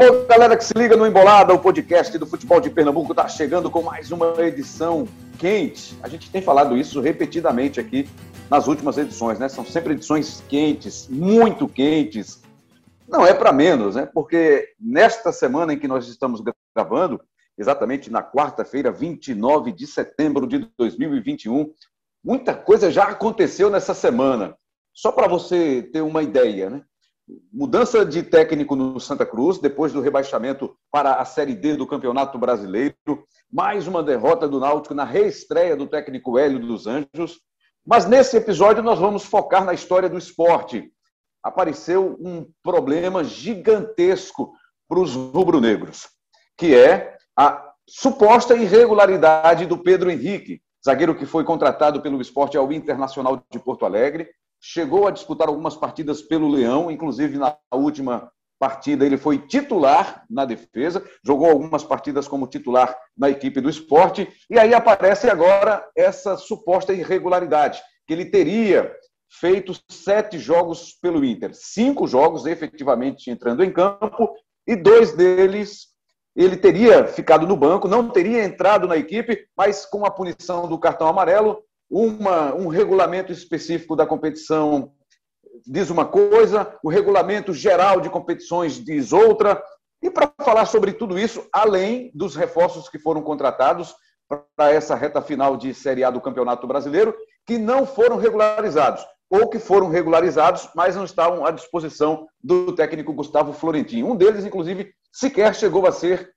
Alô, 0.00 0.24
galera 0.26 0.56
que 0.56 0.62
se 0.62 0.72
liga 0.76 0.96
no 0.96 1.04
Embolada, 1.04 1.52
o 1.52 1.58
podcast 1.58 2.16
do 2.16 2.24
futebol 2.24 2.60
de 2.60 2.70
Pernambuco 2.70 3.10
está 3.10 3.26
chegando 3.26 3.68
com 3.68 3.82
mais 3.82 4.12
uma 4.12 4.32
edição 4.44 5.08
quente. 5.40 5.98
A 6.00 6.08
gente 6.08 6.30
tem 6.30 6.40
falado 6.40 6.76
isso 6.76 7.00
repetidamente 7.00 7.80
aqui 7.80 8.08
nas 8.48 8.68
últimas 8.68 8.96
edições, 8.96 9.40
né? 9.40 9.48
São 9.48 9.66
sempre 9.66 9.94
edições 9.94 10.40
quentes, 10.48 11.08
muito 11.08 11.66
quentes. 11.66 12.40
Não 13.08 13.26
é 13.26 13.34
para 13.34 13.52
menos, 13.52 13.96
né? 13.96 14.06
Porque 14.06 14.72
nesta 14.78 15.32
semana 15.32 15.72
em 15.72 15.78
que 15.80 15.88
nós 15.88 16.06
estamos 16.06 16.40
gravando, 16.76 17.20
exatamente 17.58 18.08
na 18.08 18.22
quarta-feira, 18.22 18.92
29 18.92 19.72
de 19.72 19.84
setembro 19.84 20.46
de 20.46 20.70
2021, 20.78 21.72
muita 22.22 22.54
coisa 22.54 22.88
já 22.88 23.02
aconteceu 23.02 23.68
nessa 23.68 23.94
semana. 23.94 24.56
Só 24.94 25.10
para 25.10 25.26
você 25.26 25.82
ter 25.92 26.02
uma 26.02 26.22
ideia, 26.22 26.70
né? 26.70 26.82
Mudança 27.52 28.04
de 28.04 28.22
técnico 28.22 28.74
no 28.74 28.98
Santa 28.98 29.26
Cruz, 29.26 29.58
depois 29.58 29.92
do 29.92 30.00
rebaixamento 30.00 30.76
para 30.90 31.14
a 31.14 31.24
Série 31.24 31.54
D 31.54 31.76
do 31.76 31.86
Campeonato 31.86 32.38
Brasileiro, 32.38 32.96
mais 33.50 33.86
uma 33.86 34.02
derrota 34.02 34.48
do 34.48 34.60
Náutico 34.60 34.94
na 34.94 35.04
reestreia 35.04 35.76
do 35.76 35.86
técnico 35.86 36.38
Hélio 36.38 36.58
dos 36.58 36.86
Anjos. 36.86 37.40
Mas 37.86 38.06
nesse 38.06 38.36
episódio 38.36 38.82
nós 38.82 38.98
vamos 38.98 39.24
focar 39.24 39.64
na 39.64 39.72
história 39.72 40.08
do 40.08 40.18
esporte. 40.18 40.92
Apareceu 41.42 42.16
um 42.20 42.46
problema 42.62 43.24
gigantesco 43.24 44.52
para 44.88 45.00
os 45.00 45.14
rubro-negros, 45.14 46.08
que 46.56 46.74
é 46.74 47.16
a 47.36 47.72
suposta 47.88 48.54
irregularidade 48.54 49.66
do 49.66 49.78
Pedro 49.78 50.10
Henrique, 50.10 50.60
zagueiro 50.84 51.14
que 51.14 51.26
foi 51.26 51.44
contratado 51.44 52.02
pelo 52.02 52.20
esporte 52.20 52.56
ao 52.56 52.72
Internacional 52.72 53.42
de 53.50 53.58
Porto 53.58 53.86
Alegre, 53.86 54.28
chegou 54.60 55.06
a 55.06 55.10
disputar 55.10 55.48
algumas 55.48 55.76
partidas 55.76 56.22
pelo 56.22 56.48
Leão, 56.48 56.90
inclusive 56.90 57.38
na 57.38 57.56
última 57.72 58.30
partida 58.58 59.06
ele 59.06 59.16
foi 59.16 59.38
titular 59.38 60.24
na 60.28 60.44
defesa, 60.44 61.04
jogou 61.24 61.48
algumas 61.48 61.84
partidas 61.84 62.26
como 62.26 62.48
titular 62.48 62.96
na 63.16 63.30
equipe 63.30 63.60
do 63.60 63.70
esporte, 63.70 64.28
e 64.50 64.58
aí 64.58 64.74
aparece 64.74 65.30
agora 65.30 65.86
essa 65.96 66.36
suposta 66.36 66.92
irregularidade, 66.92 67.80
que 68.06 68.12
ele 68.12 68.24
teria 68.24 68.92
feito 69.30 69.72
sete 69.88 70.38
jogos 70.38 70.92
pelo 71.00 71.24
Inter, 71.24 71.50
cinco 71.54 72.06
jogos 72.06 72.46
efetivamente 72.46 73.30
entrando 73.30 73.62
em 73.62 73.72
campo, 73.72 74.34
e 74.66 74.74
dois 74.74 75.12
deles 75.12 75.88
ele 76.34 76.56
teria 76.56 77.06
ficado 77.06 77.46
no 77.46 77.56
banco, 77.56 77.88
não 77.88 78.10
teria 78.10 78.44
entrado 78.44 78.86
na 78.86 78.96
equipe, 78.96 79.46
mas 79.56 79.84
com 79.84 80.04
a 80.04 80.10
punição 80.10 80.68
do 80.68 80.78
cartão 80.78 81.08
amarelo, 81.08 81.62
uma, 81.90 82.54
um 82.54 82.68
regulamento 82.68 83.32
específico 83.32 83.96
da 83.96 84.06
competição 84.06 84.92
diz 85.66 85.90
uma 85.90 86.04
coisa, 86.04 86.74
o 86.82 86.88
regulamento 86.88 87.52
geral 87.52 88.00
de 88.00 88.10
competições 88.10 88.82
diz 88.82 89.12
outra. 89.12 89.62
E 90.02 90.10
para 90.10 90.32
falar 90.42 90.66
sobre 90.66 90.92
tudo 90.92 91.18
isso, 91.18 91.46
além 91.52 92.10
dos 92.14 92.36
reforços 92.36 92.88
que 92.88 92.98
foram 92.98 93.22
contratados 93.22 93.94
para 94.56 94.72
essa 94.72 94.94
reta 94.94 95.20
final 95.20 95.56
de 95.56 95.74
Série 95.74 96.04
A 96.04 96.10
do 96.10 96.20
Campeonato 96.20 96.66
Brasileiro, 96.66 97.14
que 97.46 97.58
não 97.58 97.86
foram 97.86 98.16
regularizados, 98.16 99.04
ou 99.30 99.48
que 99.48 99.58
foram 99.58 99.88
regularizados, 99.88 100.68
mas 100.74 100.94
não 100.94 101.04
estavam 101.04 101.44
à 101.44 101.50
disposição 101.50 102.26
do 102.42 102.74
técnico 102.74 103.12
Gustavo 103.12 103.52
Florentino. 103.52 104.10
Um 104.10 104.16
deles, 104.16 104.44
inclusive, 104.44 104.92
sequer 105.12 105.54
chegou 105.54 105.86
a 105.86 105.92
ser 105.92 106.30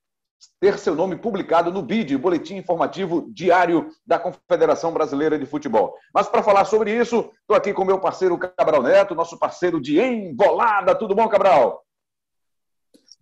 ter 0.60 0.78
seu 0.78 0.96
nome 0.96 1.16
publicado 1.16 1.72
no 1.72 1.82
BID, 1.82 2.18
Boletim 2.18 2.56
Informativo 2.56 3.28
Diário 3.32 3.90
da 4.06 4.20
Confederação 4.20 4.94
Brasileira 4.94 5.38
de 5.38 5.46
Futebol. 5.46 5.94
Mas 6.14 6.28
para 6.28 6.44
falar 6.44 6.66
sobre 6.66 6.96
isso, 6.96 7.32
estou 7.42 7.56
aqui 7.56 7.74
com 7.74 7.86
meu 7.86 8.00
parceiro 8.00 8.38
Cabral 8.38 8.84
Neto, 8.84 9.16
nosso 9.16 9.38
parceiro 9.38 9.82
de 9.82 10.00
Embolada. 10.00 10.96
Tudo 10.96 11.16
bom, 11.16 11.28
Cabral? 11.28 11.84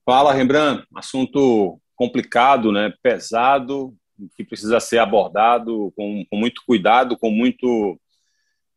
Fala, 0.06 0.34
Rembrandt. 0.34 0.86
Assunto 0.96 1.80
complicado, 1.96 2.72
né? 2.72 2.94
pesado, 3.02 3.94
que 4.36 4.44
precisa 4.44 4.80
ser 4.80 5.00
abordado 5.00 5.94
com, 5.96 6.26
com 6.30 6.38
muito 6.38 6.62
cuidado, 6.66 7.18
com 7.18 7.30
muito. 7.30 8.00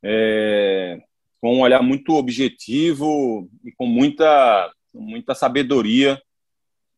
É, 0.05 1.01
com 1.41 1.57
um 1.57 1.61
olhar 1.61 1.83
muito 1.83 2.15
objetivo 2.15 3.49
e 3.65 3.73
com 3.73 3.87
muita, 3.87 4.73
muita 4.95 5.35
sabedoria 5.35 6.21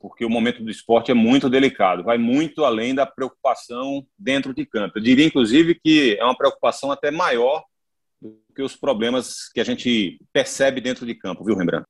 porque 0.05 0.23
o 0.23 0.29
momento 0.29 0.63
do 0.63 0.71
esporte 0.71 1.11
é 1.11 1.15
muito 1.15 1.49
delicado, 1.49 2.05
vai 2.05 2.19
muito 2.19 2.63
além 2.63 2.95
da 2.95 3.07
preocupação 3.07 4.07
dentro 4.19 4.53
de 4.53 4.67
campo. 4.67 4.99
Eu 4.99 5.03
diria, 5.03 5.25
inclusive, 5.25 5.77
que 5.77 6.15
é 6.21 6.23
uma 6.23 6.37
preocupação 6.37 6.93
até 6.93 7.11
maior 7.11 7.65
do 8.21 8.39
que 8.55 8.61
os 8.61 8.77
problemas 8.77 9.49
que 9.49 9.63
a 9.63 9.65
gente 9.65 10.21
percebe 10.31 10.79
dentro 10.79 11.07
de 11.07 11.15
campo, 11.15 11.43
viu, 11.43 11.57
Rembrandt? 11.57 11.87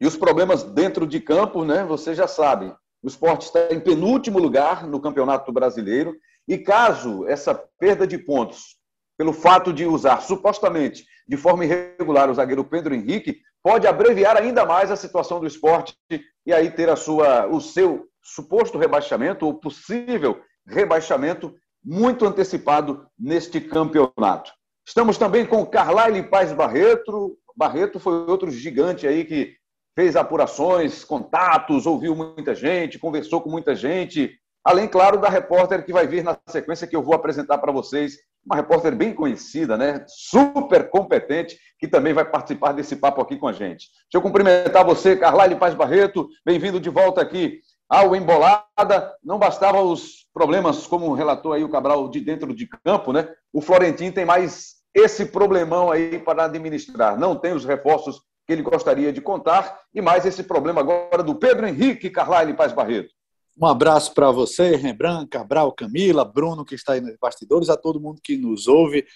E 0.00 0.06
os 0.06 0.16
problemas 0.16 0.62
dentro 0.62 1.04
de 1.04 1.18
campo, 1.18 1.64
né? 1.64 1.84
Você 1.86 2.14
já 2.14 2.28
sabe. 2.28 2.72
O 3.02 3.08
esporte 3.08 3.46
está 3.46 3.74
em 3.74 3.80
penúltimo 3.80 4.38
lugar 4.38 4.86
no 4.86 5.00
Campeonato 5.00 5.50
Brasileiro. 5.50 6.16
E 6.46 6.56
caso 6.56 7.26
essa 7.26 7.52
perda 7.80 8.06
de 8.06 8.18
pontos, 8.18 8.76
pelo 9.18 9.32
fato 9.32 9.72
de 9.72 9.84
usar 9.84 10.20
supostamente 10.22 11.04
de 11.26 11.36
forma 11.36 11.64
irregular 11.64 12.30
o 12.30 12.34
zagueiro 12.34 12.64
Pedro 12.64 12.94
Henrique, 12.94 13.40
pode 13.64 13.84
abreviar 13.84 14.36
ainda 14.36 14.64
mais 14.64 14.92
a 14.92 14.96
situação 14.96 15.40
do 15.40 15.46
esporte 15.48 15.96
e 16.46 16.52
aí 16.52 16.70
ter 16.70 16.88
a 16.88 16.96
sua, 16.96 17.46
o 17.46 17.60
seu 17.60 18.06
suposto 18.22 18.78
rebaixamento 18.78 19.44
ou 19.44 19.54
possível 19.54 20.40
rebaixamento 20.66 21.54
muito 21.84 22.24
antecipado 22.24 23.06
neste 23.18 23.60
campeonato. 23.60 24.52
Estamos 24.86 25.18
também 25.18 25.44
com 25.44 25.66
Carlyle 25.66 26.22
Paz 26.28 26.52
Barreto. 26.52 27.36
Barreto 27.56 27.98
foi 27.98 28.12
outro 28.28 28.50
gigante 28.50 29.06
aí 29.06 29.24
que 29.24 29.56
fez 29.94 30.14
apurações, 30.14 31.04
contatos, 31.04 31.86
ouviu 31.86 32.14
muita 32.14 32.54
gente, 32.54 32.98
conversou 32.98 33.40
com 33.40 33.50
muita 33.50 33.74
gente. 33.74 34.38
Além, 34.64 34.86
claro, 34.88 35.18
da 35.18 35.28
repórter 35.28 35.84
que 35.84 35.92
vai 35.92 36.06
vir 36.06 36.22
na 36.22 36.36
sequência 36.48 36.86
que 36.86 36.94
eu 36.94 37.02
vou 37.02 37.14
apresentar 37.14 37.58
para 37.58 37.72
vocês 37.72 38.18
uma 38.46 38.54
repórter 38.54 38.94
bem 38.94 39.12
conhecida, 39.12 39.76
né? 39.76 40.04
super 40.06 40.88
competente, 40.88 41.58
que 41.80 41.88
também 41.88 42.14
vai 42.14 42.24
participar 42.24 42.72
desse 42.72 42.94
papo 42.94 43.20
aqui 43.20 43.36
com 43.36 43.48
a 43.48 43.52
gente. 43.52 43.90
Deixa 43.90 44.14
eu 44.14 44.22
cumprimentar 44.22 44.84
você, 44.84 45.16
Carlyle 45.16 45.56
Paz 45.56 45.74
Barreto, 45.74 46.28
bem-vindo 46.44 46.78
de 46.78 46.88
volta 46.88 47.20
aqui 47.20 47.60
ao 47.88 48.14
Embolada. 48.14 49.12
Não 49.22 49.36
bastava 49.36 49.82
os 49.82 50.28
problemas, 50.32 50.86
como 50.86 51.12
relatou 51.12 51.52
aí 51.52 51.64
o 51.64 51.68
Cabral, 51.68 52.08
de 52.08 52.20
dentro 52.20 52.54
de 52.54 52.68
campo, 52.84 53.12
né? 53.12 53.28
O 53.52 53.60
Florentino 53.60 54.12
tem 54.12 54.24
mais 54.24 54.76
esse 54.94 55.26
problemão 55.26 55.90
aí 55.90 56.18
para 56.18 56.44
administrar. 56.44 57.18
Não 57.18 57.34
tem 57.34 57.52
os 57.52 57.64
reforços 57.64 58.22
que 58.46 58.52
ele 58.52 58.62
gostaria 58.62 59.12
de 59.12 59.20
contar 59.20 59.80
e 59.92 60.00
mais 60.00 60.24
esse 60.24 60.44
problema 60.44 60.80
agora 60.80 61.22
do 61.22 61.34
Pedro 61.34 61.66
Henrique 61.66 62.10
Carlyle 62.10 62.54
Paz 62.54 62.72
Barreto. 62.72 63.12
Um 63.58 63.66
abraço 63.66 64.12
para 64.12 64.30
você, 64.30 64.76
Rembrandt, 64.76 65.28
Cabral, 65.28 65.72
Camila, 65.72 66.24
Bruno, 66.24 66.64
que 66.64 66.74
está 66.74 66.92
aí 66.92 67.00
nos 67.00 67.16
bastidores, 67.16 67.70
a 67.70 67.76
todo 67.76 68.00
mundo 68.00 68.20
que 68.22 68.36
nos 68.36 68.68
ouve 68.68 69.06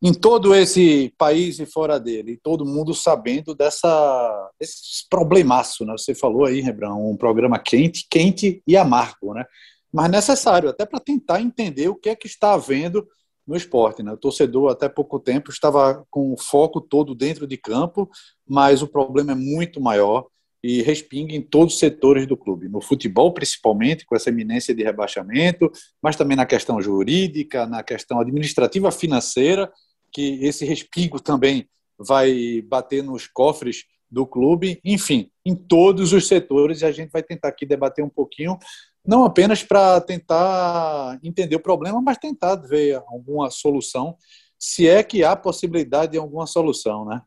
em 0.00 0.14
todo 0.14 0.54
esse 0.54 1.12
país 1.18 1.58
e 1.58 1.66
fora 1.66 1.98
dele, 1.98 2.38
todo 2.40 2.64
mundo 2.64 2.94
sabendo 2.94 3.54
dessa, 3.54 4.50
desse 4.60 5.08
problemaço, 5.10 5.84
né? 5.84 5.92
Você 5.98 6.14
falou 6.14 6.44
aí, 6.44 6.60
Rembrandt, 6.60 7.00
um 7.00 7.16
programa 7.16 7.58
quente, 7.58 8.06
quente 8.08 8.62
e 8.64 8.76
amargo, 8.76 9.34
né? 9.34 9.44
Mas 9.92 10.08
necessário, 10.08 10.68
até 10.68 10.86
para 10.86 11.00
tentar 11.00 11.40
entender 11.40 11.88
o 11.88 11.96
que 11.96 12.10
é 12.10 12.14
que 12.14 12.28
está 12.28 12.52
havendo 12.52 13.08
no 13.46 13.56
esporte. 13.56 14.02
Né? 14.02 14.12
O 14.12 14.16
torcedor, 14.16 14.70
até 14.70 14.88
pouco 14.88 15.18
tempo, 15.18 15.50
estava 15.50 16.04
com 16.10 16.32
o 16.32 16.38
foco 16.38 16.80
todo 16.80 17.14
dentro 17.14 17.46
de 17.46 17.56
campo, 17.56 18.08
mas 18.46 18.82
o 18.82 18.86
problema 18.86 19.32
é 19.32 19.34
muito 19.34 19.80
maior 19.80 20.26
e 20.62 20.82
respinga 20.82 21.34
em 21.34 21.40
todos 21.40 21.74
os 21.74 21.80
setores 21.80 22.26
do 22.26 22.36
clube, 22.36 22.68
no 22.68 22.80
futebol 22.80 23.32
principalmente, 23.32 24.04
com 24.04 24.16
essa 24.16 24.30
eminência 24.30 24.74
de 24.74 24.82
rebaixamento, 24.82 25.70
mas 26.02 26.16
também 26.16 26.36
na 26.36 26.46
questão 26.46 26.80
jurídica, 26.80 27.66
na 27.66 27.82
questão 27.82 28.20
administrativa 28.20 28.90
financeira, 28.90 29.70
que 30.12 30.44
esse 30.44 30.64
respingo 30.64 31.20
também 31.20 31.68
vai 31.98 32.62
bater 32.62 33.02
nos 33.02 33.26
cofres 33.26 33.84
do 34.10 34.26
clube, 34.26 34.80
enfim, 34.84 35.30
em 35.44 35.54
todos 35.54 36.12
os 36.12 36.26
setores, 36.26 36.80
e 36.80 36.86
a 36.86 36.92
gente 36.92 37.10
vai 37.10 37.22
tentar 37.22 37.48
aqui 37.48 37.66
debater 37.66 38.04
um 38.04 38.08
pouquinho, 38.08 38.58
não 39.06 39.24
apenas 39.24 39.62
para 39.62 40.00
tentar 40.00 41.18
entender 41.22 41.56
o 41.56 41.60
problema, 41.62 42.00
mas 42.00 42.18
tentar 42.18 42.56
ver 42.56 42.96
alguma 43.06 43.50
solução, 43.50 44.16
se 44.58 44.88
é 44.88 45.02
que 45.02 45.22
há 45.22 45.36
possibilidade 45.36 46.12
de 46.12 46.18
alguma 46.18 46.46
solução, 46.46 47.04
né? 47.04 47.22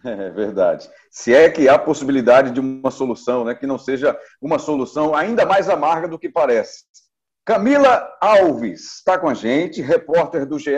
É 0.04 0.30
verdade. 0.30 0.88
Se 1.10 1.34
é 1.34 1.50
que 1.50 1.68
há 1.68 1.78
possibilidade 1.78 2.50
de 2.50 2.60
uma 2.60 2.90
solução, 2.90 3.44
né, 3.44 3.54
que 3.54 3.66
não 3.66 3.78
seja 3.78 4.18
uma 4.40 4.58
solução 4.58 5.14
ainda 5.14 5.44
mais 5.44 5.68
amarga 5.68 6.08
do 6.08 6.18
que 6.18 6.28
parece. 6.28 6.84
Camila 7.44 8.08
Alves 8.20 8.96
está 8.96 9.18
com 9.18 9.28
a 9.28 9.34
gente, 9.34 9.82
repórter 9.82 10.46
do 10.46 10.58
GE. 10.58 10.70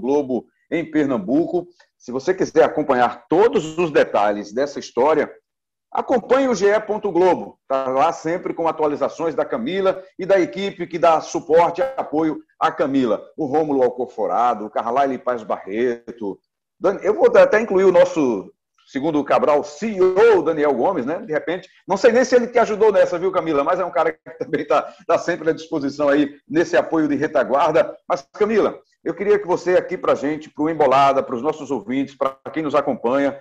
Globo 0.00 0.46
em 0.70 0.88
Pernambuco. 0.90 1.68
Se 1.98 2.10
você 2.10 2.32
quiser 2.32 2.64
acompanhar 2.64 3.26
todos 3.28 3.76
os 3.78 3.90
detalhes 3.90 4.52
dessa 4.52 4.78
história, 4.78 5.30
acompanhe 5.92 6.48
o 6.48 6.54
GE. 6.54 6.66
Globo. 7.02 7.58
Está 7.62 7.88
lá 7.88 8.12
sempre 8.12 8.54
com 8.54 8.68
atualizações 8.68 9.34
da 9.34 9.44
Camila 9.44 10.02
e 10.18 10.24
da 10.24 10.40
equipe 10.40 10.86
que 10.86 10.98
dá 10.98 11.20
suporte 11.20 11.80
e 11.80 11.84
apoio 11.96 12.38
à 12.58 12.70
Camila. 12.70 13.22
O 13.36 13.46
Rômulo 13.46 13.82
Alcoforado, 13.82 14.66
o 14.66 14.70
Carlyle 14.70 15.18
Paz 15.18 15.42
Barreto. 15.42 16.38
Eu 17.02 17.14
vou 17.14 17.26
até 17.36 17.60
incluir 17.60 17.84
o 17.84 17.92
nosso 17.92 18.52
segundo 18.86 19.18
o 19.18 19.24
Cabral, 19.24 19.64
CEO 19.64 20.42
Daniel 20.42 20.72
Gomes, 20.72 21.04
né? 21.04 21.18
De 21.18 21.32
repente, 21.32 21.68
não 21.86 21.96
sei 21.96 22.12
nem 22.12 22.24
se 22.24 22.36
ele 22.36 22.46
te 22.46 22.58
ajudou 22.58 22.92
nessa, 22.92 23.18
viu, 23.18 23.32
Camila? 23.32 23.64
Mas 23.64 23.80
é 23.80 23.84
um 23.84 23.90
cara 23.90 24.12
que 24.12 24.30
também 24.38 24.62
está 24.62 24.82
tá 25.06 25.18
sempre 25.18 25.50
à 25.50 25.52
disposição 25.52 26.08
aí 26.08 26.36
nesse 26.48 26.76
apoio 26.76 27.08
de 27.08 27.16
retaguarda. 27.16 27.94
Mas, 28.08 28.26
Camila, 28.32 28.78
eu 29.04 29.12
queria 29.12 29.38
que 29.38 29.46
você 29.46 29.76
aqui 29.76 29.98
para 29.98 30.12
a 30.12 30.16
gente, 30.16 30.48
para 30.48 30.64
o 30.64 30.70
Embolada, 30.70 31.22
para 31.22 31.34
os 31.34 31.42
nossos 31.42 31.70
ouvintes, 31.70 32.16
para 32.16 32.36
quem 32.52 32.62
nos 32.62 32.74
acompanha, 32.74 33.38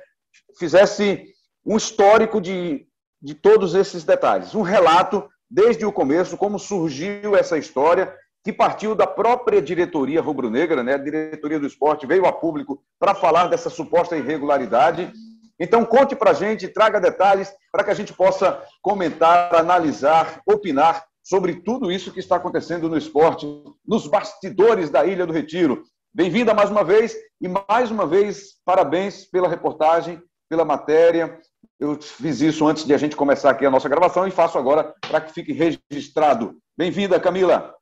fizesse 0.58 1.28
um 1.66 1.78
histórico 1.78 2.42
de, 2.42 2.88
de 3.22 3.34
todos 3.34 3.76
esses 3.76 4.04
detalhes, 4.04 4.56
um 4.56 4.62
relato 4.62 5.28
desde 5.50 5.86
o 5.86 5.92
começo, 5.92 6.38
como 6.38 6.60
surgiu 6.60 7.36
essa 7.36 7.58
história 7.58 8.14
que 8.44 8.54
partiu 8.54 8.94
da 8.94 9.08
própria 9.08 9.60
diretoria 9.60 10.22
rubro-negra, 10.22 10.84
né? 10.84 10.94
a 10.94 11.00
diretoria 11.00 11.60
do 11.60 11.66
esporte 11.66 12.06
veio 12.06 12.28
a 12.28 12.32
público 12.32 12.80
para 13.00 13.16
falar 13.16 13.48
dessa 13.48 13.72
suposta 13.72 14.16
irregularidade. 14.16 15.12
Então, 15.60 15.86
conte 15.86 16.16
para 16.16 16.32
a 16.32 16.34
gente, 16.34 16.68
traga 16.68 17.00
detalhes 17.00 17.54
para 17.72 17.84
que 17.84 17.90
a 17.90 17.94
gente 17.94 18.14
possa 18.14 18.62
comentar, 18.82 19.56
analisar, 19.56 20.42
opinar 20.46 21.06
sobre 21.24 21.56
tudo 21.62 21.92
isso 21.92 22.12
que 22.12 22.20
está 22.20 22.36
acontecendo 22.36 22.90
no 22.90 22.98
esporte, 22.98 23.48
nos 23.86 24.06
bastidores 24.06 24.90
da 24.90 25.06
Ilha 25.06 25.26
do 25.26 25.34
Retiro. 25.34 25.84
Bem-vinda 26.14 26.54
mais 26.54 26.70
uma 26.70 26.84
vez 26.84 27.16
e 27.42 27.48
mais 27.48 27.90
uma 27.90 28.06
vez 28.06 28.56
parabéns 28.66 29.26
pela 29.26 29.50
reportagem, 29.50 30.22
pela 30.50 30.64
matéria. 30.64 31.40
Eu 31.80 32.00
fiz 32.02 32.42
isso 32.42 32.68
antes 32.68 32.86
de 32.86 32.94
a 32.94 32.98
gente 32.98 33.16
começar 33.16 33.50
aqui 33.50 33.66
a 33.66 33.72
nossa 33.72 33.90
gravação 33.90 34.28
e 34.28 34.32
faço 34.32 34.58
agora 34.58 34.94
para 35.02 35.20
que 35.20 35.34
fique 35.34 35.52
registrado. 35.52 36.58
Bem-vinda, 36.78 37.20
Camila. 37.20 37.75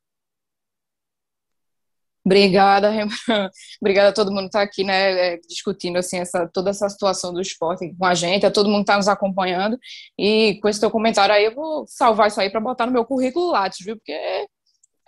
Obrigada, 2.24 2.90
Obrigada 3.80 4.08
a 4.08 4.12
todo 4.12 4.30
mundo 4.30 4.44
que 4.44 4.46
está 4.46 4.62
aqui, 4.62 4.82
né, 4.82 5.34
é, 5.34 5.40
discutindo 5.46 5.98
assim 5.98 6.18
essa 6.18 6.48
toda 6.48 6.70
essa 6.70 6.88
situação 6.88 7.34
do 7.34 7.40
esporte 7.40 7.94
com 7.98 8.06
a 8.06 8.14
gente, 8.14 8.46
a 8.46 8.50
todo 8.50 8.68
mundo 8.68 8.78
que 8.78 8.82
está 8.84 8.96
nos 8.96 9.08
acompanhando. 9.08 9.78
E 10.18 10.58
com 10.62 10.68
esse 10.68 10.80
teu 10.80 10.90
comentário 10.90 11.34
aí, 11.34 11.44
eu 11.44 11.54
vou 11.54 11.84
salvar 11.86 12.28
isso 12.28 12.40
aí 12.40 12.48
para 12.48 12.60
botar 12.60 12.86
no 12.86 12.92
meu 12.92 13.04
currículo 13.04 13.50
Lattes, 13.50 13.84
viu? 13.84 13.96
Porque 13.96 14.12
é, 14.12 14.46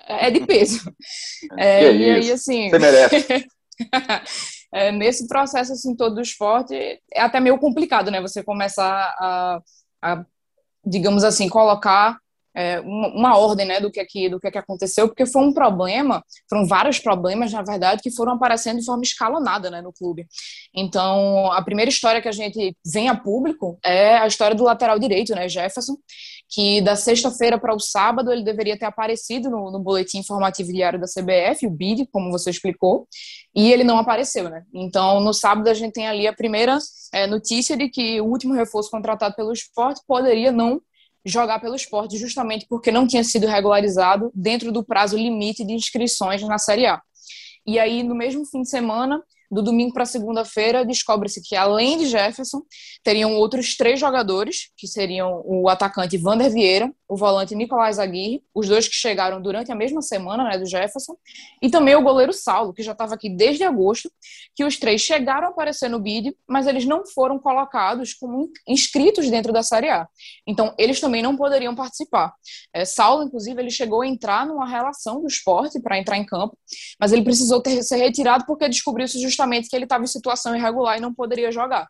é 0.07 0.31
de 0.31 0.41
peso. 0.47 0.81
É, 1.59 1.85
é 1.85 1.95
e 1.95 2.11
aí, 2.11 2.33
assim. 2.33 2.69
Você 2.69 2.79
merece. 2.79 3.47
é, 4.73 4.93
nesse 4.93 5.27
processo 5.27 5.73
assim 5.73 5.95
todo 5.95 6.17
do 6.17 6.21
esporte 6.21 6.75
é 6.75 7.21
até 7.21 7.41
meio 7.41 7.59
complicado, 7.59 8.11
né? 8.11 8.21
Você 8.21 8.43
começar 8.43 9.15
a, 9.19 9.61
a 10.03 10.25
digamos 10.85 11.25
assim, 11.25 11.49
colocar 11.49 12.19
é, 12.56 12.81
uma, 12.81 13.08
uma, 13.08 13.38
ordem 13.38 13.67
né, 13.67 13.81
do 13.81 13.91
que, 13.91 14.00
aqui, 14.00 14.31
do 14.31 14.41
que, 14.41 14.50
que 14.50 14.56
aconteceu, 14.56 15.06
porque 15.08 15.26
foi 15.26 15.43
um 15.43 15.53
problema, 15.53 16.25
foram 16.49 16.67
vários 16.67 16.99
problemas, 16.99 17.53
na 17.53 17.62
verdade, 17.62 18.00
que 18.03 18.11
foram 18.11 18.32
aparecendo 18.32 18.79
de 18.79 18.87
forma 18.87 19.03
escalonada 19.03 19.70
né, 19.70 19.82
no 19.82 19.93
clube. 19.93 20.26
Então, 20.75 21.53
a 21.53 21.62
primeira 21.62 21.91
história 21.91 22.23
que 22.23 22.29
a 22.29 22.32
gente 22.32 22.75
vem 22.85 23.11
a 23.11 23.14
público 23.14 23.79
é 23.85 24.17
a 24.17 24.26
história 24.26 24.56
do 24.56 24.64
lateral 24.64 24.99
direito, 24.99 25.35
né, 25.35 25.49
Jefferson, 25.49 25.97
que 26.49 26.81
da 26.81 26.97
sexta-feira 26.97 27.58
para 27.58 27.75
o 27.75 27.81
sábado 27.81 28.32
ele 28.32 28.43
deveria 28.43 28.79
ter 28.79 28.87
aparecido 28.87 29.50
no, 29.50 29.70
no, 29.70 29.79
boletim 29.79 30.19
informativo 30.19 30.73
diário 30.73 30.99
da 30.99 31.06
CBF, 31.06 31.67
o 31.67 31.70
BID, 31.70 32.06
como 32.11 32.31
você 32.31 32.49
explicou, 32.49 33.06
e 33.55 33.70
ele 33.70 33.85
não 33.85 33.99
apareceu, 33.99 34.49
né? 34.49 34.62
Então, 34.73 35.20
no 35.20 35.35
sábado 35.35 35.69
a 35.69 35.75
gente 35.75 35.93
tem 35.93 36.06
ali 36.06 36.26
a 36.26 36.32
primeira 36.32 36.79
é, 37.12 37.26
notícia 37.26 37.76
de 37.76 37.88
que 37.91 38.19
o 38.20 38.26
último 38.26 38.55
reforço 38.55 38.91
contratado 38.91 39.35
pelo 39.35 39.53
esporte 39.53 40.00
poderia 40.06 40.50
não 40.50 40.81
jogar 41.26 41.58
pelo 41.58 41.75
esporte, 41.75 42.17
justamente 42.17 42.67
porque 42.69 42.93
não 42.93 43.06
tinha 43.06 43.25
sido 43.25 43.46
regularizado 43.46 44.31
dentro 44.32 44.70
do 44.70 44.84
prazo 44.84 45.17
limite 45.17 45.64
de 45.64 45.73
inscrições 45.73 46.40
na 46.43 46.56
Série 46.56 46.87
A. 46.87 47.02
E 47.67 47.78
aí, 47.81 48.05
no 48.05 48.14
mesmo 48.14 48.46
fim 48.46 48.62
de 48.62 48.70
semana, 48.70 49.20
do 49.50 49.62
domingo 49.62 49.93
para 49.93 50.04
segunda-feira, 50.04 50.84
descobre-se 50.84 51.43
que, 51.43 51.54
além 51.54 51.98
de 51.98 52.06
Jefferson, 52.06 52.62
teriam 53.02 53.34
outros 53.34 53.76
três 53.76 54.00
jogadores, 54.00 54.70
que 54.76 54.87
seriam 54.87 55.43
o 55.44 55.69
atacante 55.69 56.16
Vander 56.16 56.50
Vieira, 56.50 56.93
o 57.08 57.16
volante 57.16 57.54
Nicolás 57.54 57.98
Aguirre, 57.98 58.43
os 58.54 58.69
dois 58.69 58.88
que 58.88 58.94
chegaram 58.94 59.40
durante 59.40 59.70
a 59.70 59.75
mesma 59.75 60.02
semana 60.02 60.44
né, 60.44 60.58
do 60.58 60.66
Jefferson, 60.66 61.16
e 61.62 61.70
também 61.70 61.94
o 61.94 62.02
goleiro 62.02 62.32
Saulo, 62.32 62.72
que 62.72 62.82
já 62.82 62.93
estava 62.93 63.14
aqui 63.14 63.31
desde 63.31 63.62
agosto, 63.62 64.10
que 64.54 64.64
os 64.64 64.76
três 64.76 65.00
chegaram 65.00 65.48
a 65.48 65.50
aparecer 65.50 65.88
no 65.88 66.00
BID, 66.00 66.37
mas 66.48 66.66
eles 66.66 66.84
não 66.84 67.06
foram 67.06 67.38
colocados 67.38 68.12
como 68.14 68.50
inscritos 68.66 69.31
dentro 69.31 69.52
da 69.52 69.62
Série 69.62 69.88
A. 69.88 70.08
Então, 70.46 70.75
eles 70.76 71.00
também 71.00 71.22
não 71.22 71.37
poderiam 71.37 71.75
participar. 71.75 72.34
É, 72.72 72.84
Saulo, 72.84 73.25
inclusive, 73.25 73.60
ele 73.60 73.70
chegou 73.70 74.02
a 74.02 74.06
entrar 74.06 74.46
numa 74.46 74.66
relação 74.66 75.20
do 75.20 75.26
esporte 75.26 75.81
para 75.81 75.98
entrar 75.98 76.19
em 76.19 76.25
campo, 76.25 76.58
mas 76.98 77.12
ele 77.12 77.22
precisou 77.22 77.60
ter, 77.60 77.82
ser 77.82 77.96
retirado 77.96 78.44
porque 78.46 78.69
descobriu-se 78.69 79.20
justamente 79.37 79.69
que 79.69 79.77
ele 79.77 79.85
estava 79.85 80.03
em 80.03 80.09
situação 80.09 80.56
irregular 80.56 80.97
e 80.97 81.00
não 81.00 81.15
poderia 81.15 81.53
jogar. 81.53 81.87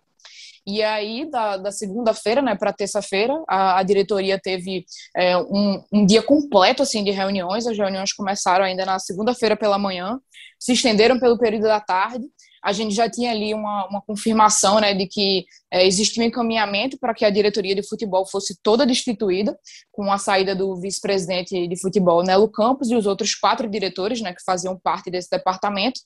E 0.66 0.82
aí, 0.82 1.30
da, 1.30 1.56
da 1.56 1.70
segunda-feira 1.70 2.42
né, 2.42 2.56
para 2.56 2.72
terça-feira, 2.72 3.40
a, 3.48 3.78
a, 3.78 3.82
diretoria 3.84 4.36
teve 4.36 4.84
é, 5.16 5.38
um, 5.38 5.80
um, 5.92 6.04
dia 6.04 6.20
completo 6.20 6.82
assim 6.82 7.04
de 7.04 7.12
reuniões. 7.12 7.68
As 7.68 7.78
reuniões 7.78 8.12
começaram 8.12 8.64
ainda 8.64 8.84
na 8.84 8.98
segunda-feira 8.98 9.56
pela 9.56 9.78
manhã, 9.78 10.18
se 10.58 10.72
estenderam 10.72 11.20
pelo 11.20 11.38
período 11.38 11.62
da 11.62 11.80
tarde 11.80 12.26
a 12.62 12.72
gente 12.72 12.94
já 12.94 13.08
tinha 13.08 13.30
ali 13.30 13.54
uma, 13.54 13.86
uma 13.88 14.02
confirmação 14.02 14.80
né, 14.80 14.94
de 14.94 15.06
que 15.06 15.44
é, 15.70 15.86
existia 15.86 16.22
um 16.22 16.26
encaminhamento 16.26 16.98
para 16.98 17.14
que 17.14 17.24
a 17.24 17.30
diretoria 17.30 17.74
de 17.74 17.86
futebol 17.86 18.26
fosse 18.26 18.58
toda 18.62 18.86
destituída, 18.86 19.58
com 19.92 20.10
a 20.10 20.18
saída 20.18 20.54
do 20.54 20.76
vice-presidente 20.76 21.66
de 21.66 21.80
futebol, 21.80 22.22
Nelo 22.22 22.48
Campos, 22.48 22.90
e 22.90 22.94
os 22.94 23.06
outros 23.06 23.34
quatro 23.34 23.68
diretores 23.68 24.20
né, 24.20 24.32
que 24.34 24.42
faziam 24.44 24.78
parte 24.78 25.10
desse 25.10 25.30
departamento. 25.30 26.00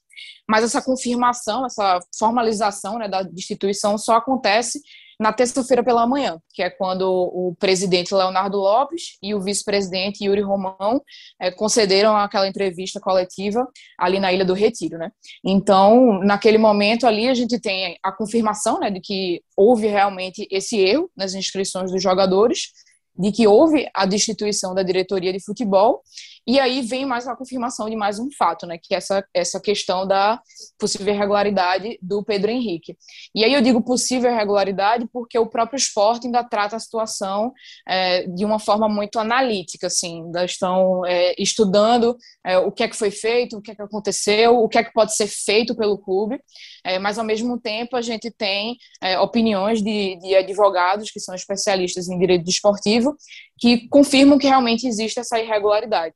Mas 0.49 0.65
essa 0.65 0.83
confirmação, 0.83 1.65
essa 1.67 1.99
formalização 2.19 2.99
né, 2.99 3.09
da 3.09 3.23
destituição 3.23 3.97
só 3.97 4.17
acontece 4.17 4.81
na 5.21 5.35
terça-feira 5.35 5.85
pela 5.85 6.07
manhã, 6.07 6.41
que 6.55 6.63
é 6.63 6.71
quando 6.71 7.03
o 7.03 7.55
presidente 7.61 8.15
Leonardo 8.15 8.57
Lopes 8.57 9.19
e 9.23 9.35
o 9.35 9.41
vice-presidente 9.41 10.25
Yuri 10.25 10.41
Romão 10.41 11.03
é, 11.39 11.51
concederam 11.51 12.17
aquela 12.17 12.49
entrevista 12.49 12.99
coletiva 12.99 13.69
ali 13.99 14.19
na 14.19 14.33
Ilha 14.33 14.47
do 14.47 14.55
Retiro, 14.55 14.97
né? 14.97 15.13
Então, 15.45 16.21
naquele 16.21 16.57
momento 16.57 17.07
ali, 17.07 17.29
a 17.29 17.35
gente 17.35 17.61
tem 17.61 17.99
a 18.03 18.11
confirmação, 18.11 18.81
né, 18.81 18.91
de 18.91 18.99
que 18.99 19.43
houve 19.55 19.89
realmente 19.89 20.49
esse 20.51 20.79
erro 20.79 21.11
nas 21.15 21.35
inscrições 21.35 21.93
dos 21.93 22.03
jogadores, 22.03 22.73
de 23.15 23.31
que 23.31 23.47
houve 23.47 23.87
a 23.93 24.07
destituição 24.07 24.75
da 24.75 24.83
diretoria 24.83 25.35
de 25.35 25.45
futebol 25.45 26.01
e 26.51 26.59
aí 26.59 26.83
vem 26.83 27.07
mais 27.07 27.27
uma 27.27 27.37
confirmação 27.37 27.89
de 27.89 27.95
mais 27.95 28.19
um 28.19 28.29
fato, 28.37 28.67
né, 28.67 28.77
que 28.77 28.93
é 28.93 28.97
essa, 28.97 29.25
essa 29.33 29.61
questão 29.61 30.05
da 30.05 30.41
possível 30.81 31.15
irregularidade 31.15 31.97
do 32.03 32.25
Pedro 32.25 32.51
Henrique. 32.51 32.97
E 33.33 33.45
aí 33.45 33.55
eu 33.55 33.61
digo 33.63 33.81
possível 33.81 34.29
irregularidade 34.29 35.07
porque 35.13 35.39
o 35.39 35.47
próprio 35.47 35.77
esporte 35.77 36.27
ainda 36.27 36.43
trata 36.43 36.75
a 36.75 36.81
situação 36.81 37.53
é, 37.89 38.27
de 38.27 38.45
uma 38.45 38.59
forma 38.59 38.89
muito 38.89 39.21
analítica, 39.21 39.87
assim, 39.87 40.25
ainda 40.25 40.45
estão 40.45 41.07
é, 41.07 41.37
estudando 41.39 42.17
é, 42.45 42.59
o 42.59 42.73
que 42.73 42.83
é 42.83 42.89
que 42.89 42.97
foi 42.97 43.13
feito, 43.13 43.57
o 43.57 43.63
que 43.63 43.71
é 43.71 43.75
que 43.77 43.83
aconteceu, 43.83 44.59
o 44.59 44.69
que 44.69 44.79
é 44.79 44.83
que 44.83 44.93
pode 44.93 45.15
ser 45.15 45.29
feito 45.29 45.77
pelo 45.77 45.99
clube, 45.99 46.41
é, 46.85 46.99
mas 46.99 47.17
ao 47.17 47.25
mesmo 47.25 47.61
tempo 47.61 47.95
a 47.97 48.03
gente 48.03 48.29
tem 48.29 48.77
é, 49.01 49.17
opiniões 49.21 49.81
de, 49.81 50.17
de 50.17 50.35
advogados 50.35 51.13
que 51.13 51.21
são 51.21 51.33
especialistas 51.33 52.09
em 52.09 52.19
direito 52.19 52.45
desportivo 52.45 53.17
que 53.57 53.87
confirmam 53.89 54.39
que 54.39 54.49
realmente 54.49 54.89
existe 54.89 55.21
essa 55.21 55.39
irregularidade. 55.39 56.15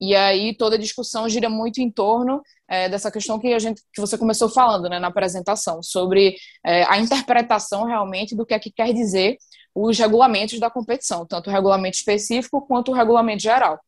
E 0.00 0.14
aí 0.14 0.56
toda 0.56 0.76
a 0.76 0.78
discussão 0.78 1.28
gira 1.28 1.48
muito 1.48 1.80
em 1.80 1.90
torno 1.90 2.42
é, 2.68 2.88
dessa 2.88 3.10
questão 3.10 3.38
que 3.38 3.52
a 3.52 3.58
gente 3.58 3.80
que 3.92 4.00
você 4.00 4.18
começou 4.18 4.48
falando 4.48 4.88
né, 4.88 4.98
na 4.98 5.08
apresentação 5.08 5.82
sobre 5.82 6.36
é, 6.64 6.84
a 6.84 6.98
interpretação 6.98 7.84
realmente 7.84 8.34
do 8.34 8.44
que 8.44 8.54
é 8.54 8.58
que 8.58 8.70
quer 8.70 8.92
dizer 8.92 9.36
os 9.74 9.98
regulamentos 9.98 10.58
da 10.58 10.70
competição, 10.70 11.26
tanto 11.26 11.50
o 11.50 11.52
regulamento 11.52 11.96
específico 11.96 12.66
quanto 12.66 12.90
o 12.90 12.94
regulamento 12.94 13.42
geral. 13.42 13.78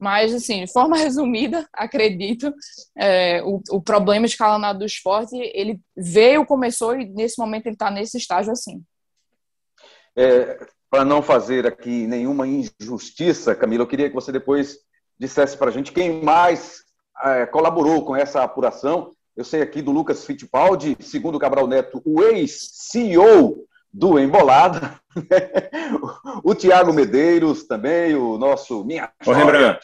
Mas, 0.00 0.34
assim, 0.34 0.64
de 0.64 0.72
forma 0.72 0.96
resumida, 0.98 1.68
acredito, 1.72 2.52
é, 2.96 3.42
o, 3.44 3.60
o 3.70 3.82
problema 3.82 4.26
escalonado 4.26 4.80
do 4.80 4.86
esporte, 4.86 5.36
ele 5.54 5.78
veio, 5.96 6.46
começou 6.46 6.98
e 6.98 7.06
nesse 7.06 7.38
momento 7.38 7.66
ele 7.66 7.74
está 7.74 7.90
nesse 7.90 8.16
estágio 8.16 8.50
assim. 8.50 8.82
É, 10.16 10.58
para 10.90 11.04
não 11.04 11.22
fazer 11.22 11.66
aqui 11.66 12.06
nenhuma 12.06 12.46
injustiça, 12.48 13.54
Camila, 13.54 13.84
eu 13.84 13.86
queria 13.86 14.08
que 14.08 14.14
você 14.14 14.32
depois 14.32 14.78
dissesse 15.20 15.56
para 15.56 15.68
a 15.68 15.72
gente 15.72 15.92
quem 15.92 16.24
mais 16.24 16.82
é, 17.22 17.44
colaborou 17.44 18.02
com 18.02 18.16
essa 18.16 18.42
apuração. 18.42 19.12
Eu 19.36 19.44
sei 19.44 19.60
aqui 19.60 19.82
do 19.82 19.92
Lucas 19.92 20.24
Fittipaldi, 20.24 20.96
segundo 21.00 21.34
o 21.34 21.38
Cabral 21.38 21.66
Neto, 21.66 22.00
o 22.06 22.22
ex-CEO 22.22 23.66
do 23.92 24.18
Embolada, 24.18 24.98
o 26.42 26.54
Tiago 26.54 26.92
Medeiros 26.92 27.64
também, 27.64 28.14
o 28.14 28.38
nosso 28.38 28.82
Minha 28.82 29.12
Ô, 29.26 29.32
Rembrandt. 29.32 29.80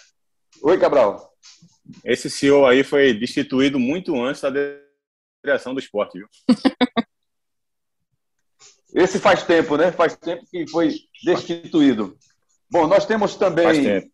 Oi, 0.63 0.79
Cabral. 0.79 1.31
Esse 2.03 2.31
CEO 2.31 2.65
aí 2.67 2.83
foi 2.83 3.13
destituído 3.13 3.79
muito 3.79 4.19
antes 4.21 4.41
da 4.41 4.51
direção 5.45 5.75
do 5.75 5.81
esporte, 5.81 6.19
viu? 6.19 6.29
Esse 8.95 9.19
faz 9.19 9.43
tempo, 9.43 9.77
né? 9.77 9.93
Faz 9.93 10.17
tempo 10.17 10.47
que 10.51 10.67
foi 10.71 10.95
destituído. 11.23 12.17
Bom, 12.71 12.87
nós 12.87 13.07
temos 13.07 13.37
também, 13.37 14.11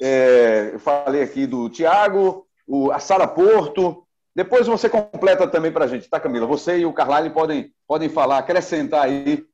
é, 0.00 0.70
eu 0.72 0.78
falei 0.78 1.22
aqui 1.22 1.46
do 1.46 1.68
Tiago, 1.68 2.46
a 2.92 2.98
Sara 2.98 3.26
Porto, 3.26 4.04
Depois 4.34 4.68
você 4.68 4.88
completa 4.88 5.48
também 5.48 5.72
para 5.72 5.84
a 5.84 5.88
gente, 5.88 6.08
tá, 6.08 6.20
Camila? 6.20 6.46
Você 6.46 6.78
e 6.78 6.86
o 6.86 6.92
Carlyle 6.92 7.30
podem, 7.30 7.72
podem 7.88 8.08
falar, 8.08 8.38
acrescentar 8.38 9.04
aí 9.04 9.44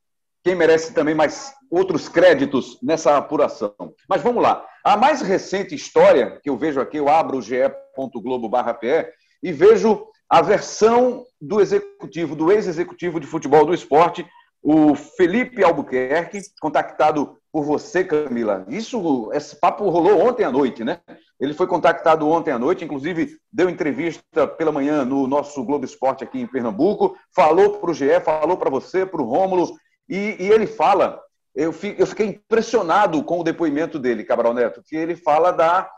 quem 0.42 0.54
merece 0.54 0.92
também 0.92 1.14
mais 1.14 1.54
outros 1.70 2.06
créditos 2.06 2.78
nessa 2.82 3.16
apuração. 3.16 3.74
Mas 4.06 4.20
vamos 4.20 4.42
lá. 4.42 4.62
A 4.84 4.94
mais 4.94 5.22
recente 5.22 5.74
história 5.74 6.38
que 6.42 6.50
eu 6.50 6.56
vejo 6.58 6.82
aqui, 6.82 6.98
eu 6.98 7.08
abro 7.08 7.38
o 7.38 7.42
ge.globo.pe 7.42 9.08
e 9.42 9.52
vejo 9.52 10.06
a 10.28 10.42
versão 10.42 11.24
do 11.40 11.62
executivo, 11.62 12.36
do 12.36 12.52
ex-executivo 12.52 13.18
de 13.18 13.26
futebol 13.26 13.64
do 13.64 13.72
esporte, 13.72 14.26
o 14.62 14.94
Felipe 14.94 15.64
Albuquerque, 15.64 16.40
contactado 16.60 17.38
por 17.54 17.62
você, 17.62 18.02
Camila. 18.02 18.66
Isso, 18.66 19.30
esse 19.32 19.54
papo 19.54 19.88
rolou 19.88 20.26
ontem 20.26 20.42
à 20.42 20.50
noite, 20.50 20.82
né? 20.82 20.99
Ele 21.38 21.54
foi 21.54 21.68
contactado 21.68 22.28
ontem 22.28 22.50
à 22.50 22.58
noite, 22.58 22.84
inclusive 22.84 23.38
deu 23.52 23.70
entrevista 23.70 24.44
pela 24.44 24.73
manhã 24.73 25.04
no 25.04 25.28
nosso 25.28 25.62
Globo 25.62 25.84
Esporte 25.84 26.25
aqui 26.25 26.40
em 26.40 26.49
Pernambuco, 26.49 27.16
falou 27.32 27.78
para 27.78 27.92
o 27.92 27.94
GE, 27.94 28.18
falou 28.25 28.56
para 28.56 28.68
você, 28.68 29.06
para 29.06 29.23
o 29.23 29.25
Rômulo, 29.25 29.73
e, 30.08 30.34
e, 30.40 30.50
ele 30.50 30.66
fala, 30.66 31.20
eu, 31.54 31.73
eu 31.96 32.06
fiquei 32.08 32.26
impressionado 32.26 33.23
com 33.23 33.38
o 33.38 33.44
depoimento 33.44 34.00
dele, 34.00 34.25
Cabral 34.25 34.52
Neto, 34.52 34.82
que 34.84 34.96
ele 34.96 35.14
fala 35.14 35.52
da 35.52 35.88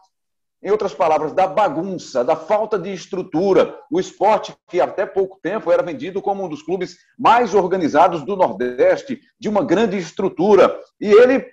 em 0.63 0.71
outras 0.71 0.95
palavras, 0.95 1.33
da 1.33 1.47
bagunça, 1.47 2.25
da 2.25 2.35
falta 2.35 2.79
de 2.79 2.93
estrutura. 2.93 3.79
O 3.91 4.01
esporte, 4.01 4.55
que 4.69 4.81
até 4.81 5.05
pouco 5.05 5.39
tempo 5.43 5.71
era 5.71 5.83
vendido 5.83 6.23
como 6.23 6.45
um 6.45 6.49
dos 6.49 6.63
clubes 6.63 6.97
mais 7.19 7.55
organizados 7.55 8.25
do 8.25 8.37
Nordeste, 8.37 9.21
de 9.39 9.49
uma 9.49 9.65
grande 9.65 9.97
estrutura. 9.97 10.79
E 11.01 11.07
ele 11.07 11.47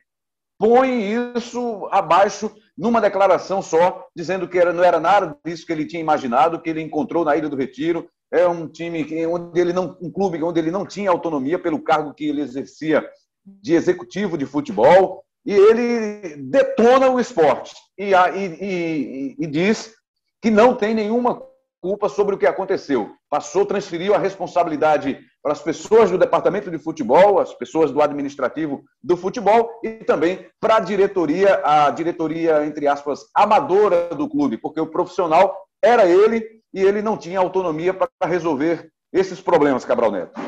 põe 0.57 1.33
isso 1.35 1.87
abaixo 1.91 2.51
numa 2.77 3.01
declaração 3.01 3.61
só, 3.61 4.07
dizendo 4.15 4.47
que 4.47 4.57
era, 4.57 4.73
não 4.73 4.83
era 4.83 4.99
nada 4.99 5.37
disso 5.45 5.65
que 5.65 5.73
ele 5.73 5.85
tinha 5.85 6.01
imaginado, 6.01 6.61
que 6.61 6.69
ele 6.69 6.81
encontrou 6.81 7.25
na 7.25 7.35
Ilha 7.35 7.49
do 7.49 7.57
Retiro. 7.57 8.09
É 8.31 8.47
um 8.47 8.67
time 8.67 9.05
onde 9.27 9.59
ele 9.59 9.73
não, 9.73 9.95
um 10.01 10.09
clube 10.09 10.41
onde 10.41 10.59
ele 10.59 10.71
não 10.71 10.85
tinha 10.85 11.11
autonomia 11.11 11.59
pelo 11.59 11.83
cargo 11.83 12.13
que 12.13 12.25
ele 12.25 12.41
exercia 12.41 13.07
de 13.45 13.73
executivo 13.73 14.37
de 14.37 14.45
futebol 14.45 15.23
e 15.45 15.53
ele 15.53 16.37
detona 16.37 17.09
o 17.09 17.19
esporte 17.19 17.75
e, 17.97 18.13
e, 18.13 18.45
e, 18.61 19.35
e, 19.39 19.47
diz 19.47 19.93
que 20.41 20.49
não 20.49 20.75
tem 20.75 20.93
nenhuma 20.93 21.41
culpa 21.81 22.07
sobre 22.07 22.33
o 22.33 22.37
que 22.37 22.45
aconteceu. 22.45 23.11
Passou, 23.29 23.65
transferiu 23.65 24.15
a 24.15 24.17
responsabilidade 24.17 25.19
para 25.41 25.51
as 25.51 25.61
pessoas 25.61 26.09
do 26.09 26.17
departamento 26.17 26.71
de 26.71 26.77
futebol, 26.77 27.39
as 27.39 27.53
pessoas 27.53 27.91
do 27.91 28.01
administrativo 28.01 28.83
do 29.03 29.17
futebol 29.17 29.69
e 29.83 29.95
também 29.95 30.47
para 30.61 30.77
a 30.77 30.79
diretoria, 30.79 31.61
a 31.63 31.89
diretoria, 31.91 32.65
entre 32.65 32.87
aspas, 32.87 33.25
amadora 33.35 34.15
do 34.15 34.29
clube, 34.29 34.57
porque 34.57 34.79
o 34.79 34.87
profissional 34.87 35.53
era 35.83 36.05
ele 36.05 36.61
e 36.73 36.81
ele 36.81 37.01
não 37.01 37.17
tinha 37.17 37.39
autonomia 37.39 37.93
para 37.93 38.09
resolver 38.25 38.89
esses 39.11 39.41
problemas, 39.41 39.83
Cabral 39.83 40.11
Neto. 40.11 40.39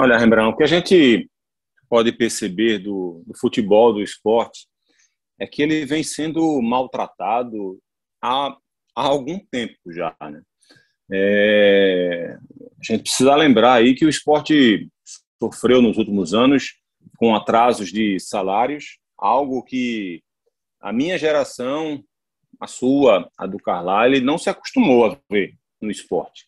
Olha, 0.00 0.16
Rembrandt, 0.16 0.54
o 0.54 0.56
que 0.56 0.64
a 0.64 0.66
gente 0.66 1.28
pode 1.88 2.12
perceber 2.12 2.78
do, 2.78 3.22
do 3.26 3.36
futebol, 3.36 3.92
do 3.92 4.02
esporte, 4.02 4.66
é 5.38 5.46
que 5.46 5.62
ele 5.62 5.86
vem 5.86 6.02
sendo 6.02 6.60
maltratado 6.60 7.78
há, 8.22 8.56
há 8.94 9.02
algum 9.02 9.38
tempo 9.50 9.76
já. 9.90 10.14
Né? 10.20 10.42
É, 11.12 12.36
a 12.80 12.92
gente 12.92 13.02
precisa 13.02 13.34
lembrar 13.34 13.74
aí 13.74 13.94
que 13.94 14.04
o 14.04 14.08
esporte 14.08 14.88
sofreu 15.38 15.80
nos 15.80 15.96
últimos 15.96 16.34
anos 16.34 16.74
com 17.16 17.34
atrasos 17.34 17.90
de 17.90 18.18
salários, 18.20 18.98
algo 19.16 19.62
que 19.62 20.22
a 20.80 20.92
minha 20.92 21.18
geração, 21.18 22.02
a 22.60 22.66
sua, 22.66 23.28
a 23.36 23.46
do 23.46 23.58
Carlyle, 23.58 24.20
não 24.20 24.38
se 24.38 24.50
acostumou 24.50 25.06
a 25.06 25.18
ver 25.30 25.54
no 25.80 25.90
esporte. 25.90 26.46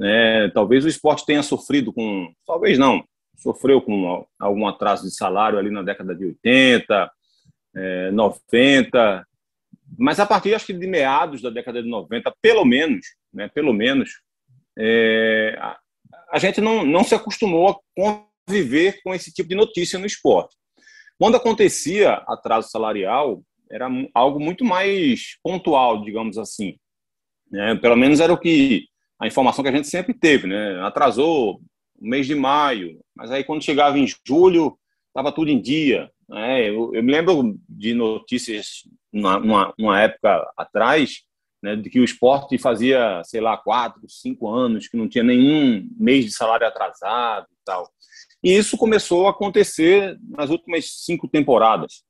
É, 0.00 0.48
talvez 0.50 0.84
o 0.84 0.88
esporte 0.88 1.26
tenha 1.26 1.42
sofrido 1.42 1.92
com, 1.92 2.32
talvez 2.46 2.78
não, 2.78 3.04
sofreu 3.42 3.80
com 3.80 4.26
algum 4.38 4.66
atraso 4.66 5.04
de 5.04 5.14
salário 5.14 5.58
ali 5.58 5.70
na 5.70 5.82
década 5.82 6.14
de 6.14 6.26
80, 6.26 7.10
é, 7.74 8.10
90, 8.10 9.26
mas 9.98 10.18
a 10.20 10.26
partir 10.26 10.54
acho 10.54 10.66
que 10.66 10.72
de 10.72 10.86
meados 10.86 11.42
da 11.42 11.50
década 11.50 11.82
de 11.82 11.88
90, 11.88 12.32
pelo 12.40 12.64
menos, 12.64 13.06
né, 13.32 13.48
pelo 13.48 13.72
menos, 13.72 14.10
é, 14.78 15.56
a, 15.60 15.78
a, 16.32 16.38
gente 16.38 16.60
não, 16.60 16.84
não 16.84 17.04
se 17.04 17.14
acostumou 17.14 17.68
a 17.68 17.76
conviver 18.46 19.00
com 19.02 19.14
esse 19.14 19.32
tipo 19.32 19.48
de 19.48 19.54
notícia 19.54 19.98
no 19.98 20.06
esporte. 20.06 20.56
Quando 21.18 21.36
acontecia 21.36 22.14
atraso 22.26 22.70
salarial, 22.70 23.42
era 23.70 23.88
algo 24.14 24.40
muito 24.40 24.64
mais 24.64 25.38
pontual, 25.42 26.02
digamos 26.04 26.36
assim. 26.36 26.76
Né? 27.50 27.74
Pelo 27.76 27.96
menos 27.96 28.20
era 28.20 28.32
o 28.32 28.38
que 28.38 28.86
a 29.20 29.26
informação 29.26 29.62
que 29.62 29.70
a 29.70 29.72
gente 29.72 29.86
sempre 29.86 30.12
teve, 30.12 30.48
né? 30.48 30.82
Atrasou 30.82 31.60
mês 32.02 32.26
de 32.26 32.34
maio, 32.34 33.00
mas 33.14 33.30
aí 33.30 33.44
quando 33.44 33.64
chegava 33.64 33.98
em 33.98 34.06
julho, 34.26 34.76
estava 35.08 35.32
tudo 35.32 35.50
em 35.50 35.60
dia. 35.60 36.10
Né? 36.28 36.68
Eu, 36.68 36.94
eu, 36.94 37.02
me 37.02 37.12
lembro 37.12 37.58
de 37.68 37.94
notícias 37.94 38.82
numa, 39.12 39.72
numa 39.78 40.00
época 40.00 40.50
atrás, 40.56 41.22
né, 41.62 41.76
de 41.76 41.88
que 41.88 42.00
o 42.00 42.04
esporte 42.04 42.58
fazia, 42.58 43.22
sei 43.24 43.40
lá, 43.40 43.56
quatro, 43.56 44.02
cinco 44.08 44.48
anos 44.48 44.88
que 44.88 44.96
não 44.96 45.08
tinha 45.08 45.22
nenhum 45.22 45.88
mês 45.96 46.24
de 46.24 46.32
salário 46.32 46.66
atrasado 46.66 47.46
e 47.50 47.64
tal. 47.64 47.88
E 48.42 48.52
isso 48.52 48.76
começou 48.76 49.28
a 49.28 49.30
acontecer 49.30 50.18
nas 50.28 50.50
últimas 50.50 51.04
cinco 51.04 51.28
temporadas. 51.28 52.02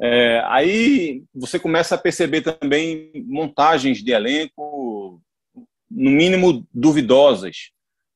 É, 0.00 0.42
aí 0.46 1.22
você 1.32 1.58
começa 1.58 1.94
a 1.94 1.98
perceber 1.98 2.40
também 2.40 3.12
montagens 3.26 4.02
de 4.02 4.10
elenco, 4.10 5.22
no 5.88 6.10
mínimo 6.10 6.66
duvidosas, 6.72 7.70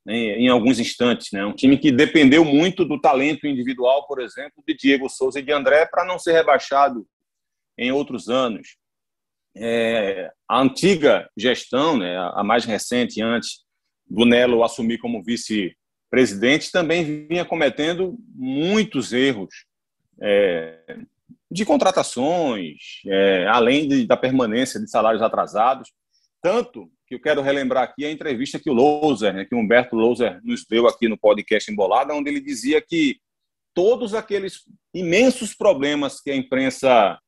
né, 0.07 0.15
em 0.15 0.49
alguns 0.49 0.79
instantes. 0.79 1.33
Né? 1.33 1.45
Um 1.45 1.53
time 1.53 1.77
que 1.77 1.91
dependeu 1.91 2.45
muito 2.45 2.85
do 2.85 3.01
talento 3.01 3.47
individual, 3.47 4.07
por 4.07 4.21
exemplo, 4.21 4.63
de 4.67 4.75
Diego 4.75 5.09
Souza 5.09 5.41
e 5.41 5.43
de 5.43 5.53
André, 5.53 5.85
para 5.87 6.05
não 6.05 6.19
ser 6.19 6.33
rebaixado 6.33 7.05
em 7.77 7.91
outros 7.91 8.29
anos. 8.29 8.77
É, 9.57 10.31
a 10.49 10.61
antiga 10.61 11.29
gestão, 11.37 11.99
né, 11.99 12.17
a 12.35 12.45
mais 12.45 12.65
recente, 12.65 13.21
antes 13.21 13.65
do 14.09 14.25
Nelo 14.25 14.63
assumir 14.63 14.99
como 14.99 15.25
vice-presidente, 15.25 16.71
também 16.71 17.27
vinha 17.27 17.45
cometendo 17.45 18.17
muitos 18.35 19.13
erros 19.13 19.67
é, 20.21 20.99
de 21.51 21.65
contratações, 21.65 23.01
é, 23.07 23.47
além 23.49 23.89
de, 23.89 24.07
da 24.07 24.17
permanência 24.17 24.79
de 24.79 24.89
salários 24.89 25.23
atrasados. 25.23 25.91
Tanto 26.43 26.91
que 27.07 27.15
eu 27.15 27.21
quero 27.21 27.41
relembrar 27.41 27.85
aqui 27.85 28.05
a 28.05 28.11
entrevista 28.11 28.59
que 28.59 28.69
o 28.69 28.73
Loser, 28.73 29.33
né, 29.33 29.45
que 29.45 29.55
o 29.55 29.59
Humberto 29.59 29.95
Loser 29.95 30.41
nos 30.43 30.65
deu 30.65 30.89
aqui 30.89 31.09
no 31.09 31.17
podcast 31.17 31.71
Embolada, 31.71 32.15
onde 32.15 32.29
ele 32.29 32.41
dizia 32.41 32.81
que 32.81 33.19
todos 33.73 34.15
aqueles 34.15 34.65
imensos 34.93 35.55
problemas 35.55 36.21
que 36.21 36.31
a 36.31 36.37
imprensa 36.37 37.19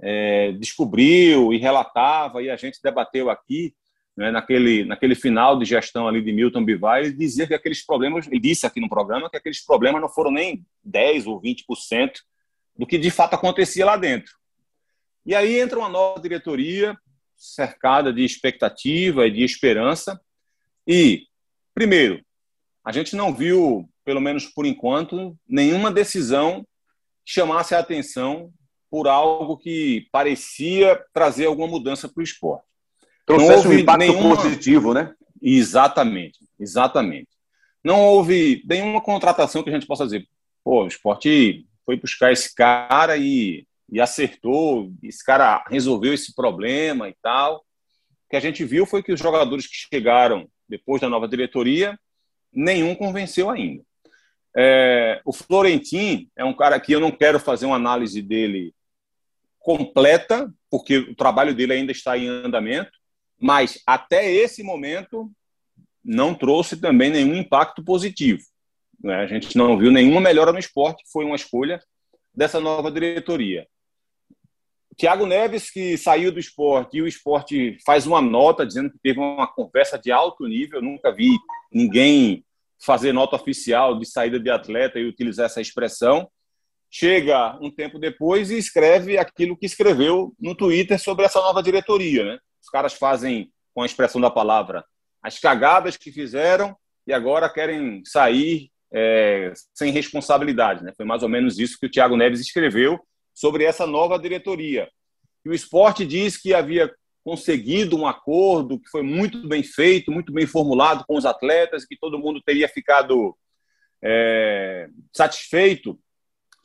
é, 0.00 0.52
descobriu 0.52 1.52
e 1.52 1.58
relatava 1.58 2.42
e 2.42 2.50
a 2.50 2.56
gente 2.56 2.80
debateu 2.82 3.30
aqui, 3.30 3.74
né, 4.16 4.30
naquele, 4.30 4.84
naquele 4.84 5.14
final 5.14 5.58
de 5.58 5.64
gestão 5.64 6.06
ali 6.06 6.22
de 6.22 6.32
Milton 6.32 6.64
Bivar, 6.64 7.00
ele 7.00 7.12
dizia 7.12 7.46
que 7.46 7.54
aqueles 7.54 7.84
problemas, 7.84 8.26
ele 8.26 8.38
disse 8.38 8.66
aqui 8.66 8.80
no 8.80 8.88
programa 8.88 9.30
que 9.30 9.36
aqueles 9.36 9.64
problemas 9.64 10.00
não 10.00 10.08
foram 10.08 10.30
nem 10.30 10.64
10 10.84 11.26
ou 11.26 11.40
20% 11.40 12.12
do 12.76 12.86
que 12.86 12.98
de 12.98 13.10
fato 13.10 13.34
acontecia 13.34 13.86
lá 13.86 13.96
dentro. 13.96 14.32
E 15.26 15.34
aí 15.34 15.58
entra 15.58 15.78
uma 15.78 15.88
nova 15.88 16.20
diretoria, 16.20 16.96
cercada 17.44 18.12
de 18.12 18.24
expectativa 18.24 19.26
e 19.26 19.30
de 19.30 19.44
esperança. 19.44 20.20
E, 20.86 21.26
primeiro, 21.74 22.24
a 22.84 22.90
gente 22.90 23.14
não 23.14 23.34
viu, 23.34 23.88
pelo 24.04 24.20
menos 24.20 24.46
por 24.46 24.64
enquanto, 24.64 25.36
nenhuma 25.46 25.90
decisão 25.90 26.66
que 27.24 27.32
chamasse 27.32 27.74
a 27.74 27.78
atenção 27.78 28.52
por 28.90 29.08
algo 29.08 29.56
que 29.56 30.06
parecia 30.12 31.02
trazer 31.12 31.46
alguma 31.46 31.68
mudança 31.68 32.08
para 32.08 32.20
o 32.20 32.24
esporte. 32.24 32.64
Trouxesse 33.26 33.66
um 33.66 33.72
impacto 33.72 33.98
nenhuma... 33.98 34.36
positivo, 34.36 34.94
né? 34.94 35.14
Exatamente, 35.42 36.38
exatamente. 36.58 37.28
Não 37.82 38.00
houve 38.00 38.62
nenhuma 38.66 39.00
contratação 39.00 39.62
que 39.62 39.70
a 39.70 39.72
gente 39.72 39.86
possa 39.86 40.04
dizer, 40.04 40.26
pô, 40.62 40.84
o 40.84 40.86
esporte 40.86 41.66
foi 41.84 41.96
buscar 41.96 42.32
esse 42.32 42.54
cara 42.54 43.16
e 43.16 43.66
e 43.94 44.00
acertou, 44.00 44.92
esse 45.04 45.24
cara 45.24 45.64
resolveu 45.68 46.12
esse 46.12 46.34
problema 46.34 47.08
e 47.08 47.14
tal. 47.22 47.58
O 47.58 48.30
que 48.30 48.34
a 48.34 48.40
gente 48.40 48.64
viu 48.64 48.84
foi 48.84 49.04
que 49.04 49.12
os 49.12 49.20
jogadores 49.20 49.68
que 49.68 49.76
chegaram 49.76 50.48
depois 50.68 51.00
da 51.00 51.08
nova 51.08 51.28
diretoria, 51.28 51.96
nenhum 52.52 52.96
convenceu 52.96 53.48
ainda. 53.48 53.84
É, 54.56 55.22
o 55.24 55.32
Florentin 55.32 56.28
é 56.34 56.44
um 56.44 56.52
cara 56.52 56.80
que 56.80 56.90
eu 56.90 56.98
não 56.98 57.12
quero 57.12 57.38
fazer 57.38 57.66
uma 57.66 57.76
análise 57.76 58.20
dele 58.20 58.74
completa, 59.60 60.52
porque 60.68 60.98
o 60.98 61.14
trabalho 61.14 61.54
dele 61.54 61.74
ainda 61.74 61.92
está 61.92 62.18
em 62.18 62.26
andamento, 62.26 62.90
mas 63.40 63.80
até 63.86 64.28
esse 64.28 64.64
momento 64.64 65.30
não 66.04 66.34
trouxe 66.34 66.80
também 66.80 67.10
nenhum 67.10 67.36
impacto 67.36 67.84
positivo. 67.84 68.42
Né? 69.00 69.14
A 69.14 69.26
gente 69.28 69.56
não 69.56 69.78
viu 69.78 69.92
nenhuma 69.92 70.20
melhora 70.20 70.52
no 70.52 70.58
esporte, 70.58 71.04
foi 71.12 71.24
uma 71.24 71.36
escolha 71.36 71.80
dessa 72.34 72.58
nova 72.58 72.90
diretoria. 72.90 73.68
Tiago 74.96 75.26
Neves, 75.26 75.70
que 75.70 75.96
saiu 75.96 76.30
do 76.30 76.38
esporte, 76.38 76.96
e 76.96 77.02
o 77.02 77.06
esporte 77.06 77.78
faz 77.84 78.06
uma 78.06 78.20
nota 78.20 78.66
dizendo 78.66 78.90
que 78.90 78.98
teve 78.98 79.18
uma 79.18 79.46
conversa 79.46 79.98
de 79.98 80.12
alto 80.12 80.46
nível. 80.46 80.80
Nunca 80.80 81.12
vi 81.12 81.30
ninguém 81.72 82.44
fazer 82.84 83.12
nota 83.12 83.36
oficial 83.36 83.98
de 83.98 84.06
saída 84.06 84.38
de 84.38 84.50
atleta 84.50 84.98
e 84.98 85.06
utilizar 85.06 85.46
essa 85.46 85.60
expressão. 85.60 86.28
Chega 86.90 87.58
um 87.60 87.70
tempo 87.70 87.98
depois 87.98 88.50
e 88.50 88.58
escreve 88.58 89.18
aquilo 89.18 89.56
que 89.56 89.66
escreveu 89.66 90.32
no 90.38 90.54
Twitter 90.54 90.98
sobre 91.00 91.24
essa 91.24 91.40
nova 91.40 91.62
diretoria. 91.62 92.24
Né? 92.24 92.38
Os 92.62 92.68
caras 92.68 92.92
fazem, 92.94 93.50
com 93.74 93.82
a 93.82 93.86
expressão 93.86 94.20
da 94.20 94.30
palavra, 94.30 94.84
as 95.22 95.38
cagadas 95.38 95.96
que 95.96 96.12
fizeram 96.12 96.76
e 97.06 97.12
agora 97.12 97.52
querem 97.52 98.02
sair 98.04 98.70
é, 98.92 99.52
sem 99.74 99.90
responsabilidade. 99.90 100.84
Né? 100.84 100.92
Foi 100.96 101.04
mais 101.04 101.22
ou 101.22 101.28
menos 101.28 101.58
isso 101.58 101.78
que 101.80 101.86
o 101.86 101.90
Thiago 101.90 102.16
Neves 102.16 102.40
escreveu 102.40 103.00
sobre 103.34 103.64
essa 103.64 103.86
nova 103.86 104.18
diretoria. 104.18 104.88
E 105.44 105.48
o 105.48 105.54
esporte 105.54 106.06
diz 106.06 106.36
que 106.40 106.54
havia 106.54 106.94
conseguido 107.24 107.96
um 107.96 108.06
acordo 108.06 108.78
que 108.78 108.88
foi 108.88 109.02
muito 109.02 109.48
bem 109.48 109.62
feito, 109.62 110.12
muito 110.12 110.32
bem 110.32 110.46
formulado 110.46 111.04
com 111.06 111.16
os 111.16 111.24
atletas, 111.24 111.84
que 111.84 111.98
todo 111.98 112.18
mundo 112.18 112.40
teria 112.44 112.68
ficado 112.68 113.36
é, 114.02 114.88
satisfeito 115.12 115.98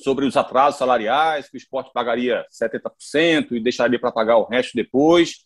sobre 0.01 0.25
os 0.25 0.37
atrasos 0.37 0.77
salariais, 0.77 1.49
que 1.49 1.55
o 1.55 1.57
esporte 1.57 1.91
pagaria 1.93 2.45
70% 2.51 3.51
e 3.51 3.59
deixaria 3.59 3.99
para 3.99 4.11
pagar 4.11 4.37
o 4.37 4.45
resto 4.45 4.71
depois. 4.75 5.45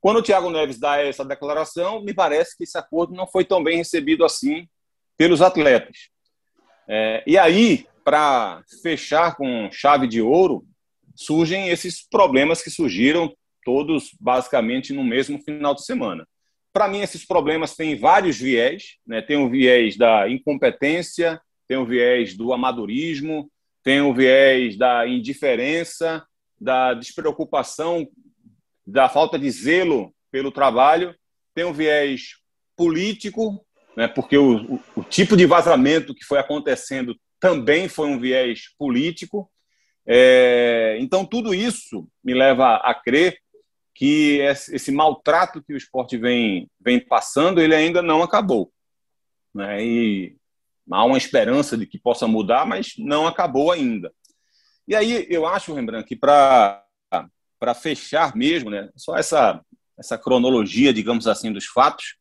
Quando 0.00 0.18
o 0.18 0.22
Thiago 0.22 0.50
Neves 0.50 0.78
dá 0.78 0.98
essa 0.98 1.24
declaração, 1.24 2.02
me 2.02 2.14
parece 2.14 2.56
que 2.56 2.64
esse 2.64 2.78
acordo 2.78 3.14
não 3.14 3.26
foi 3.26 3.44
tão 3.44 3.62
bem 3.62 3.78
recebido 3.78 4.24
assim 4.24 4.66
pelos 5.16 5.42
atletas. 5.42 6.10
É, 6.88 7.22
e 7.26 7.36
aí, 7.36 7.86
para 8.08 8.64
fechar 8.80 9.36
com 9.36 9.68
chave 9.70 10.08
de 10.08 10.22
ouro, 10.22 10.64
surgem 11.14 11.68
esses 11.68 12.00
problemas 12.08 12.62
que 12.62 12.70
surgiram 12.70 13.30
todos 13.62 14.16
basicamente 14.18 14.94
no 14.94 15.04
mesmo 15.04 15.38
final 15.42 15.74
de 15.74 15.84
semana. 15.84 16.26
Para 16.72 16.88
mim, 16.88 17.00
esses 17.00 17.26
problemas 17.26 17.76
têm 17.76 17.98
vários 17.98 18.38
viés. 18.38 18.96
Né? 19.06 19.20
Tem 19.20 19.36
o 19.36 19.50
viés 19.50 19.94
da 19.98 20.26
incompetência, 20.26 21.38
tem 21.68 21.76
o 21.76 21.84
viés 21.84 22.34
do 22.34 22.50
amadorismo, 22.54 23.50
tem 23.84 24.00
o 24.00 24.14
viés 24.14 24.78
da 24.78 25.06
indiferença, 25.06 26.26
da 26.58 26.94
despreocupação, 26.94 28.08
da 28.86 29.10
falta 29.10 29.38
de 29.38 29.50
zelo 29.50 30.14
pelo 30.32 30.50
trabalho, 30.50 31.14
tem 31.54 31.64
o 31.64 31.74
viés 31.74 32.36
político, 32.74 33.62
né? 33.94 34.08
porque 34.08 34.38
o, 34.38 34.76
o, 34.76 34.80
o 34.96 35.04
tipo 35.04 35.36
de 35.36 35.44
vazamento 35.44 36.14
que 36.14 36.24
foi 36.24 36.38
acontecendo 36.38 37.14
também 37.40 37.88
foi 37.88 38.08
um 38.08 38.18
viés 38.18 38.74
político. 38.78 39.50
É, 40.06 40.96
então, 41.00 41.24
tudo 41.24 41.54
isso 41.54 42.08
me 42.22 42.34
leva 42.34 42.76
a 42.76 42.94
crer 42.94 43.38
que 43.94 44.38
esse 44.38 44.92
maltrato 44.92 45.62
que 45.62 45.72
o 45.72 45.76
esporte 45.76 46.16
vem, 46.16 46.70
vem 46.80 47.00
passando, 47.00 47.60
ele 47.60 47.74
ainda 47.74 48.00
não 48.00 48.22
acabou. 48.22 48.72
Né? 49.54 49.84
E 49.84 50.36
há 50.90 51.04
uma 51.04 51.18
esperança 51.18 51.76
de 51.76 51.86
que 51.86 51.98
possa 51.98 52.26
mudar, 52.26 52.64
mas 52.64 52.94
não 52.96 53.26
acabou 53.26 53.72
ainda. 53.72 54.12
E 54.86 54.94
aí 54.94 55.26
eu 55.28 55.46
acho, 55.46 55.74
Rembrandt, 55.74 56.06
que 56.06 56.16
para 56.16 56.84
fechar 57.74 58.36
mesmo, 58.36 58.70
né, 58.70 58.88
só 58.96 59.16
essa, 59.16 59.60
essa 59.98 60.16
cronologia, 60.16 60.94
digamos 60.94 61.26
assim, 61.26 61.52
dos 61.52 61.66
fatos, 61.66 62.16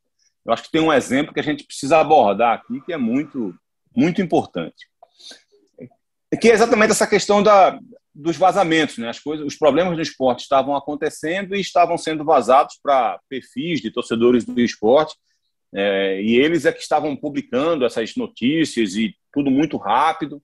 eu 0.46 0.52
acho 0.52 0.64
que 0.64 0.72
tem 0.72 0.82
um 0.82 0.92
exemplo 0.92 1.34
que 1.34 1.40
a 1.40 1.44
gente 1.44 1.64
precisa 1.64 2.00
abordar 2.00 2.56
aqui 2.56 2.82
que 2.82 2.92
é 2.92 2.98
muito, 2.98 3.56
muito 3.96 4.22
importante 4.22 4.88
que 6.36 6.50
é 6.50 6.54
exatamente 6.54 6.92
essa 6.92 7.08
questão 7.08 7.42
da, 7.42 7.80
dos 8.14 8.36
vazamentos, 8.36 8.98
né? 8.98 9.10
As 9.10 9.20
coisas, 9.20 9.46
os 9.46 9.56
problemas 9.56 9.96
do 9.96 10.02
esporte 10.02 10.42
estavam 10.42 10.76
acontecendo 10.76 11.56
e 11.56 11.62
estavam 11.62 11.98
sendo 11.98 12.26
vazados 12.26 12.80
para 12.82 13.20
perfis 13.30 13.80
de 13.80 13.92
torcedores 13.92 14.44
do 14.44 14.60
esporte, 14.60 15.16
é, 15.74 16.22
e 16.22 16.36
eles 16.36 16.66
é 16.66 16.72
que 16.72 16.82
estavam 16.82 17.16
publicando 17.16 17.86
essas 17.86 18.16
notícias 18.16 18.96
e 18.96 19.16
tudo 19.32 19.52
muito 19.52 19.78
rápido. 19.78 20.42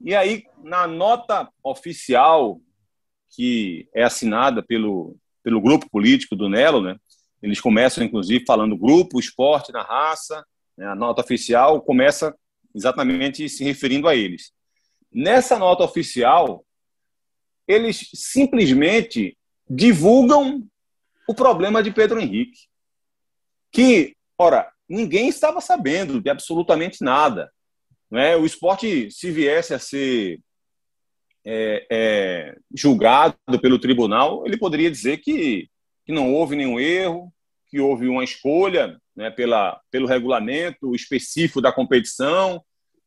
E 0.00 0.14
aí, 0.14 0.44
na 0.62 0.86
nota 0.86 1.48
oficial 1.62 2.60
que 3.34 3.88
é 3.94 4.02
assinada 4.02 4.62
pelo, 4.62 5.16
pelo 5.42 5.60
grupo 5.60 5.88
político 5.88 6.34
do 6.34 6.48
Nelo, 6.48 6.80
né? 6.80 6.96
Eles 7.42 7.60
começam, 7.60 8.04
inclusive, 8.04 8.44
falando 8.44 8.76
grupo, 8.76 9.20
esporte 9.20 9.72
na 9.72 9.82
raça. 9.82 10.44
Né? 10.76 10.86
A 10.86 10.94
nota 10.94 11.22
oficial 11.22 11.80
começa 11.80 12.34
exatamente 12.74 13.48
se 13.48 13.64
referindo 13.64 14.08
a 14.08 14.14
eles. 14.14 14.52
Nessa 15.12 15.58
nota 15.58 15.84
oficial, 15.84 16.64
eles 17.66 18.08
simplesmente 18.14 19.36
divulgam 19.68 20.66
o 21.28 21.34
problema 21.34 21.82
de 21.82 21.92
Pedro 21.92 22.20
Henrique. 22.20 22.68
Que, 23.72 24.16
ora, 24.36 24.70
ninguém 24.88 25.28
estava 25.28 25.60
sabendo 25.60 26.20
de 26.20 26.28
absolutamente 26.28 27.04
nada. 27.04 27.50
Né? 28.10 28.36
O 28.36 28.44
esporte, 28.44 29.10
se 29.10 29.30
viesse 29.30 29.72
a 29.72 29.78
ser 29.78 30.40
é, 31.46 31.86
é, 31.90 32.56
julgado 32.74 33.36
pelo 33.60 33.78
tribunal, 33.78 34.44
ele 34.46 34.58
poderia 34.58 34.90
dizer 34.90 35.18
que, 35.18 35.68
que 36.04 36.12
não 36.12 36.34
houve 36.34 36.56
nenhum 36.56 36.80
erro, 36.80 37.32
que 37.68 37.78
houve 37.80 38.08
uma 38.08 38.24
escolha 38.24 39.00
né, 39.14 39.30
pela, 39.30 39.80
pelo 39.90 40.08
regulamento 40.08 40.94
específico 40.94 41.60
da 41.60 41.72
competição, 41.72 42.60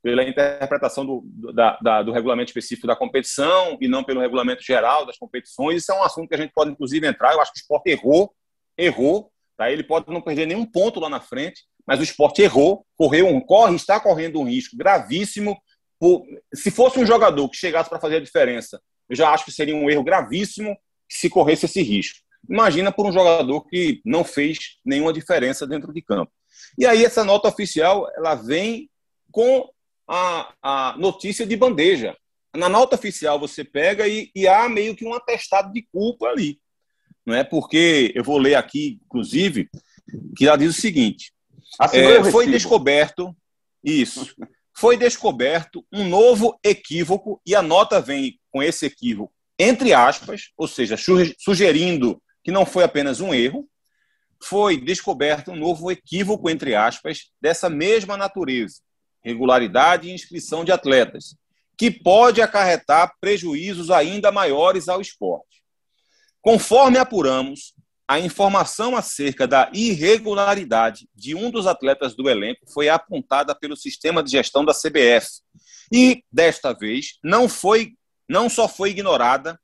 pela 0.04 0.22
interpretação 0.22 1.06
do, 1.06 1.24
da, 1.54 1.80
da, 1.82 2.04
do 2.04 2.12
regulamento 2.12 2.50
específico 2.50 2.86
da 2.86 2.96
competição 2.96 3.78
e 3.80 3.88
não 3.88 4.04
pelo 4.04 4.20
regulamento 4.20 4.62
geral 4.62 5.06
das 5.06 5.18
competições. 5.18 5.82
Isso 5.82 5.94
é 5.94 5.96
um 5.96 6.04
assunto 6.04 6.28
que 6.28 6.36
a 6.36 6.38
gente 6.38 6.52
pode, 6.54 6.72
inclusive, 6.72 7.08
entrar. 7.08 7.32
Eu 7.32 7.39
acho 7.39 7.54
que 7.54 7.60
o 7.60 7.62
esporte 7.62 7.89
errou, 7.89 8.36
errou. 8.78 9.32
Tá? 9.58 9.72
Ele 9.72 9.82
pode 9.82 10.12
não 10.12 10.22
perder 10.22 10.46
nenhum 10.46 10.66
ponto 10.66 11.00
lá 11.00 11.08
na 11.08 11.22
frente, 11.22 11.63
mas 11.88 12.02
o 12.02 12.04
esporte 12.04 12.42
errou, 12.42 12.86
correu 12.98 13.28
um, 13.28 13.39
corre, 13.39 13.78
está 13.78 13.98
correndo 13.98 14.42
um 14.42 14.44
risco 14.44 14.76
gravíssimo. 14.76 15.58
Por, 15.98 16.26
se 16.54 16.70
fosse 16.70 17.00
um 17.00 17.06
jogador 17.06 17.48
que 17.48 17.56
chegasse 17.56 17.89
para 17.89 18.00
fazer 18.00 18.18
a 18.18 18.22
diferença, 18.22 18.82
eu 19.10 19.16
já 19.16 19.30
acho 19.30 19.46
que 19.46 19.54
seria 19.54 19.76
um 19.76 19.89
erro 19.89 20.04
gravíssimo 20.04 20.78
se 21.10 21.30
corresse 21.30 21.66
esse 21.66 21.82
risco. 21.82 22.20
Imagina 22.50 22.92
por 22.92 23.06
um 23.06 23.12
jogador 23.12 23.66
que 23.68 24.02
não 24.04 24.26
fez 24.26 24.58
nenhuma 24.84 25.13
diferença 25.13 25.66
dentro 25.66 25.94
de 25.94 26.02
campo. 26.02 26.32
E 26.78 26.86
aí 26.86 27.06
essa 27.06 27.24
nota 27.24 27.48
oficial 27.48 28.12
ela 28.18 28.36
vem 28.36 28.89
com 29.32 29.70
a, 30.08 30.54
a 30.62 30.96
notícia 30.98 31.46
de 31.46 31.56
bandeja. 31.56 32.16
Na 32.56 32.70
nota 32.70 32.96
oficial 32.96 33.39
você 33.39 33.63
pega 33.63 34.08
e, 34.08 34.30
e 34.36 34.48
há 34.48 34.70
meio 34.70 34.96
que 34.96 35.06
um 35.06 35.13
atestado 35.13 35.74
de 35.74 35.86
culpa 35.92 36.28
ali. 36.28 36.60
Não 37.26 37.34
é? 37.34 37.44
Porque 37.44 38.12
eu 38.13 38.24
vou 38.24 38.38
ler 38.38 38.56
aqui, 38.56 39.00
inclusive, 39.06 39.70
que 40.36 40.48
ela 40.48 40.58
diz 40.58 40.78
o 40.78 40.82
seguinte: 40.82 41.32
é, 41.94 42.24
foi 42.32 42.48
descoberto 42.48 43.36
isso. 43.84 44.36
Foi 44.76 44.98
descoberto 44.98 45.86
um 45.92 46.08
novo 46.08 46.60
equívoco 46.63 47.42
e 47.46 47.56
a 47.56 47.62
nota 47.62 48.02
vem 48.02 48.39
com 48.52 48.62
esse 48.62 48.86
equívoco 48.86 49.34
entre 49.58 49.94
aspas, 49.94 50.52
ou 50.58 50.68
seja, 50.68 50.96
sugerindo 51.39 52.22
que 52.44 52.52
não 52.52 52.66
foi 52.66 52.84
apenas 52.84 53.22
um 53.22 53.34
erro, 53.34 53.68
foi 54.42 54.78
descoberto 54.78 55.52
um 55.52 55.56
novo 55.56 55.89
equívoco 55.92 56.50
entre 56.50 56.76
aspas 56.76 57.32
dessa 57.39 57.70
mesma 57.70 58.18
natureza, 58.18 58.82
regularidade 59.23 60.07
e 60.07 60.13
inscrição 60.13 60.63
de 60.63 60.71
atletas, 60.71 61.36
que 61.77 61.89
pode 61.89 62.41
acarretar 62.41 63.13
prejuízos 63.19 63.89
ainda 63.89 64.31
maiores 64.31 64.88
ao 64.88 65.01
esporte. 65.01 65.63
Conforme 66.41 66.97
apuramos, 66.97 67.73
a 68.07 68.19
informação 68.19 68.95
acerca 68.95 69.47
da 69.47 69.71
irregularidade 69.73 71.07
de 71.15 71.33
um 71.33 71.49
dos 71.49 71.65
atletas 71.65 72.15
do 72.15 72.29
elenco 72.29 72.62
foi 72.71 72.89
apontada 72.89 73.55
pelo 73.55 73.77
sistema 73.77 74.21
de 74.21 74.31
gestão 74.31 74.65
da 74.65 74.73
CBF 74.73 75.27
e, 75.91 76.23
desta 76.31 76.73
vez, 76.73 77.17
não 77.23 77.47
foi 77.47 77.93
não 78.27 78.49
só 78.49 78.67
foi 78.67 78.91
ignorada, 78.91 79.59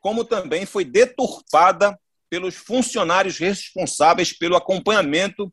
como 0.00 0.24
também 0.24 0.64
foi 0.64 0.84
deturpada 0.84 1.98
pelos 2.30 2.54
funcionários 2.54 3.38
responsáveis 3.38 4.32
pelo 4.32 4.56
acompanhamento 4.56 5.52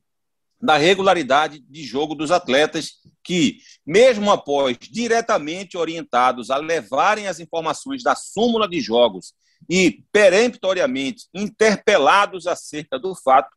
da 0.63 0.78
regularidade 0.78 1.60
de 1.60 1.84
jogo 1.84 2.15
dos 2.15 2.32
atletas 2.32 2.93
que, 3.21 3.58
mesmo 3.86 4.32
após 4.32 4.78
diretamente 4.80 5.78
orientados 5.78 6.49
a 6.49 6.56
levarem 6.56 7.28
as 7.28 7.41
informações 7.41 8.02
da 8.02 8.15
súmula 8.15 8.65
de 8.65 8.80
jogos 8.80 9.34
e 9.69 10.06
peremptoriamente 10.10 11.26
interpelados 11.34 12.47
acerca 12.47 12.97
do 12.97 13.13
fato, 13.13 13.49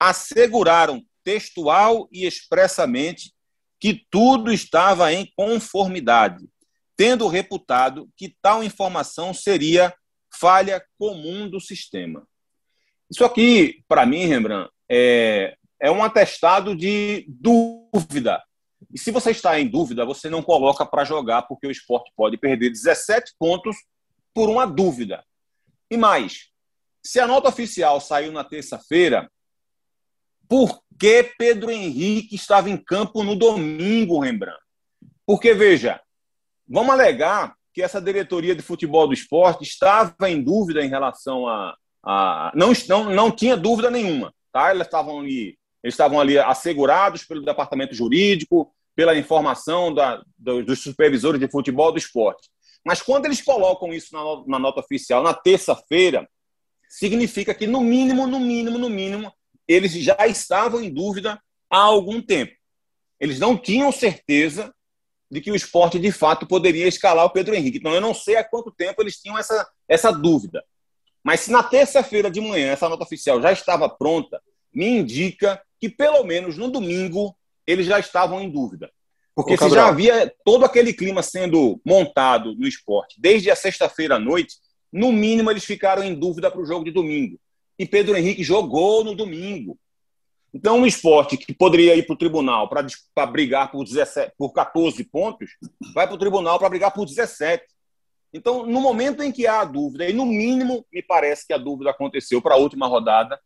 asseguraram 0.00 1.00
textual 1.22 2.08
e 2.10 2.26
expressamente 2.26 3.32
que 3.78 4.04
tudo 4.10 4.52
estava 4.52 5.12
em 5.12 5.30
conformidade, 5.36 6.44
tendo 6.96 7.28
reputado 7.28 8.10
que 8.16 8.36
tal 8.42 8.64
informação 8.64 9.32
seria 9.32 9.94
falha 10.34 10.84
comum 10.98 11.48
do 11.48 11.60
sistema. 11.60 12.26
Isso 13.08 13.24
aqui, 13.24 13.84
para 13.86 14.04
mim, 14.04 14.26
Rembrandt, 14.26 14.72
é, 14.90 15.56
é 15.82 15.90
um 15.90 16.04
atestado 16.04 16.76
de 16.76 17.26
dúvida. 17.28 18.40
E 18.94 18.98
se 18.98 19.10
você 19.10 19.32
está 19.32 19.58
em 19.58 19.66
dúvida, 19.66 20.04
você 20.04 20.30
não 20.30 20.40
coloca 20.40 20.86
para 20.86 21.04
jogar, 21.04 21.42
porque 21.42 21.66
o 21.66 21.72
esporte 21.72 22.12
pode 22.16 22.36
perder 22.36 22.70
17 22.70 23.34
pontos 23.36 23.76
por 24.32 24.48
uma 24.48 24.64
dúvida. 24.64 25.24
E 25.90 25.96
mais, 25.96 26.50
se 27.04 27.18
a 27.18 27.26
nota 27.26 27.48
oficial 27.48 28.00
saiu 28.00 28.30
na 28.30 28.44
terça-feira, 28.44 29.28
por 30.48 30.80
que 30.98 31.32
Pedro 31.36 31.68
Henrique 31.68 32.36
estava 32.36 32.70
em 32.70 32.76
campo 32.76 33.24
no 33.24 33.34
domingo, 33.34 34.20
Rembrandt? 34.20 34.60
Porque, 35.26 35.52
veja, 35.52 36.00
vamos 36.68 36.92
alegar 36.92 37.56
que 37.74 37.82
essa 37.82 38.00
diretoria 38.00 38.54
de 38.54 38.62
futebol 38.62 39.08
do 39.08 39.14
esporte 39.14 39.64
estava 39.64 40.30
em 40.30 40.40
dúvida 40.40 40.84
em 40.84 40.88
relação 40.88 41.48
a. 41.48 41.76
a 42.04 42.52
não, 42.54 42.72
não, 42.88 43.10
não 43.10 43.30
tinha 43.32 43.56
dúvida 43.56 43.90
nenhuma. 43.90 44.32
Tá? 44.52 44.70
Eles 44.70 44.86
estavam 44.86 45.20
ali, 45.20 45.58
eles 45.82 45.94
estavam 45.94 46.20
ali 46.20 46.38
assegurados 46.38 47.24
pelo 47.24 47.44
departamento 47.44 47.94
jurídico, 47.94 48.72
pela 48.94 49.16
informação 49.16 49.92
da, 49.92 50.22
dos 50.38 50.80
supervisores 50.80 51.40
de 51.40 51.48
futebol 51.48 51.90
do 51.90 51.98
esporte. 51.98 52.48
Mas 52.84 53.00
quando 53.00 53.26
eles 53.26 53.40
colocam 53.40 53.92
isso 53.92 54.12
na, 54.12 54.22
na 54.46 54.58
nota 54.58 54.80
oficial 54.80 55.22
na 55.22 55.34
terça-feira, 55.34 56.28
significa 56.88 57.54
que, 57.54 57.66
no 57.66 57.80
mínimo, 57.80 58.26
no 58.26 58.38
mínimo, 58.38 58.78
no 58.78 58.90
mínimo, 58.90 59.32
eles 59.66 59.92
já 59.92 60.16
estavam 60.26 60.80
em 60.82 60.92
dúvida 60.92 61.40
há 61.70 61.78
algum 61.78 62.20
tempo. 62.20 62.52
Eles 63.18 63.38
não 63.38 63.56
tinham 63.56 63.90
certeza 63.90 64.74
de 65.30 65.40
que 65.40 65.50
o 65.50 65.56
esporte 65.56 65.98
de 65.98 66.12
fato 66.12 66.46
poderia 66.46 66.86
escalar 66.86 67.24
o 67.24 67.30
Pedro 67.30 67.54
Henrique. 67.54 67.78
Então, 67.78 67.94
eu 67.94 68.00
não 68.00 68.12
sei 68.12 68.36
há 68.36 68.44
quanto 68.44 68.70
tempo 68.70 69.00
eles 69.00 69.16
tinham 69.16 69.38
essa, 69.38 69.66
essa 69.88 70.12
dúvida. 70.12 70.62
Mas 71.24 71.40
se 71.40 71.50
na 71.50 71.62
terça-feira 71.62 72.30
de 72.30 72.40
manhã 72.40 72.72
essa 72.72 72.88
nota 72.88 73.04
oficial 73.04 73.40
já 73.40 73.52
estava 73.52 73.88
pronta, 73.88 74.42
me 74.74 74.86
indica 74.86 75.62
que 75.82 75.88
pelo 75.88 76.22
menos 76.22 76.56
no 76.56 76.70
domingo 76.70 77.36
eles 77.66 77.86
já 77.86 77.98
estavam 77.98 78.40
em 78.40 78.48
dúvida. 78.48 78.88
Porque 79.34 79.56
se 79.56 79.68
já 79.68 79.88
havia 79.88 80.32
todo 80.44 80.64
aquele 80.64 80.92
clima 80.92 81.24
sendo 81.24 81.80
montado 81.84 82.54
no 82.54 82.68
esporte 82.68 83.20
desde 83.20 83.50
a 83.50 83.56
sexta-feira 83.56 84.14
à 84.14 84.18
noite, 84.20 84.54
no 84.92 85.10
mínimo 85.10 85.50
eles 85.50 85.64
ficaram 85.64 86.04
em 86.04 86.14
dúvida 86.14 86.52
para 86.52 86.60
o 86.60 86.64
jogo 86.64 86.84
de 86.84 86.92
domingo. 86.92 87.36
E 87.76 87.84
Pedro 87.84 88.16
Henrique 88.16 88.44
jogou 88.44 89.02
no 89.02 89.12
domingo. 89.12 89.76
Então, 90.54 90.78
um 90.78 90.86
esporte 90.86 91.36
que 91.36 91.52
poderia 91.52 91.96
ir 91.96 92.06
para 92.06 92.14
o 92.14 92.18
tribunal 92.18 92.68
para 92.68 93.26
brigar 93.26 93.72
por, 93.72 93.82
17, 93.82 94.34
por 94.38 94.52
14 94.52 95.02
pontos, 95.02 95.50
vai 95.92 96.06
para 96.06 96.14
o 96.14 96.18
tribunal 96.18 96.60
para 96.60 96.68
brigar 96.68 96.92
por 96.92 97.06
17. 97.06 97.64
Então, 98.32 98.64
no 98.66 98.80
momento 98.80 99.20
em 99.20 99.32
que 99.32 99.48
há 99.48 99.62
a 99.62 99.64
dúvida, 99.64 100.08
e 100.08 100.12
no 100.12 100.26
mínimo 100.26 100.86
me 100.92 101.02
parece 101.02 101.44
que 101.44 101.52
a 101.52 101.58
dúvida 101.58 101.90
aconteceu 101.90 102.40
para 102.40 102.54
a 102.54 102.58
última 102.58 102.86
rodada, 102.86 103.40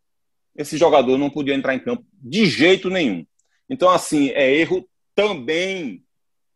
esse 0.57 0.77
jogador 0.77 1.17
não 1.17 1.29
podia 1.29 1.53
entrar 1.53 1.75
em 1.75 1.79
campo 1.79 2.03
de 2.13 2.45
jeito 2.47 2.89
nenhum. 2.89 3.25
Então, 3.69 3.89
assim, 3.89 4.29
é 4.29 4.51
erro 4.51 4.87
também 5.13 6.03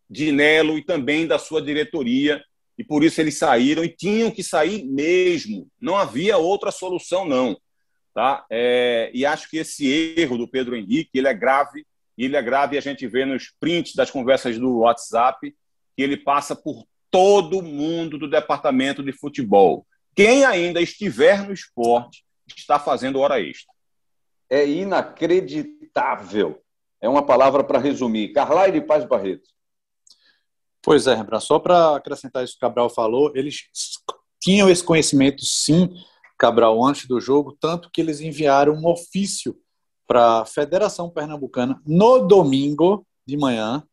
de 0.10 0.32
Nelo 0.32 0.78
e 0.78 0.84
também 0.84 1.26
da 1.26 1.40
sua 1.40 1.62
diretoria, 1.62 2.44
e 2.78 2.84
por 2.84 3.04
isso 3.04 3.22
eles 3.22 3.38
saíram 3.38 3.84
e 3.84 3.90
tinham 3.90 4.32
que 4.32 4.44
sair 4.44 4.84
mesmo. 4.84 5.70
Não 5.80 5.96
havia 5.96 6.38
outra 6.38 6.72
solução, 6.72 7.26
não. 7.26 7.58
Tá? 8.14 8.46
É, 8.50 9.10
e 9.14 9.26
acho 9.26 9.50
que 9.50 9.58
esse 9.58 9.88
erro 10.18 10.38
do 10.38 10.48
Pedro 10.48 10.76
Henrique 10.76 11.12
ele 11.14 11.28
é 11.28 11.34
grave, 11.34 11.86
ele 12.18 12.36
é 12.36 12.42
grave 12.42 12.76
e 12.76 12.78
a 12.78 12.82
gente 12.82 13.08
vê 13.08 13.24
nos 13.24 13.54
prints 13.60 13.96
das 13.96 14.12
conversas 14.12 14.58
do 14.58 14.80
WhatsApp 14.80 15.56
que 15.96 16.04
ele 16.04 16.18
passa 16.18 16.56
por 16.56 16.86
todo 17.10 17.62
mundo 17.62 18.18
do 18.18 18.30
departamento 18.30 19.04
de 19.04 19.14
futebol. 19.14 19.86
Quem 20.16 20.44
ainda 20.44 20.82
estiver 20.82 21.46
no 21.46 21.54
esporte 21.54 22.26
está 22.56 22.80
fazendo 22.80 23.20
hora 23.20 23.40
extra. 23.40 23.72
É 24.52 24.68
inacreditável. 24.68 26.62
É 27.00 27.10
uma 27.10 27.26
palavra 27.26 27.64
para 27.64 27.80
resumir. 27.80 28.34
Carlyle 28.34 28.82
Paz 28.82 29.06
Barreto. 29.06 29.50
Pois 30.84 31.08
é, 31.08 31.14
Rembrandt, 31.14 31.46
só 31.46 31.58
para 31.58 31.96
acrescentar 31.96 32.44
isso 32.44 32.54
que 32.54 32.58
o 32.58 32.68
Cabral 32.68 32.90
falou, 32.90 33.32
eles 33.36 33.70
tinham 34.42 34.70
esse 34.70 34.84
conhecimento, 34.84 35.46
sim, 35.46 35.96
Cabral, 36.38 36.84
antes 36.84 37.08
do 37.08 37.22
jogo, 37.22 37.56
tanto 37.60 37.90
que 37.92 38.02
eles 38.02 38.20
enviaram 38.20 38.74
um 38.74 38.88
ofício 38.88 39.56
para 40.08 40.42
a 40.42 40.46
Federação 40.46 41.10
Pernambucana 41.10 41.80
no 41.86 42.28
domingo 42.28 43.06
de 43.26 43.38
manhã. 43.38 43.84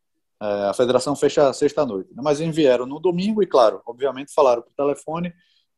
É, 0.41 0.67
a 0.67 0.73
federação 0.73 1.15
fecha 1.15 1.53
sexta-noite, 1.53 2.09
né? 2.13 2.21
mas 2.23 2.41
enviaram 2.41 2.85
no 2.85 2.99
domingo 2.99 3.43
e, 3.43 3.47
claro, 3.47 3.81
obviamente 3.85 4.33
falaram 4.33 4.61
por 4.61 4.71
telefone 4.73 5.33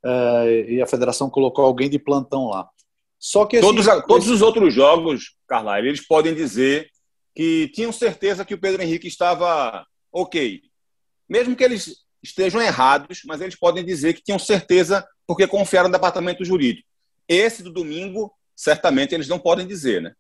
é, 0.06 0.66
e 0.70 0.82
a 0.82 0.88
federação 0.88 1.30
colocou 1.30 1.66
alguém 1.66 1.90
de 1.90 2.00
plantão 2.00 2.48
lá. 2.48 2.70
Só 3.22 3.46
que 3.46 3.62
todos, 3.62 3.86
esse... 3.86 4.08
todos 4.08 4.28
os 4.28 4.42
outros 4.42 4.74
jogos, 4.74 5.36
Carlyle, 5.48 5.90
eles 5.90 6.08
podem 6.08 6.34
dizer 6.34 6.90
que 7.36 7.70
tinham 7.70 7.92
certeza 7.92 8.44
que 8.44 8.56
o 8.56 8.60
Pedro 8.60 8.82
Henrique 8.82 9.08
estava 9.08 9.86
ok. 10.12 10.60
Mesmo 11.30 11.56
que 11.56 11.64
eles 11.64 11.98
estejam 12.24 12.60
errados, 12.60 13.22
mas 13.26 13.40
eles 13.40 13.56
podem 13.56 13.86
dizer 13.86 14.14
que 14.16 14.24
tinham 14.24 14.40
certeza 14.40 15.08
porque 15.28 15.46
confiaram 15.46 15.88
no 15.88 15.94
departamento 15.94 16.44
jurídico. 16.44 16.88
Esse 17.28 17.62
do 17.62 17.72
domingo, 17.72 18.34
certamente 18.56 19.14
eles 19.14 19.28
não 19.28 19.38
podem 19.38 19.68
dizer, 19.68 20.02
né? 20.02 20.14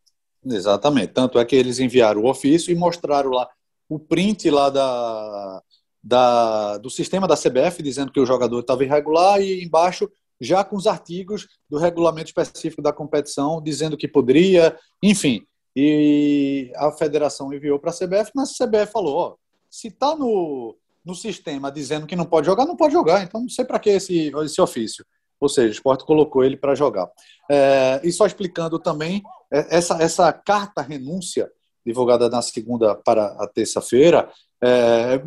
Exatamente. 0.46 1.08
Tanto 1.08 1.40
é 1.40 1.46
que 1.46 1.56
eles 1.56 1.80
enviaram 1.80 2.22
o 2.22 2.30
ofício 2.30 2.72
e 2.72 2.76
mostraram 2.76 3.32
lá 3.32 3.50
o 3.90 3.98
print 3.98 4.48
lá 4.52 4.70
da, 4.70 5.62
da, 6.04 6.78
do 6.78 6.90
sistema 6.90 7.28
da 7.28 7.36
CBF 7.36 7.82
dizendo 7.82 8.12
que 8.12 8.20
o 8.20 8.26
jogador 8.28 8.60
estava 8.60 8.84
irregular 8.84 9.42
e 9.42 9.64
embaixo 9.64 10.08
já 10.42 10.64
com 10.64 10.76
os 10.76 10.88
artigos 10.88 11.48
do 11.70 11.78
regulamento 11.78 12.28
específico 12.28 12.82
da 12.82 12.92
competição 12.92 13.62
dizendo 13.62 13.96
que 13.96 14.08
poderia, 14.08 14.76
enfim. 15.02 15.46
E 15.76 16.72
a 16.76 16.92
federação 16.92 17.54
enviou 17.54 17.80
para 17.80 17.92
a 17.92 17.94
CBF, 17.94 18.32
mas 18.36 18.50
a 18.60 18.66
CBF 18.66 18.92
falou: 18.92 19.16
ó, 19.16 19.36
se 19.70 19.88
está 19.88 20.16
no, 20.16 20.76
no 21.06 21.16
sistema 21.16 21.72
dizendo 21.72 22.08
que 22.08 22.16
não 22.16 22.26
pode 22.26 22.48
jogar, 22.48 22.66
não 22.66 22.76
pode 22.76 22.94
jogar. 22.94 23.24
Então, 23.24 23.42
não 23.42 23.50
sei 23.50 23.64
para 23.64 23.80
que 23.80 23.92
esse, 23.92 24.32
esse 24.44 24.60
ofício. 24.60 25.06
Ou 25.40 25.48
seja, 25.50 25.70
o 25.70 25.72
esporte 25.72 26.06
colocou 26.06 26.44
ele 26.44 26.58
para 26.58 26.76
jogar. 26.76 27.10
É, 27.50 28.02
e 28.04 28.12
só 28.12 28.26
explicando 28.26 28.78
também, 28.78 29.24
é, 29.52 29.78
essa, 29.78 30.02
essa 30.02 30.32
carta 30.34 30.82
renúncia, 30.82 31.50
divulgada 31.86 32.30
na 32.30 32.42
segunda 32.42 32.96
para 32.96 33.26
a 33.26 33.48
terça-feira, 33.48 34.30
é, 34.64 35.22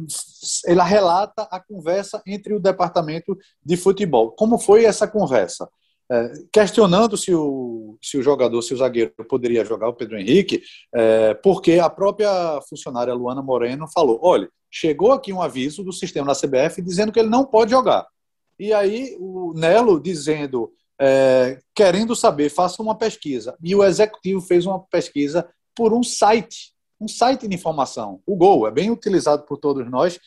ela 0.66 0.85
relata 0.85 1.42
a 1.51 1.61
conversa 1.61 2.23
entre 2.27 2.55
o 2.55 2.61
departamento 2.61 3.37
de 3.64 3.77
futebol. 3.77 4.31
Como 4.33 4.59
foi 4.59 4.85
essa 4.85 5.09
conversa? 5.09 5.68
É, 6.11 6.33
questionando 6.53 7.16
se 7.16 7.35
o, 7.35 7.97
se 8.03 8.18
o 8.18 8.23
jogador, 8.23 8.61
se 8.61 8.75
o 8.75 8.77
zagueiro 8.77 9.12
poderia 9.29 9.64
jogar 9.64 9.88
o 9.88 9.94
Pedro 9.94 10.18
Henrique, 10.18 10.62
é, 10.94 11.33
porque 11.35 11.79
a 11.79 11.88
própria 11.88 12.61
funcionária 12.68 13.14
Luana 13.14 13.42
Moreno 13.42 13.88
falou: 13.88 14.20
olha, 14.23 14.49
chegou 14.70 15.12
aqui 15.12 15.33
um 15.33 15.40
aviso 15.40 15.83
do 15.83 15.92
sistema 15.92 16.27
da 16.27 16.35
CBF 16.35 16.83
dizendo 16.83 17.11
que 17.11 17.18
ele 17.18 17.31
não 17.31 17.44
pode 17.44 17.70
jogar. 17.70 18.07
E 18.59 18.73
aí 18.73 19.16
o 19.18 19.53
Nelo 19.55 19.99
dizendo, 19.99 20.70
é, 21.01 21.59
querendo 21.75 22.14
saber, 22.14 22.51
faça 22.51 22.83
uma 22.83 22.97
pesquisa. 22.97 23.57
E 23.62 23.75
o 23.75 23.83
executivo 23.83 24.40
fez 24.42 24.66
uma 24.66 24.81
pesquisa 24.81 25.49
por 25.75 25.92
um 25.92 26.03
site, 26.03 26.74
um 27.01 27.09
site 27.09 27.49
de 27.49 27.55
informação. 27.55 28.21
O 28.27 28.37
Gol 28.37 28.67
é 28.67 28.71
bem 28.71 28.91
utilizado 28.91 29.45
por 29.45 29.59
todos 29.59 29.89
nós, 29.91 30.19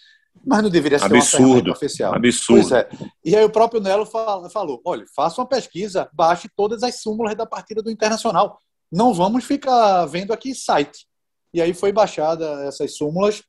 mas 0.45 0.61
não 0.61 0.69
deveria 0.69 0.99
ser 0.99 1.05
absurdo, 1.05 1.69
uma 1.69 1.75
oficial. 1.75 2.13
Absurdo. 2.13 2.75
É. 2.75 2.89
E 3.23 3.35
aí 3.35 3.43
o 3.43 3.49
próprio 3.49 3.81
Nelo 3.81 4.05
falou, 4.05 4.81
olha, 4.85 5.05
faça 5.15 5.41
uma 5.41 5.47
pesquisa, 5.47 6.09
baixe 6.13 6.49
todas 6.55 6.83
as 6.83 7.01
súmulas 7.01 7.35
da 7.35 7.45
partida 7.45 7.81
do 7.81 7.91
Internacional. 7.91 8.59
Não 8.91 9.13
vamos 9.13 9.43
ficar 9.43 10.05
vendo 10.05 10.31
aqui 10.31 10.53
site. 10.53 11.07
E 11.53 11.61
aí 11.61 11.73
foi 11.73 11.91
baixada 11.91 12.65
essas 12.65 12.95
súmulas 12.95 13.43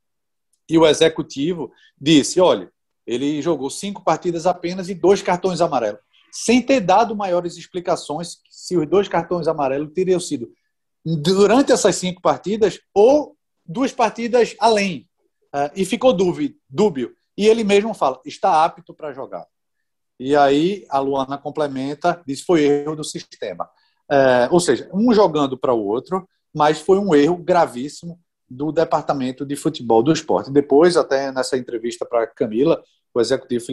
e 0.69 0.79
o 0.79 0.87
executivo 0.87 1.73
disse: 2.01 2.41
olha, 2.41 2.71
ele 3.07 3.41
jogou 3.41 3.71
cinco 3.71 4.05
partidas 4.05 4.47
apenas 4.47 4.89
e 4.89 4.95
dois 4.95 5.23
cartões 5.23 5.61
amarelos, 5.61 6.01
sem 6.31 6.61
ter 6.61 6.81
dado 6.81 7.17
maiores 7.17 7.57
explicações 7.57 8.39
se 8.51 8.77
os 8.77 8.89
dois 8.89 9.09
cartões 9.09 9.49
amarelos 9.49 9.93
teriam 9.95 10.21
sido 10.21 10.51
durante 11.05 11.73
essas 11.73 11.97
cinco 11.97 12.21
partidas 12.21 12.81
ou 12.95 13.37
duas 13.65 13.93
partidas 13.93 14.55
além. 14.59 15.09
Uh, 15.55 15.71
e 15.75 15.85
ficou 15.85 16.13
dúvida, 16.13 16.55
dúbio. 16.69 17.15
E 17.37 17.47
ele 17.47 17.65
mesmo 17.65 17.95
fala: 17.95 18.21
está 18.25 18.65
apto 18.65 18.95
para 18.95 19.13
jogar. 19.13 19.47
E 20.19 20.35
aí 20.35 20.85
a 20.91 20.99
Luana 20.99 21.39
complementa, 21.39 22.21
diz 22.27 22.43
foi 22.43 22.65
erro 22.65 22.97
do 22.97 23.05
sistema. 23.05 23.69
Uh, 24.11 24.49
ou 24.51 24.61
seja, 24.61 24.91
um 24.93 25.13
jogando 25.13 25.57
para 25.57 25.73
o 25.73 25.85
outro, 25.85 26.29
mas 26.55 26.81
foi 26.81 26.99
um 26.99 27.15
erro 27.15 27.37
gravíssimo 27.37 28.19
do 28.49 28.73
departamento 28.73 29.45
de 29.45 29.55
futebol 29.55 30.03
do 30.03 30.13
esporte. 30.13 30.51
Depois, 30.51 30.97
até 30.97 31.31
nessa 31.31 31.57
entrevista 31.57 32.07
para 32.07 32.27
Camila, 32.27 32.83
o 33.15 33.21
executivo 33.21 33.67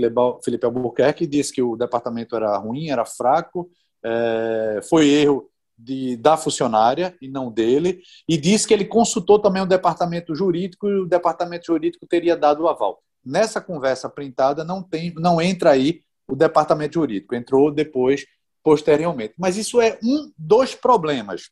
Felipe 0.44 0.66
Albuquerque 0.66 1.26
disse 1.26 1.54
que 1.54 1.62
o 1.62 1.78
departamento 1.78 2.36
era 2.36 2.58
ruim, 2.58 2.90
era 2.90 3.06
fraco, 3.06 3.70
é, 4.04 4.82
foi 4.90 5.08
erro 5.08 5.50
de, 5.78 6.16
da 6.18 6.38
funcionária 6.38 7.16
e 7.22 7.28
não 7.28 7.52
dele, 7.52 8.02
e 8.28 8.38
disse 8.38 8.68
que 8.68 8.74
ele 8.74 8.86
consultou 8.86 9.40
também 9.40 9.62
o 9.62 9.68
departamento 9.68 10.36
jurídico 10.36 10.88
e 10.88 11.00
o 11.02 11.06
departamento 11.06 11.66
jurídico 11.68 12.08
teria 12.08 12.36
dado 12.36 12.64
o 12.64 12.68
aval. 12.68 13.02
Nessa 13.24 13.60
conversa 13.60 14.10
printada 14.10 14.64
não 14.64 14.82
tem, 14.82 15.14
não 15.16 15.42
entra 15.42 15.72
aí 15.72 16.02
o 16.28 16.36
departamento 16.36 16.96
jurídico, 16.96 17.36
entrou 17.36 17.72
depois, 17.72 18.26
posteriormente. 18.64 19.34
Mas 19.38 19.58
isso 19.58 19.82
é 19.82 20.00
um 20.04 20.32
dos 20.38 20.74
problemas. 20.74 21.50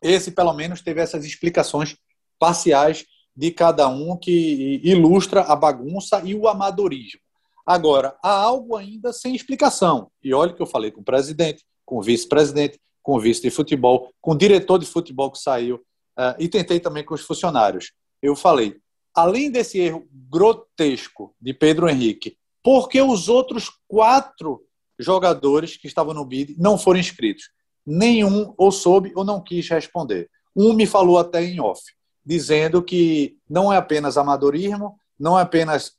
Esse, 0.00 0.30
pelo 0.30 0.52
menos, 0.52 0.80
teve 0.80 1.00
essas 1.00 1.24
explicações 1.24 1.96
parciais 2.38 3.04
de 3.36 3.50
cada 3.50 3.88
um 3.88 4.16
que 4.16 4.80
ilustra 4.82 5.42
a 5.42 5.54
bagunça 5.54 6.22
e 6.24 6.34
o 6.34 6.48
amadorismo. 6.48 7.20
Agora, 7.66 8.16
há 8.22 8.30
algo 8.30 8.76
ainda 8.76 9.12
sem 9.12 9.34
explicação. 9.34 10.10
E 10.22 10.32
olha 10.32 10.52
que 10.54 10.62
eu 10.62 10.66
falei 10.66 10.90
com 10.90 11.02
o 11.02 11.04
presidente, 11.04 11.64
com 11.84 11.98
o 11.98 12.02
vice-presidente, 12.02 12.80
com 13.08 13.18
vice 13.18 13.40
de 13.40 13.48
futebol, 13.48 14.12
com 14.20 14.32
o 14.32 14.36
diretor 14.36 14.78
de 14.78 14.84
futebol 14.84 15.30
que 15.30 15.38
saiu, 15.38 15.76
uh, 15.76 16.36
e 16.38 16.46
tentei 16.46 16.78
também 16.78 17.02
com 17.02 17.14
os 17.14 17.22
funcionários. 17.22 17.92
Eu 18.20 18.36
falei, 18.36 18.76
além 19.14 19.50
desse 19.50 19.78
erro 19.78 20.06
grotesco 20.12 21.34
de 21.40 21.54
Pedro 21.54 21.88
Henrique, 21.88 22.36
por 22.62 22.86
que 22.86 23.00
os 23.00 23.30
outros 23.30 23.70
quatro 23.88 24.62
jogadores 24.98 25.74
que 25.74 25.86
estavam 25.86 26.12
no 26.12 26.22
BID 26.22 26.56
não 26.58 26.76
foram 26.76 27.00
inscritos? 27.00 27.44
Nenhum 27.86 28.52
ou 28.58 28.70
soube 28.70 29.10
ou 29.16 29.24
não 29.24 29.42
quis 29.42 29.66
responder. 29.70 30.28
Um 30.54 30.74
me 30.74 30.84
falou 30.84 31.16
até 31.16 31.42
em 31.42 31.58
off, 31.62 31.80
dizendo 32.22 32.82
que 32.82 33.38
não 33.48 33.72
é 33.72 33.78
apenas 33.78 34.18
amadorismo, 34.18 34.98
não 35.18 35.38
é 35.38 35.40
apenas 35.40 35.94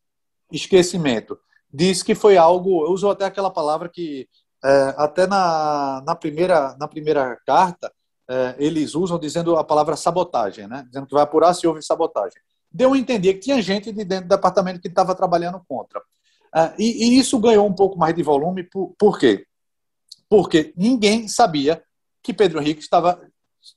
esquecimento. 0.51 1.39
Disse 1.73 2.05
que 2.05 2.13
foi 2.13 2.37
algo, 2.37 2.87
usou 2.87 3.09
até 3.09 3.25
aquela 3.25 3.49
palavra 3.49 3.89
que 3.89 4.29
é, 4.63 4.93
até 4.97 5.25
na, 5.25 6.03
na, 6.05 6.15
primeira, 6.15 6.75
na 6.77 6.87
primeira 6.87 7.37
carta 7.45 7.91
é, 8.29 8.55
eles 8.59 8.93
usam 8.93 9.17
dizendo 9.17 9.55
a 9.55 9.63
palavra 9.63 9.95
sabotagem, 9.95 10.67
né? 10.67 10.83
dizendo 10.87 11.07
que 11.07 11.13
vai 11.13 11.23
apurar 11.23 11.53
se 11.53 11.65
houve 11.65 11.81
sabotagem. 11.81 12.39
Deu 12.71 12.93
a 12.93 12.97
entender 12.97 13.33
que 13.33 13.39
tinha 13.39 13.61
gente 13.61 13.91
de 13.91 14.05
dentro 14.05 14.27
do 14.27 14.35
departamento 14.35 14.79
que 14.79 14.87
estava 14.87 15.15
trabalhando 15.15 15.61
contra. 15.67 15.99
É, 16.55 16.73
e, 16.77 17.05
e, 17.05 17.19
isso 17.19 17.39
ganhou 17.39 17.67
um 17.67 17.73
pouco 17.73 17.97
mais 17.97 18.13
de 18.13 18.21
volume, 18.21 18.63
por, 18.63 18.93
por 18.97 19.17
quê? 19.17 19.45
Porque 20.29 20.73
ninguém 20.75 21.27
sabia 21.27 21.81
que 22.21 22.33
Pedro 22.33 22.59
Henrique 22.61 22.81
estava, 22.81 23.19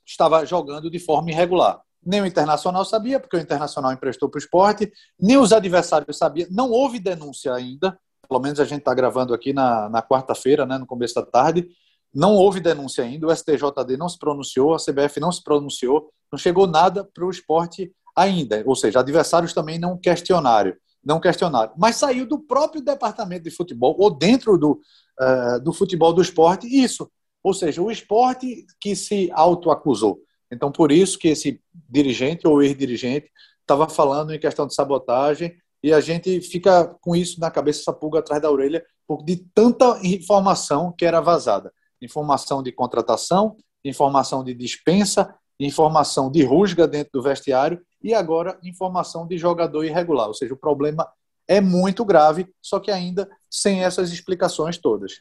estava 0.07 0.45
jogando 0.45 0.91
de 0.91 0.99
forma 0.99 1.31
irregular. 1.31 1.81
Nem 2.05 2.21
o 2.21 2.27
Internacional 2.27 2.85
sabia, 2.85 3.21
porque 3.21 3.37
o 3.37 3.41
Internacional 3.41 3.93
emprestou 3.93 4.29
para 4.29 4.39
o 4.39 4.43
esporte, 4.43 4.93
nem 5.19 5.39
os 5.39 5.53
adversários 5.53 6.19
sabiam. 6.19 6.49
Não 6.51 6.71
houve 6.71 6.99
denúncia 6.99 7.55
ainda, 7.55 7.99
menos 8.41 8.61
a 8.61 8.65
gente 8.65 8.81
está 8.81 8.95
gravando 8.95 9.35
aqui 9.35 9.53
na, 9.53 9.89
na 9.89 10.03
quarta-feira, 10.03 10.67
né, 10.67 10.79
no 10.79 10.87
começo 10.87 11.15
da 11.15 11.23
tarde. 11.23 11.69
Não 12.15 12.35
houve 12.35 12.61
denúncia 12.61 13.05
ainda, 13.05 13.27
o 13.27 13.35
STJD 13.35 13.97
não 13.97 14.09
se 14.09 14.19
pronunciou, 14.19 14.75
a 14.75 14.79
CBF 14.79 15.19
não 15.19 15.33
se 15.33 15.43
pronunciou, 15.43 16.11
não 16.31 16.39
chegou 16.39 16.67
nada 16.67 17.05
para 17.05 17.25
o 17.25 17.31
esporte 17.31 17.91
ainda. 18.15 18.63
Ou 18.67 18.77
seja, 18.77 19.01
adversários 19.01 19.55
também 19.55 19.79
não 19.79 19.97
questionaram, 19.97 20.75
não 21.03 21.19
questionaram. 21.19 21.73
Mas 21.77 21.97
saiu 21.97 22.27
do 22.27 22.39
próprio 22.39 22.83
departamento 22.83 23.45
de 23.45 23.51
futebol, 23.51 23.97
ou 23.99 24.11
dentro 24.11 24.59
do, 24.59 24.81
uh, 25.21 25.61
do 25.63 25.73
futebol 25.73 26.13
do 26.13 26.21
esporte, 26.21 26.67
isso. 26.67 27.11
Ou 27.43 27.55
seja, 27.55 27.81
o 27.81 27.91
esporte 27.91 28.67
que 28.79 28.95
se 28.95 29.31
autoacusou. 29.33 30.21
Então, 30.51 30.71
por 30.71 30.93
isso 30.93 31.19
que 31.19 31.29
esse 31.29 31.61
dirigente 31.89 32.47
ou 32.47 32.63
ex-dirigente 32.63 33.31
estava 33.63 33.89
falando 33.89 34.35
em 34.35 34.39
questão 34.39 34.67
de 34.67 34.75
sabotagem 34.75 35.57
e 35.83 35.93
a 35.93 36.01
gente 36.01 36.41
fica 36.41 36.95
com 37.01 37.17
isso 37.17 37.41
na 37.41 37.51
cabeça, 37.51 37.81
essa 37.81 37.93
pulga 37.93 38.21
atrás 38.21 38.41
da 38.41 38.51
orelha, 38.51 38.85
de 39.25 39.37
tanta 39.55 39.99
informação 40.05 40.93
que 40.97 41.05
era 41.05 41.21
vazada. 41.21 41.73
Informação 42.01 42.63
de 42.63 42.73
contratação, 42.73 43.57
informação 43.85 44.45
de 44.45 44.55
dispensa, 44.55 45.35
informação 45.59 46.31
de 46.31 46.45
rusga 46.45 46.87
dentro 46.87 47.13
do 47.15 47.23
vestiário 47.23 47.81
e 48.03 48.15
agora 48.15 48.59
informação 48.63 49.27
de 49.27 49.37
jogador 49.37 49.85
irregular. 49.85 50.29
Ou 50.29 50.35
seja, 50.35 50.55
o 50.55 50.57
problema 50.57 51.09
é 51.47 51.61
muito 51.61 52.05
grave, 52.05 52.49
só 52.61 52.79
que 52.79 52.91
ainda 52.91 53.29
sem 53.51 53.85
essas 53.85 54.13
explicações 54.13 54.79
todas. 54.79 55.21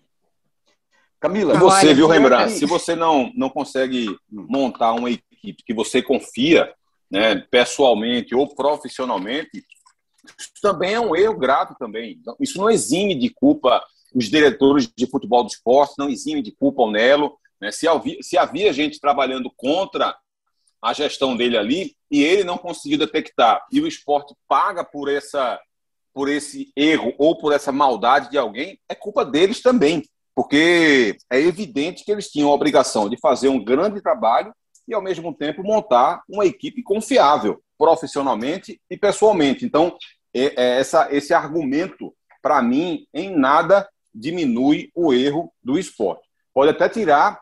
Camila, 1.20 1.54
você, 1.56 1.94
viu, 1.94 2.08
Rembrandt? 2.08 2.54
Se 2.54 2.66
você 2.66 2.96
não, 2.96 3.32
não 3.36 3.50
consegue 3.50 4.16
montar 4.30 4.94
uma 4.94 5.10
equipe 5.10 5.64
que 5.64 5.74
você 5.74 6.02
confia, 6.02 6.74
né, 7.12 7.36
pessoalmente 7.52 8.34
ou 8.34 8.48
profissionalmente, 8.56 9.64
isso 10.26 10.52
também 10.62 10.94
é 10.94 11.00
um 11.00 11.16
erro 11.16 11.38
grave 11.38 11.76
também. 11.78 12.20
Isso 12.40 12.58
não 12.58 12.70
exime 12.70 13.16
de 13.16 13.30
culpa 13.30 13.84
os 14.14 14.26
diretores 14.26 14.92
de 14.96 15.08
futebol 15.08 15.44
do 15.44 15.50
esporte, 15.50 15.96
não 15.98 16.10
exime 16.10 16.42
de 16.42 16.52
culpa 16.52 16.84
o 16.84 16.92
Nelo. 16.92 17.38
Né? 17.60 17.72
Se, 17.72 17.88
havia, 17.88 18.18
se 18.22 18.38
havia 18.38 18.74
gente 18.74 19.00
trabalhando 19.00 19.52
contra 19.56 20.16
a 20.82 20.94
gestão 20.94 21.38
dele 21.38 21.58
ali 21.58 21.96
e 22.10 22.24
ele 22.24 22.44
não 22.44 22.58
conseguiu 22.58 22.98
detectar 22.98 23.66
e 23.72 23.80
o 23.80 23.88
esporte 23.88 24.36
paga 24.48 24.84
por 24.84 25.10
essa 25.10 25.60
por 26.14 26.28
esse 26.28 26.74
erro 26.76 27.14
ou 27.18 27.38
por 27.38 27.54
essa 27.54 27.72
maldade 27.72 28.32
de 28.32 28.38
alguém, 28.38 28.78
é 28.90 28.94
culpa 28.94 29.24
deles 29.24 29.62
também 29.62 30.04
porque 30.36 31.18
é 31.30 31.40
evidente 31.40 32.04
que 32.04 32.12
eles 32.12 32.30
tinham 32.30 32.50
a 32.50 32.54
obrigação 32.54 33.10
de 33.10 33.18
fazer 33.18 33.50
um 33.50 33.64
grande 33.64 34.02
trabalho 34.02 34.54
e, 34.88 34.94
ao 34.94 35.02
mesmo 35.02 35.34
tempo, 35.34 35.64
montar 35.64 36.24
uma 36.28 36.46
equipe 36.46 36.82
confiável, 36.82 37.62
profissionalmente 37.82 38.80
e 38.88 38.96
pessoalmente. 38.96 39.66
Então, 39.66 39.98
é, 40.32 40.54
é 40.56 40.80
essa, 40.80 41.08
esse 41.10 41.34
argumento, 41.34 42.14
para 42.40 42.62
mim, 42.62 43.08
em 43.12 43.36
nada 43.36 43.90
diminui 44.14 44.92
o 44.94 45.12
erro 45.12 45.52
do 45.64 45.80
esporte. 45.80 46.22
Pode 46.54 46.70
até 46.70 46.88
tirar 46.88 47.42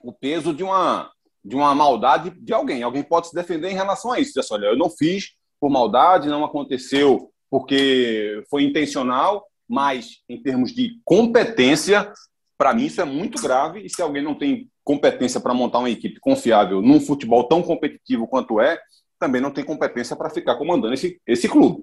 o 0.00 0.10
peso 0.10 0.54
de 0.54 0.62
uma, 0.62 1.10
de 1.44 1.54
uma 1.54 1.74
maldade 1.74 2.30
de 2.30 2.54
alguém. 2.54 2.82
Alguém 2.82 3.02
pode 3.02 3.28
se 3.28 3.34
defender 3.34 3.68
em 3.68 3.74
relação 3.74 4.10
a 4.10 4.18
isso. 4.18 4.30
Dizer 4.30 4.40
assim, 4.40 4.54
olha, 4.54 4.66
eu 4.68 4.78
não 4.78 4.88
fiz 4.88 5.34
por 5.60 5.68
maldade, 5.68 6.30
não 6.30 6.46
aconteceu 6.46 7.30
porque 7.50 8.42
foi 8.48 8.62
intencional, 8.62 9.46
mas 9.68 10.22
em 10.30 10.42
termos 10.42 10.72
de 10.72 10.98
competência, 11.04 12.10
para 12.56 12.72
mim 12.72 12.86
isso 12.86 13.02
é 13.02 13.04
muito 13.04 13.38
grave. 13.42 13.84
E 13.84 13.90
se 13.90 14.00
alguém 14.00 14.22
não 14.22 14.34
tem 14.34 14.66
competência 14.82 15.40
para 15.40 15.52
montar 15.52 15.80
uma 15.80 15.90
equipe 15.90 16.18
confiável 16.20 16.80
num 16.80 17.00
futebol 17.00 17.44
tão 17.44 17.62
competitivo 17.62 18.26
quanto 18.26 18.62
é, 18.62 18.80
também 19.24 19.40
não 19.40 19.50
tem 19.50 19.64
competência 19.64 20.14
para 20.14 20.28
ficar 20.28 20.56
comandando 20.56 20.92
esse, 20.92 21.18
esse 21.26 21.48
clube. 21.48 21.82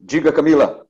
Diga, 0.00 0.32
Camila. 0.32 0.84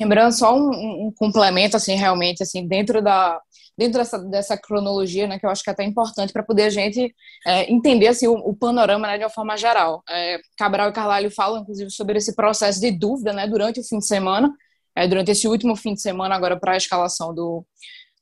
Lembrando 0.00 0.32
só 0.32 0.56
um, 0.56 1.06
um, 1.06 1.12
complemento, 1.14 1.76
assim, 1.76 1.96
realmente, 1.96 2.42
assim, 2.42 2.66
dentro 2.66 3.02
da 3.02 3.40
dentro 3.76 3.98
dessa, 3.98 4.18
dessa 4.18 4.56
cronologia, 4.56 5.26
né, 5.26 5.38
que 5.38 5.46
eu 5.46 5.50
acho 5.50 5.64
que 5.64 5.70
é 5.70 5.72
até 5.72 5.82
importante 5.82 6.30
para 6.30 6.42
poder 6.42 6.64
a 6.64 6.70
gente 6.70 7.12
é, 7.46 7.72
entender, 7.72 8.06
assim, 8.06 8.28
o, 8.28 8.34
o 8.34 8.54
panorama, 8.54 9.06
né, 9.06 9.16
de 9.16 9.24
uma 9.24 9.30
forma 9.30 9.56
geral. 9.56 10.02
É, 10.08 10.38
Cabral 10.58 10.90
e 10.90 10.92
Carvalho 10.92 11.30
falam, 11.30 11.62
inclusive, 11.62 11.90
sobre 11.90 12.18
esse 12.18 12.36
processo 12.36 12.78
de 12.78 12.90
dúvida, 12.90 13.32
né, 13.32 13.46
durante 13.46 13.80
o 13.80 13.84
fim 13.84 13.98
de 13.98 14.06
semana, 14.06 14.52
é, 14.94 15.08
durante 15.08 15.30
esse 15.30 15.48
último 15.48 15.74
fim 15.74 15.94
de 15.94 16.02
semana, 16.02 16.34
agora 16.34 16.60
para 16.60 16.72
a 16.72 16.76
escalação 16.76 17.34
do, 17.34 17.64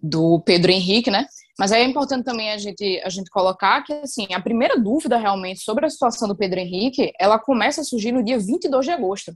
do 0.00 0.40
Pedro 0.46 0.70
Henrique, 0.70 1.10
né, 1.10 1.26
mas 1.61 1.73
é 1.73 1.85
importante 1.85 2.25
também 2.25 2.51
a 2.51 2.57
gente, 2.57 3.03
a 3.05 3.11
gente 3.11 3.29
colocar 3.29 3.83
que, 3.83 3.92
assim, 3.92 4.27
a 4.33 4.40
primeira 4.40 4.81
dúvida 4.81 5.18
realmente 5.18 5.61
sobre 5.61 5.85
a 5.85 5.90
situação 5.90 6.27
do 6.27 6.35
Pedro 6.35 6.59
Henrique, 6.59 7.12
ela 7.20 7.38
começa 7.38 7.83
a 7.83 7.85
surgir 7.85 8.12
no 8.12 8.25
dia 8.25 8.38
22 8.38 8.87
de 8.87 8.90
agosto, 8.90 9.35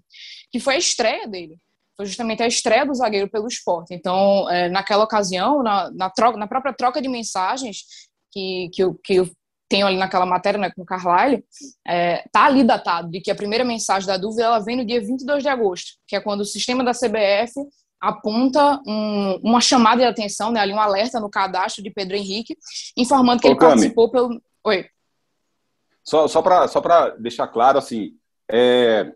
que 0.51 0.59
foi 0.59 0.77
a 0.77 0.79
estreia 0.79 1.29
dele 1.29 1.59
foi 1.97 2.07
justamente 2.07 2.43
a 2.43 2.47
estreia 2.49 2.85
do 2.85 2.95
zagueiro 2.95 3.31
pelo 3.31 3.47
esporte. 3.47 3.95
Então, 3.95 4.51
é, 4.51 4.69
naquela 4.69 5.05
ocasião, 5.05 5.63
na, 5.63 5.93
na, 5.93 6.11
troca, 6.11 6.37
na 6.37 6.49
própria 6.49 6.73
troca 6.73 7.01
de 7.01 7.09
mensagens 7.09 7.85
que, 8.33 8.69
que, 8.73 8.83
eu, 8.83 8.95
que 8.95 9.15
eu 9.15 9.31
tenho 9.69 9.87
ali 9.87 9.97
naquela 9.97 10.27
matéria 10.27 10.59
né, 10.59 10.73
com 10.75 10.83
o 10.83 10.85
Carlyle, 10.85 11.45
é, 11.87 12.25
tá 12.33 12.47
ali 12.47 12.65
datado 12.65 13.11
de 13.11 13.21
que 13.21 13.31
a 13.31 13.35
primeira 13.35 13.65
mensagem 13.65 14.09
da 14.09 14.17
dúvida 14.17 14.43
ela 14.43 14.59
vem 14.59 14.77
no 14.77 14.85
dia 14.85 15.01
22 15.01 15.43
de 15.43 15.49
agosto, 15.49 15.93
que 16.09 16.17
é 16.17 16.21
quando 16.21 16.41
o 16.41 16.45
sistema 16.45 16.83
da 16.83 16.91
CBF 16.91 17.53
aponta 18.09 18.81
um, 18.87 19.41
uma 19.43 19.61
chamada 19.61 20.03
de 20.03 20.09
atenção, 20.09 20.53
né, 20.53 20.61
ali 20.61 20.73
um 20.73 20.81
alerta 20.81 21.19
no 21.19 21.31
cadastro 21.31 21.83
de 21.83 21.91
Pedro 21.91 22.17
Henrique, 22.17 22.57
informando 22.97 23.41
que 23.41 23.49
Ô, 23.49 23.51
ele 23.51 23.59
Cami, 23.59 23.73
participou 23.73 24.11
pelo... 24.11 24.43
Oi. 24.65 24.87
Só, 26.03 26.29
só 26.29 26.43
para 26.43 26.69
só 26.69 26.83
deixar 27.19 27.49
claro, 27.49 27.79
assim, 27.79 28.13
é, 28.51 29.11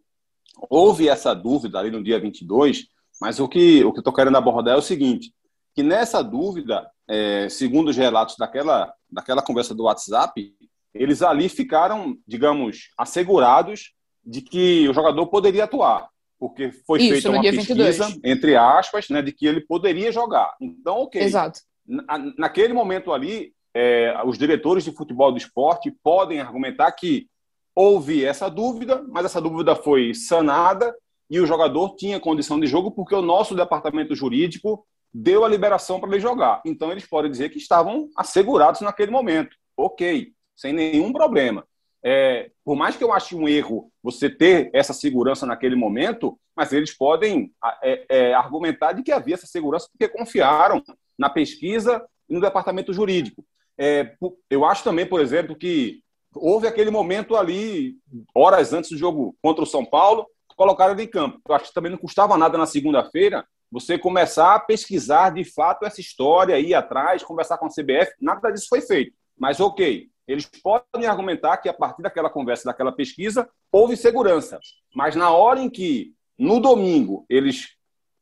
houve 0.70 1.08
essa 1.08 1.34
dúvida 1.34 1.78
ali 1.78 1.90
no 1.90 2.02
dia 2.02 2.18
22, 2.18 2.86
mas 3.20 3.38
o 3.38 3.46
que 3.46 3.84
o 3.84 3.92
que 3.92 3.98
estou 3.98 4.12
querendo 4.12 4.38
abordar 4.38 4.74
é 4.74 4.78
o 4.78 4.82
seguinte, 4.82 5.34
que 5.74 5.82
nessa 5.82 6.22
dúvida, 6.22 6.90
é, 7.06 7.48
segundo 7.50 7.88
os 7.88 7.96
relatos 7.96 8.36
daquela, 8.38 8.92
daquela 9.10 9.42
conversa 9.42 9.74
do 9.74 9.84
WhatsApp, 9.84 10.54
eles 10.94 11.20
ali 11.20 11.48
ficaram, 11.48 12.16
digamos, 12.26 12.88
assegurados 12.96 13.92
de 14.24 14.40
que 14.40 14.88
o 14.88 14.94
jogador 14.94 15.26
poderia 15.26 15.64
atuar, 15.64 16.08
porque 16.38 16.70
foi 16.86 17.00
Isso, 17.00 17.12
feita 17.12 17.30
uma 17.30 17.42
pesquisa, 17.42 18.04
22. 18.06 18.20
entre 18.24 18.56
aspas, 18.56 19.08
né, 19.08 19.20
de 19.20 19.32
que 19.32 19.46
ele 19.46 19.60
poderia 19.60 20.12
jogar. 20.12 20.54
Então, 20.60 21.02
ok. 21.02 21.20
Exato. 21.20 21.60
Na, 21.86 22.18
naquele 22.36 22.72
momento 22.72 23.12
ali, 23.12 23.52
é, 23.74 24.14
os 24.24 24.38
diretores 24.38 24.84
de 24.84 24.92
futebol 24.92 25.32
do 25.32 25.38
esporte 25.38 25.90
podem 26.02 26.40
argumentar 26.40 26.90
que 26.92 27.28
houve 27.74 28.24
essa 28.24 28.48
dúvida, 28.48 29.04
mas 29.08 29.24
essa 29.24 29.40
dúvida 29.40 29.74
foi 29.76 30.14
sanada 30.14 30.94
e 31.30 31.38
o 31.38 31.46
jogador 31.46 31.94
tinha 31.94 32.18
condição 32.18 32.58
de 32.58 32.66
jogo 32.66 32.90
porque 32.90 33.14
o 33.14 33.22
nosso 33.22 33.54
departamento 33.54 34.14
jurídico 34.14 34.84
deu 35.12 35.44
a 35.44 35.48
liberação 35.48 36.00
para 36.00 36.10
ele 36.10 36.20
jogar. 36.20 36.60
Então 36.64 36.90
eles 36.90 37.06
podem 37.06 37.30
dizer 37.30 37.50
que 37.50 37.58
estavam 37.58 38.08
assegurados 38.16 38.80
naquele 38.80 39.10
momento. 39.10 39.56
Ok, 39.76 40.32
sem 40.56 40.72
nenhum 40.72 41.12
problema. 41.12 41.64
É, 42.04 42.50
por 42.64 42.76
mais 42.76 42.96
que 42.96 43.02
eu 43.02 43.12
ache 43.12 43.34
um 43.34 43.48
erro 43.48 43.90
você 44.02 44.30
ter 44.30 44.70
essa 44.72 44.92
segurança 44.92 45.44
naquele 45.44 45.74
momento, 45.74 46.38
mas 46.56 46.72
eles 46.72 46.96
podem 46.96 47.52
é, 47.82 48.06
é, 48.08 48.34
argumentar 48.34 48.92
de 48.92 49.02
que 49.02 49.12
havia 49.12 49.34
essa 49.34 49.46
segurança 49.46 49.88
porque 49.90 50.08
confiaram 50.08 50.82
na 51.18 51.28
pesquisa 51.28 52.04
e 52.28 52.34
no 52.34 52.40
departamento 52.40 52.92
jurídico. 52.92 53.44
É, 53.76 54.14
eu 54.50 54.64
acho 54.64 54.84
também, 54.84 55.06
por 55.06 55.20
exemplo, 55.20 55.56
que 55.56 56.00
houve 56.34 56.66
aquele 56.66 56.90
momento 56.90 57.36
ali, 57.36 57.96
horas 58.34 58.72
antes 58.72 58.90
do 58.90 58.98
jogo 58.98 59.36
contra 59.42 59.62
o 59.62 59.66
São 59.66 59.84
Paulo, 59.84 60.26
colocaram 60.56 60.92
ele 60.92 61.04
em 61.04 61.08
campo. 61.08 61.40
Eu 61.48 61.54
acho 61.54 61.66
que 61.66 61.74
também 61.74 61.90
não 61.90 61.98
custava 61.98 62.36
nada 62.36 62.58
na 62.58 62.66
segunda-feira 62.66 63.46
você 63.70 63.98
começar 63.98 64.54
a 64.54 64.60
pesquisar 64.60 65.30
de 65.30 65.44
fato 65.44 65.84
essa 65.84 66.00
história, 66.00 66.58
ir 66.58 66.74
atrás, 66.74 67.22
conversar 67.22 67.58
com 67.58 67.66
a 67.66 67.68
CBF. 67.68 68.12
Nada 68.20 68.50
disso 68.50 68.66
foi 68.68 68.80
feito. 68.80 69.12
Mas, 69.38 69.60
ok, 69.60 70.08
eles 70.28 70.44
podem 70.62 71.08
argumentar 71.08 71.56
que 71.56 71.68
a 71.68 71.74
partir 71.74 72.02
daquela 72.02 72.28
conversa, 72.28 72.66
daquela 72.66 72.92
pesquisa, 72.92 73.48
houve 73.72 73.96
segurança. 73.96 74.60
Mas 74.94 75.16
na 75.16 75.30
hora 75.30 75.58
em 75.58 75.70
que, 75.70 76.12
no 76.38 76.60
domingo, 76.60 77.24
eles 77.30 77.70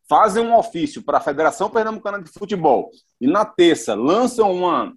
fazem 0.09 0.43
um 0.45 0.57
ofício 0.57 1.03
para 1.03 1.19
a 1.19 1.21
Federação 1.21 1.69
Pernambucana 1.69 2.23
de 2.23 2.31
Futebol 2.31 2.91
e 3.21 3.27
na 3.27 3.45
terça 3.45 3.95
lançam 3.95 4.53
uma 4.53 4.95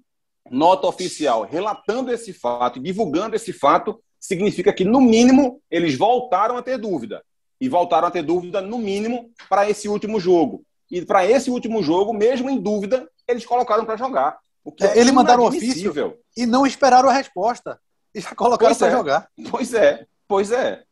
nota 0.52 0.88
oficial 0.88 1.44
relatando 1.44 2.12
esse 2.12 2.32
fato 2.32 2.80
divulgando 2.80 3.36
esse 3.36 3.52
fato, 3.52 4.00
significa 4.20 4.72
que, 4.72 4.86
no 4.86 5.02
mínimo, 5.02 5.62
eles 5.70 5.98
voltaram 5.98 6.58
a 6.58 6.62
ter 6.62 6.78
dúvida. 6.78 7.24
E 7.60 7.68
voltaram 7.68 8.08
a 8.08 8.12
ter 8.12 8.24
dúvida, 8.24 8.62
no 8.62 8.78
mínimo, 8.78 9.32
para 9.50 9.70
esse 9.70 9.90
último 9.90 10.20
jogo. 10.20 10.64
E 10.90 11.04
para 11.04 11.26
esse 11.26 11.50
último 11.50 11.84
jogo, 11.84 12.14
mesmo 12.14 12.50
em 12.50 12.58
dúvida, 12.58 13.10
eles 13.28 13.46
colocaram 13.46 13.86
para 13.86 13.98
jogar. 13.98 14.40
É 14.82 15.00
Eles 15.00 15.12
mandaram 15.12 15.44
ofício 15.44 16.18
e 16.36 16.46
não 16.46 16.66
esperaram 16.66 17.10
a 17.10 17.14
resposta. 17.14 17.80
E 18.14 18.22
já 18.22 18.34
colocaram 18.36 18.76
para 18.76 18.88
é. 18.88 18.92
jogar. 18.92 19.30
Pois 19.50 19.74
é, 19.74 20.06
pois 20.28 20.52
é. 20.52 20.84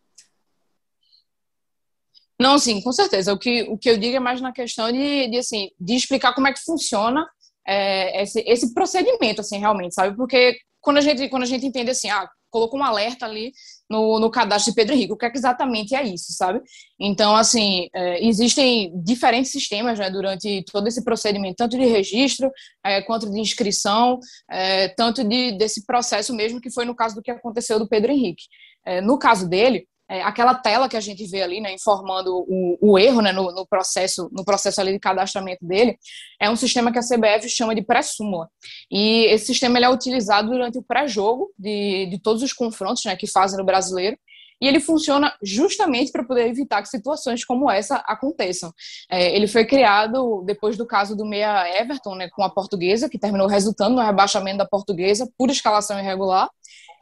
Não, 2.40 2.60
sim, 2.60 2.82
com 2.82 2.92
certeza. 2.92 3.34
O 3.34 3.40
que, 3.40 3.64
o 3.64 3.78
que 3.78 3.90
eu 3.90 3.98
digo 3.98 4.16
é 4.16 4.20
mais 4.20 4.40
na 4.40 4.52
questão 4.52 4.92
de, 4.92 5.28
de, 5.28 5.38
assim, 5.38 5.72
de 5.80 5.96
explicar 5.96 6.34
como 6.34 6.48
é 6.48 6.54
que 6.54 6.64
funciona 6.64 7.28
é, 7.68 8.22
esse, 8.22 8.42
esse 8.42 8.74
procedimento, 8.74 9.42
assim, 9.42 9.58
realmente, 9.58 9.96
sabe? 9.96 10.16
Porque 10.16 10.58
quando 10.80 10.98
a 10.98 11.02
gente, 11.02 11.28
quando 11.30 11.44
a 11.44 11.48
gente 11.48 11.66
entende 11.66 11.92
assim, 11.92 12.10
ah, 12.10 12.30
colocou 12.50 12.80
um 12.80 12.84
alerta 12.84 13.26
ali 13.26 13.52
no, 13.90 14.20
no 14.20 14.30
cadastro 14.30 14.72
de 14.72 14.76
Pedro 14.76 14.94
Henrique, 14.94 15.14
o 15.14 15.18
que, 15.18 15.26
é 15.26 15.30
que 15.30 15.38
exatamente 15.38 15.96
é 15.96 16.04
isso, 16.04 16.34
sabe? 16.34 16.62
Então, 17.00 17.36
assim, 17.36 17.88
é, 17.94 18.26
existem 18.26 18.92
diferentes 19.02 19.52
sistemas 19.52 19.98
né, 19.98 20.10
durante 20.10 20.64
todo 20.72 20.88
esse 20.88 21.04
procedimento, 21.04 21.56
tanto 21.56 21.78
de 21.78 21.86
registro 21.86 22.52
é, 22.84 23.02
quanto 23.02 23.32
de 23.32 23.40
inscrição, 23.40 24.20
é, 24.50 24.90
tanto 24.90 25.24
de, 25.24 25.54
desse 25.58 25.86
processo 25.86 26.36
mesmo 26.36 26.60
que 26.62 26.72
foi 26.72 26.86
no 26.86 26.96
caso 26.96 27.16
do 27.16 27.22
que 27.22 27.32
aconteceu 27.32 27.80
do 27.80 27.88
Pedro 27.88 28.12
Henrique. 28.12 28.46
É, 28.86 29.02
no 29.02 29.18
caso 29.18 29.48
dele, 29.48 29.88
é, 30.10 30.22
aquela 30.22 30.56
tela 30.56 30.88
que 30.88 30.96
a 30.96 31.02
gente 31.02 31.26
vê 31.26 31.42
ali, 31.42 31.60
né, 31.60 31.74
informando 31.74 32.46
o, 32.48 32.78
o 32.82 32.98
erro 32.98 33.22
né, 33.22 33.32
no, 33.32 33.52
no, 33.52 33.66
processo, 33.66 34.30
no 34.32 34.46
processo 34.46 34.80
ali 34.80 34.94
de 34.94 35.00
cadastramento 35.00 35.66
dele, 35.66 35.98
é 36.40 36.50
um 36.50 36.56
sistema 36.56 36.92
que 36.92 37.00
a 37.00 37.02
CBF 37.02 37.50
chama 37.50 37.76
de 37.76 37.82
pré-súmula. 37.82 38.50
E 38.90 39.26
esse 39.26 39.48
sistema 39.48 39.78
ele 39.78 39.86
é 39.86 39.90
utilizado 39.90 40.50
durante 40.50 40.78
o 40.78 40.84
pré-jogo 40.84 41.52
de, 41.58 42.08
de 42.08 42.20
todos 42.20 42.42
os 42.42 42.54
confrontos 42.54 43.04
né, 43.06 43.16
que 43.16 43.28
fazem 43.28 43.58
no 43.58 43.66
brasileiro. 43.66 44.18
E 44.60 44.68
ele 44.68 44.80
funciona 44.80 45.36
justamente 45.44 46.12
para 46.12 46.24
poder 46.24 46.48
evitar 46.48 46.82
que 46.82 46.90
situações 46.90 47.46
como 47.46 47.70
essa 47.70 47.98
aconteçam. 48.08 48.74
É, 49.10 49.36
ele 49.36 49.46
foi 49.46 49.66
criado 49.66 50.44
depois 50.46 50.76
do 50.76 50.86
caso 50.86 51.16
do 51.16 51.26
meia 51.26 51.80
Everton, 51.80 52.16
né, 52.16 52.30
com 52.30 52.44
a 52.44 52.50
portuguesa, 52.50 53.08
que 53.08 53.20
terminou 53.20 53.48
resultando 53.48 53.96
no 53.96 54.02
rebaixamento 54.02 54.58
da 54.58 54.66
portuguesa 54.66 55.30
por 55.38 55.52
escalação 55.52 56.00
irregular. 56.00 56.50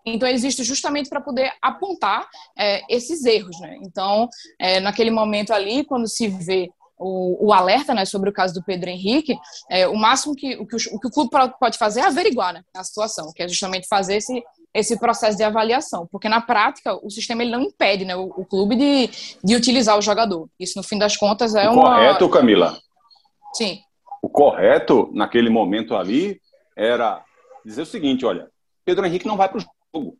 Então, 0.05 0.27
existe 0.27 0.63
justamente 0.63 1.09
para 1.09 1.21
poder 1.21 1.51
apontar 1.61 2.27
é, 2.57 2.81
esses 2.93 3.25
erros. 3.25 3.59
Né? 3.59 3.77
Então, 3.81 4.29
é, 4.59 4.79
naquele 4.79 5.11
momento 5.11 5.51
ali, 5.51 5.83
quando 5.83 6.07
se 6.07 6.27
vê 6.27 6.69
o, 6.97 7.47
o, 7.47 7.53
alerta 7.53 7.93
né, 7.93 8.05
sobre 8.05 8.29
o 8.29 8.33
caso 8.33 8.53
do 8.53 8.63
Pedro 8.63 8.89
Henrique, 8.89 9.37
é, 9.69 9.87
o 9.87 9.95
máximo 9.95 10.35
que 10.35 10.55
o, 10.55 10.65
que 10.65 10.75
o, 10.75 10.79
o, 10.93 10.99
que 10.99 11.07
o 11.07 11.11
clube 11.11 11.29
pode 11.59 11.77
fazer 11.77 12.01
é 12.01 12.05
averiguar 12.05 12.53
né, 12.53 12.63
a 12.75 12.83
situação, 12.83 13.31
que 13.35 13.43
é 13.43 13.47
justamente 13.47 13.87
fazer 13.87 14.17
esse, 14.17 14.43
esse 14.73 14.97
processo 14.99 15.37
de 15.37 15.43
avaliação, 15.43 16.07
porque 16.11 16.29
na 16.29 16.41
prática 16.41 16.93
o 16.95 17.09
sistema 17.09 17.41
ele 17.41 17.51
não 17.51 17.61
impede 17.61 18.05
né, 18.05 18.15
o, 18.15 18.25
o 18.25 18.45
clube 18.45 18.75
de, 18.75 19.09
de 19.43 19.55
utilizar 19.55 19.97
o 19.97 20.01
jogador. 20.01 20.47
Isso, 20.59 20.77
no 20.77 20.83
fim 20.83 20.97
das 20.97 21.17
contas, 21.17 21.55
é 21.55 21.69
o 21.69 21.73
uma. 21.73 21.95
Correto, 21.95 22.29
Camila? 22.29 22.77
Sim. 23.53 23.79
O 24.21 24.29
correto 24.29 25.09
naquele 25.13 25.49
momento 25.49 25.95
ali 25.95 26.39
era 26.75 27.23
dizer 27.65 27.83
o 27.83 27.85
seguinte: 27.85 28.25
olha, 28.25 28.49
Pedro 28.83 29.05
Henrique 29.05 29.27
não 29.27 29.37
vai 29.37 29.47
para 29.47 29.59
o 29.59 29.65
jogo. 29.95 30.17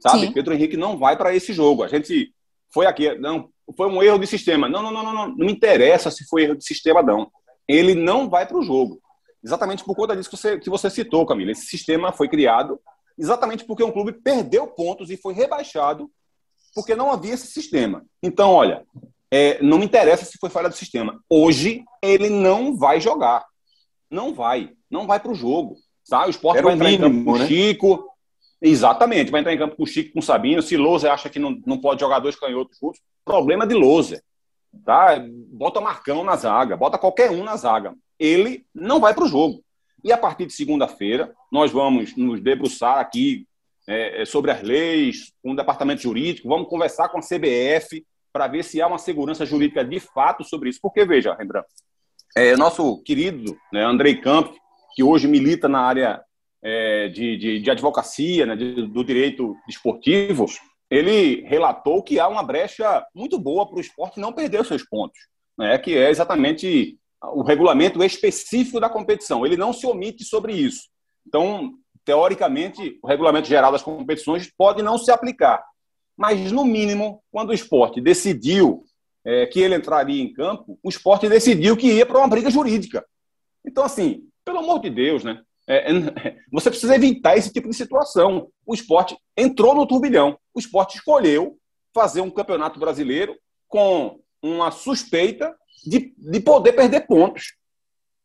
Sabe? 0.00 0.26
Sim. 0.26 0.32
Pedro 0.32 0.54
Henrique 0.54 0.76
não 0.76 0.96
vai 0.96 1.16
para 1.16 1.34
esse 1.34 1.52
jogo. 1.52 1.82
A 1.82 1.88
gente 1.88 2.32
foi 2.72 2.86
aqui, 2.86 3.14
não, 3.18 3.50
foi 3.76 3.88
um 3.88 4.02
erro 4.02 4.18
de 4.18 4.26
sistema. 4.26 4.68
Não, 4.68 4.82
não, 4.82 4.90
não, 4.90 5.02
não, 5.02 5.12
não, 5.12 5.28
não 5.28 5.46
me 5.46 5.52
interessa 5.52 6.10
se 6.10 6.24
foi 6.24 6.44
erro 6.44 6.56
de 6.56 6.64
sistema, 6.64 7.02
não. 7.02 7.30
Ele 7.68 7.94
não 7.94 8.28
vai 8.28 8.46
para 8.46 8.58
o 8.58 8.62
jogo. 8.62 9.00
Exatamente 9.42 9.84
por 9.84 9.94
conta 9.94 10.16
disso 10.16 10.30
que 10.30 10.36
você, 10.36 10.58
que 10.58 10.70
você 10.70 10.90
citou, 10.90 11.26
Camila. 11.26 11.50
Esse 11.50 11.66
sistema 11.66 12.12
foi 12.12 12.28
criado 12.28 12.80
exatamente 13.18 13.64
porque 13.64 13.84
um 13.84 13.92
clube 13.92 14.12
perdeu 14.12 14.66
pontos 14.66 15.10
e 15.10 15.16
foi 15.16 15.34
rebaixado 15.34 16.10
porque 16.74 16.94
não 16.94 17.10
havia 17.10 17.34
esse 17.34 17.48
sistema. 17.48 18.04
Então, 18.22 18.50
olha, 18.50 18.84
é, 19.30 19.62
não 19.62 19.78
me 19.78 19.84
interessa 19.84 20.24
se 20.24 20.38
foi 20.38 20.50
falha 20.50 20.68
do 20.68 20.74
sistema. 20.74 21.20
Hoje, 21.28 21.84
ele 22.02 22.28
não 22.28 22.76
vai 22.76 23.00
jogar. 23.00 23.44
Não 24.10 24.34
vai. 24.34 24.72
Não 24.90 25.06
vai 25.06 25.20
para 25.20 25.32
o 25.32 25.34
jogo. 25.34 25.76
Tá? 26.08 26.26
O 26.26 26.30
esporte 26.30 26.58
Era 26.58 26.66
vai 26.66 26.74
entrar 26.74 26.90
mínimo, 26.90 27.06
em 27.06 27.10
campo 27.10 27.32
com 27.32 27.38
né? 27.38 27.46
Chico, 27.46 28.09
Exatamente, 28.62 29.30
vai 29.30 29.40
entrar 29.40 29.54
em 29.54 29.58
campo 29.58 29.76
com 29.76 29.84
o 29.84 29.86
Chico, 29.86 30.12
com 30.12 30.18
o 30.18 30.22
Sabino. 30.22 30.60
Se 30.60 30.76
Lousa 30.76 31.12
acha 31.12 31.30
que 31.30 31.38
não, 31.38 31.60
não 31.66 31.78
pode 31.78 32.00
jogar 32.00 32.18
dois 32.18 32.36
canhotos 32.36 32.78
juntos, 32.78 33.00
problema 33.24 33.66
de 33.66 33.74
Lousa. 33.74 34.22
Tá? 34.84 35.16
Bota 35.48 35.80
Marcão 35.80 36.22
na 36.22 36.36
zaga, 36.36 36.76
bota 36.76 36.98
qualquer 36.98 37.30
um 37.30 37.42
na 37.42 37.56
zaga. 37.56 37.94
Ele 38.18 38.66
não 38.74 39.00
vai 39.00 39.14
para 39.14 39.24
o 39.24 39.28
jogo. 39.28 39.64
E 40.04 40.12
a 40.12 40.18
partir 40.18 40.46
de 40.46 40.52
segunda-feira, 40.52 41.32
nós 41.50 41.70
vamos 41.70 42.16
nos 42.16 42.40
debruçar 42.40 42.98
aqui 42.98 43.46
é, 43.88 44.22
é, 44.22 44.24
sobre 44.24 44.50
as 44.50 44.62
leis, 44.62 45.32
com 45.42 45.52
o 45.52 45.56
departamento 45.56 46.02
jurídico, 46.02 46.48
vamos 46.48 46.68
conversar 46.68 47.08
com 47.08 47.18
a 47.18 47.22
CBF 47.22 48.04
para 48.32 48.46
ver 48.46 48.62
se 48.62 48.80
há 48.80 48.86
uma 48.86 48.98
segurança 48.98 49.44
jurídica 49.44 49.84
de 49.84 49.98
fato 49.98 50.44
sobre 50.44 50.68
isso. 50.68 50.78
Porque, 50.80 51.04
veja, 51.04 51.34
Rembrandt, 51.34 51.66
é, 52.36 52.56
nosso 52.56 53.02
querido 53.02 53.56
né, 53.72 53.82
Andrei 53.84 54.20
Campos, 54.20 54.56
que 54.94 55.02
hoje 55.02 55.26
milita 55.26 55.68
na 55.68 55.80
área 55.80 56.22
é, 56.62 57.08
de, 57.08 57.36
de, 57.36 57.60
de, 57.60 57.70
advocacia, 57.70 58.46
né, 58.46 58.56
de, 58.56 58.86
do 58.86 59.04
direito 59.04 59.56
esportivo, 59.68 60.46
ele 60.90 61.42
relatou 61.46 62.02
que 62.02 62.18
há 62.18 62.28
uma 62.28 62.42
brecha 62.42 63.04
muito 63.14 63.38
boa 63.38 63.66
para 63.66 63.78
o 63.78 63.80
esporte 63.80 64.20
não 64.20 64.32
perder 64.32 64.60
os 64.60 64.68
seus 64.68 64.82
pontos, 64.84 65.18
né, 65.56 65.78
que 65.78 65.96
é 65.96 66.10
exatamente 66.10 66.98
o 67.22 67.42
regulamento 67.42 68.02
específico 68.02 68.80
da 68.80 68.88
competição. 68.88 69.44
Ele 69.44 69.56
não 69.56 69.72
se 69.72 69.86
omite 69.86 70.24
sobre 70.24 70.54
isso. 70.54 70.88
Então, 71.26 71.74
teoricamente, 72.04 72.98
o 73.02 73.06
regulamento 73.06 73.46
geral 73.46 73.70
das 73.70 73.82
competições 73.82 74.50
pode 74.56 74.82
não 74.82 74.98
se 74.98 75.10
aplicar. 75.10 75.62
Mas, 76.16 76.50
no 76.50 76.64
mínimo, 76.64 77.22
quando 77.30 77.50
o 77.50 77.54
esporte 77.54 78.00
decidiu 78.00 78.84
é, 79.24 79.46
que 79.46 79.60
ele 79.60 79.74
entraria 79.74 80.22
em 80.22 80.32
campo, 80.32 80.78
o 80.82 80.88
esporte 80.88 81.28
decidiu 81.28 81.76
que 81.76 81.92
ia 81.92 82.06
para 82.06 82.18
uma 82.18 82.28
briga 82.28 82.50
jurídica. 82.50 83.04
Então, 83.64 83.84
assim, 83.84 84.22
pelo 84.44 84.58
amor 84.58 84.80
de 84.80 84.90
Deus, 84.90 85.24
né? 85.24 85.42
É, 85.70 85.92
é, 85.92 86.36
você 86.50 86.68
precisa 86.68 86.96
evitar 86.96 87.36
esse 87.36 87.52
tipo 87.52 87.68
de 87.68 87.76
situação. 87.76 88.48
O 88.66 88.74
esporte 88.74 89.16
entrou 89.36 89.72
no 89.72 89.86
turbilhão. 89.86 90.36
O 90.52 90.58
esporte 90.58 90.96
escolheu 90.96 91.56
fazer 91.94 92.20
um 92.20 92.30
campeonato 92.30 92.80
brasileiro 92.80 93.38
com 93.68 94.18
uma 94.42 94.72
suspeita 94.72 95.54
de, 95.86 96.12
de 96.18 96.40
poder 96.40 96.72
perder 96.72 97.06
pontos. 97.06 97.54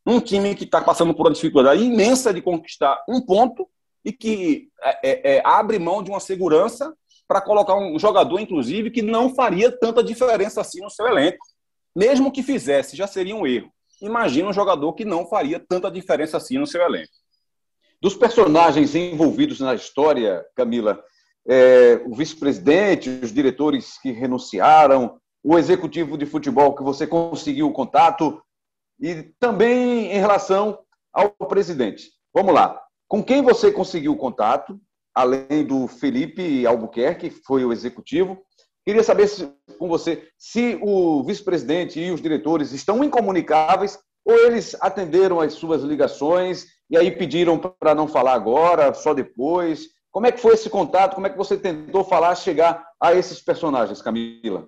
Um 0.07 0.19
time 0.19 0.55
que 0.55 0.63
está 0.63 0.81
passando 0.81 1.13
por 1.13 1.27
uma 1.27 1.33
dificuldade 1.33 1.83
imensa 1.83 2.33
de 2.33 2.41
conquistar 2.41 3.03
um 3.07 3.21
ponto 3.21 3.69
e 4.03 4.11
que 4.11 4.69
é, 4.81 4.99
é, 5.03 5.35
é 5.35 5.41
abre 5.45 5.77
mão 5.77 6.01
de 6.01 6.09
uma 6.09 6.19
segurança 6.19 6.95
para 7.27 7.41
colocar 7.41 7.75
um 7.75 7.97
jogador, 7.99 8.39
inclusive, 8.39 8.89
que 8.89 9.03
não 9.03 9.35
faria 9.35 9.71
tanta 9.71 10.03
diferença 10.03 10.61
assim 10.61 10.81
no 10.81 10.89
seu 10.89 11.05
elenco. 11.07 11.45
Mesmo 11.95 12.31
que 12.31 12.41
fizesse, 12.41 12.97
já 12.97 13.05
seria 13.05 13.35
um 13.35 13.45
erro. 13.45 13.71
Imagina 14.01 14.49
um 14.49 14.53
jogador 14.53 14.93
que 14.93 15.05
não 15.05 15.27
faria 15.27 15.59
tanta 15.59 15.91
diferença 15.91 16.37
assim 16.37 16.57
no 16.57 16.65
seu 16.65 16.81
elenco. 16.81 17.13
Dos 18.01 18.15
personagens 18.15 18.95
envolvidos 18.95 19.59
na 19.59 19.73
história, 19.73 20.45
Camila, 20.55 21.01
é, 21.47 22.01
o 22.05 22.15
vice-presidente, 22.15 23.09
os 23.09 23.31
diretores 23.31 23.99
que 24.01 24.11
renunciaram, 24.11 25.19
o 25.43 25.57
executivo 25.57 26.17
de 26.17 26.25
futebol 26.25 26.75
que 26.75 26.83
você 26.83 27.05
conseguiu 27.05 27.67
o 27.67 27.73
contato 27.73 28.41
e 28.99 29.31
também 29.39 30.11
em 30.11 30.19
relação 30.19 30.79
ao 31.13 31.29
presidente. 31.47 32.09
Vamos 32.33 32.53
lá. 32.53 32.81
Com 33.07 33.23
quem 33.23 33.41
você 33.41 33.71
conseguiu 33.71 34.13
o 34.13 34.17
contato, 34.17 34.79
além 35.13 35.63
do 35.65 35.87
Felipe 35.87 36.65
Albuquerque, 36.65 37.29
que 37.29 37.43
foi 37.43 37.63
o 37.63 37.71
executivo? 37.71 38.41
Queria 38.83 39.03
saber 39.03 39.27
se, 39.27 39.51
com 39.79 39.87
você 39.87 40.27
se 40.37 40.77
o 40.81 41.23
vice-presidente 41.23 41.99
e 41.99 42.11
os 42.11 42.21
diretores 42.21 42.71
estão 42.71 43.03
incomunicáveis 43.03 43.97
ou 44.23 44.35
eles 44.35 44.75
atenderam 44.81 45.39
as 45.39 45.53
suas 45.53 45.83
ligações 45.83 46.65
e 46.89 46.97
aí 46.97 47.11
pediram 47.11 47.57
para 47.57 47.95
não 47.95 48.07
falar 48.07 48.33
agora, 48.33 48.93
só 48.93 49.13
depois. 49.13 49.87
Como 50.11 50.27
é 50.27 50.31
que 50.31 50.39
foi 50.39 50.53
esse 50.53 50.69
contato? 50.69 51.15
Como 51.15 51.27
é 51.27 51.29
que 51.29 51.37
você 51.37 51.57
tentou 51.57 52.03
falar, 52.03 52.35
chegar 52.35 52.85
a 52.99 53.13
esses 53.13 53.41
personagens, 53.41 54.01
Camila? 54.01 54.67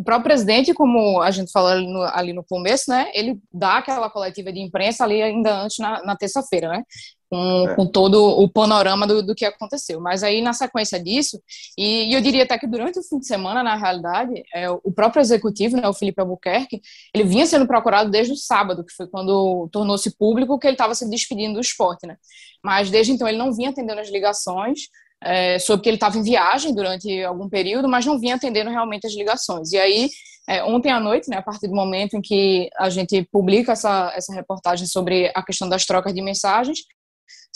O 0.00 0.04
próprio 0.04 0.24
presidente, 0.24 0.72
como 0.72 1.20
a 1.20 1.30
gente 1.30 1.52
falou 1.52 1.68
ali 1.68 1.86
no, 1.86 2.02
ali 2.04 2.32
no, 2.32 2.42
começo, 2.42 2.90
né, 2.90 3.10
ele 3.12 3.38
dá 3.52 3.76
aquela 3.76 4.08
coletiva 4.08 4.50
de 4.50 4.58
imprensa 4.58 5.04
ali 5.04 5.20
ainda 5.20 5.60
antes 5.60 5.78
na, 5.78 6.02
na 6.02 6.16
terça-feira, 6.16 6.70
né, 6.70 6.82
com, 7.28 7.68
é. 7.68 7.74
com, 7.74 7.86
todo 7.86 8.18
o 8.40 8.48
panorama 8.48 9.06
do, 9.06 9.22
do, 9.22 9.34
que 9.34 9.44
aconteceu. 9.44 10.00
Mas 10.00 10.22
aí, 10.22 10.40
na 10.40 10.54
sequência 10.54 10.98
disso, 10.98 11.38
e, 11.76 12.10
e, 12.10 12.14
eu 12.14 12.20
diria 12.22 12.44
até 12.44 12.58
que 12.58 12.66
durante 12.66 12.98
o 12.98 13.02
fim 13.02 13.18
de 13.18 13.26
semana, 13.26 13.62
na 13.62 13.76
realidade, 13.76 14.42
é, 14.54 14.70
o 14.70 14.90
próprio 14.90 15.20
executivo, 15.20 15.76
né, 15.76 15.86
o 15.86 15.92
Felipe 15.92 16.18
Albuquerque, 16.18 16.80
ele 17.14 17.24
vinha 17.24 17.44
sendo 17.44 17.66
procurado 17.66 18.10
desde 18.10 18.32
o 18.32 18.36
sábado, 18.36 18.82
que 18.82 18.94
foi 18.94 19.06
quando 19.06 19.68
tornou-se 19.70 20.16
público 20.16 20.58
que 20.58 20.66
ele 20.66 20.76
estava 20.76 20.94
se 20.94 21.08
despedindo 21.10 21.54
do 21.54 21.60
esporte, 21.60 22.06
né, 22.06 22.16
mas 22.64 22.90
desde 22.90 23.12
então 23.12 23.28
ele 23.28 23.36
não 23.36 23.52
vinha 23.52 23.68
atendendo 23.68 24.00
as 24.00 24.10
ligações, 24.10 24.88
é, 25.22 25.58
soube 25.58 25.82
que 25.82 25.88
ele 25.88 25.96
estava 25.96 26.18
em 26.18 26.22
viagem 26.22 26.74
durante 26.74 27.22
algum 27.24 27.48
período, 27.48 27.88
mas 27.88 28.06
não 28.06 28.18
vinha 28.18 28.36
atendendo 28.36 28.70
realmente 28.70 29.06
as 29.06 29.14
ligações. 29.14 29.72
E 29.72 29.78
aí, 29.78 30.08
é, 30.48 30.64
ontem 30.64 30.90
à 30.90 30.98
noite, 30.98 31.28
né, 31.28 31.36
a 31.36 31.42
partir 31.42 31.68
do 31.68 31.74
momento 31.74 32.16
em 32.16 32.20
que 32.20 32.68
a 32.78 32.88
gente 32.88 33.26
publica 33.30 33.72
essa, 33.72 34.12
essa 34.14 34.32
reportagem 34.34 34.86
sobre 34.86 35.30
a 35.34 35.42
questão 35.42 35.68
das 35.68 35.84
trocas 35.84 36.14
de 36.14 36.22
mensagens, 36.22 36.80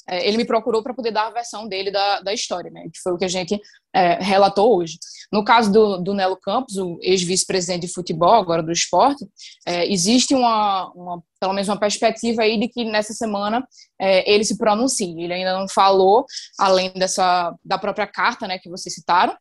é, 0.09 0.27
ele 0.27 0.37
me 0.37 0.45
procurou 0.45 0.83
para 0.83 0.95
poder 0.95 1.11
dar 1.11 1.27
a 1.27 1.31
versão 1.31 1.67
dele 1.67 1.91
da, 1.91 2.21
da 2.21 2.33
história, 2.33 2.71
né, 2.71 2.85
que 2.93 3.01
foi 3.03 3.13
o 3.13 3.19
que 3.19 3.25
a 3.25 3.29
gente 3.29 3.61
é, 3.95 4.23
relatou 4.23 4.77
hoje. 4.77 4.99
No 5.33 5.45
caso 5.45 5.73
do, 5.73 5.99
do 5.99 6.15
Nelo 6.15 6.37
Campos, 6.37 6.77
o 6.77 6.99
ex-vice-presidente 7.01 7.87
de 7.87 7.93
futebol, 7.93 8.35
agora 8.35 8.63
do 8.63 8.73
esporte, 8.73 9.27
é, 9.67 9.91
existe 9.91 10.35
uma, 10.35 10.91
uma, 10.93 11.23
pelo 11.41 11.53
menos 11.53 11.69
uma 11.69 11.79
perspectiva 11.79 12.43
aí 12.43 12.59
de 12.59 12.69
que 12.69 12.85
nessa 12.85 13.13
semana 13.13 13.67
é, 14.01 14.31
ele 14.31 14.45
se 14.45 14.59
pronuncie. 14.59 15.21
Ele 15.21 15.33
ainda 15.33 15.59
não 15.59 15.69
falou, 15.69 16.27
além 16.59 16.93
dessa 16.93 17.55
da 17.65 17.79
própria 17.79 18.07
carta 18.07 18.47
né, 18.47 18.59
que 18.59 18.69
vocês 18.69 18.95
citaram, 18.95 19.37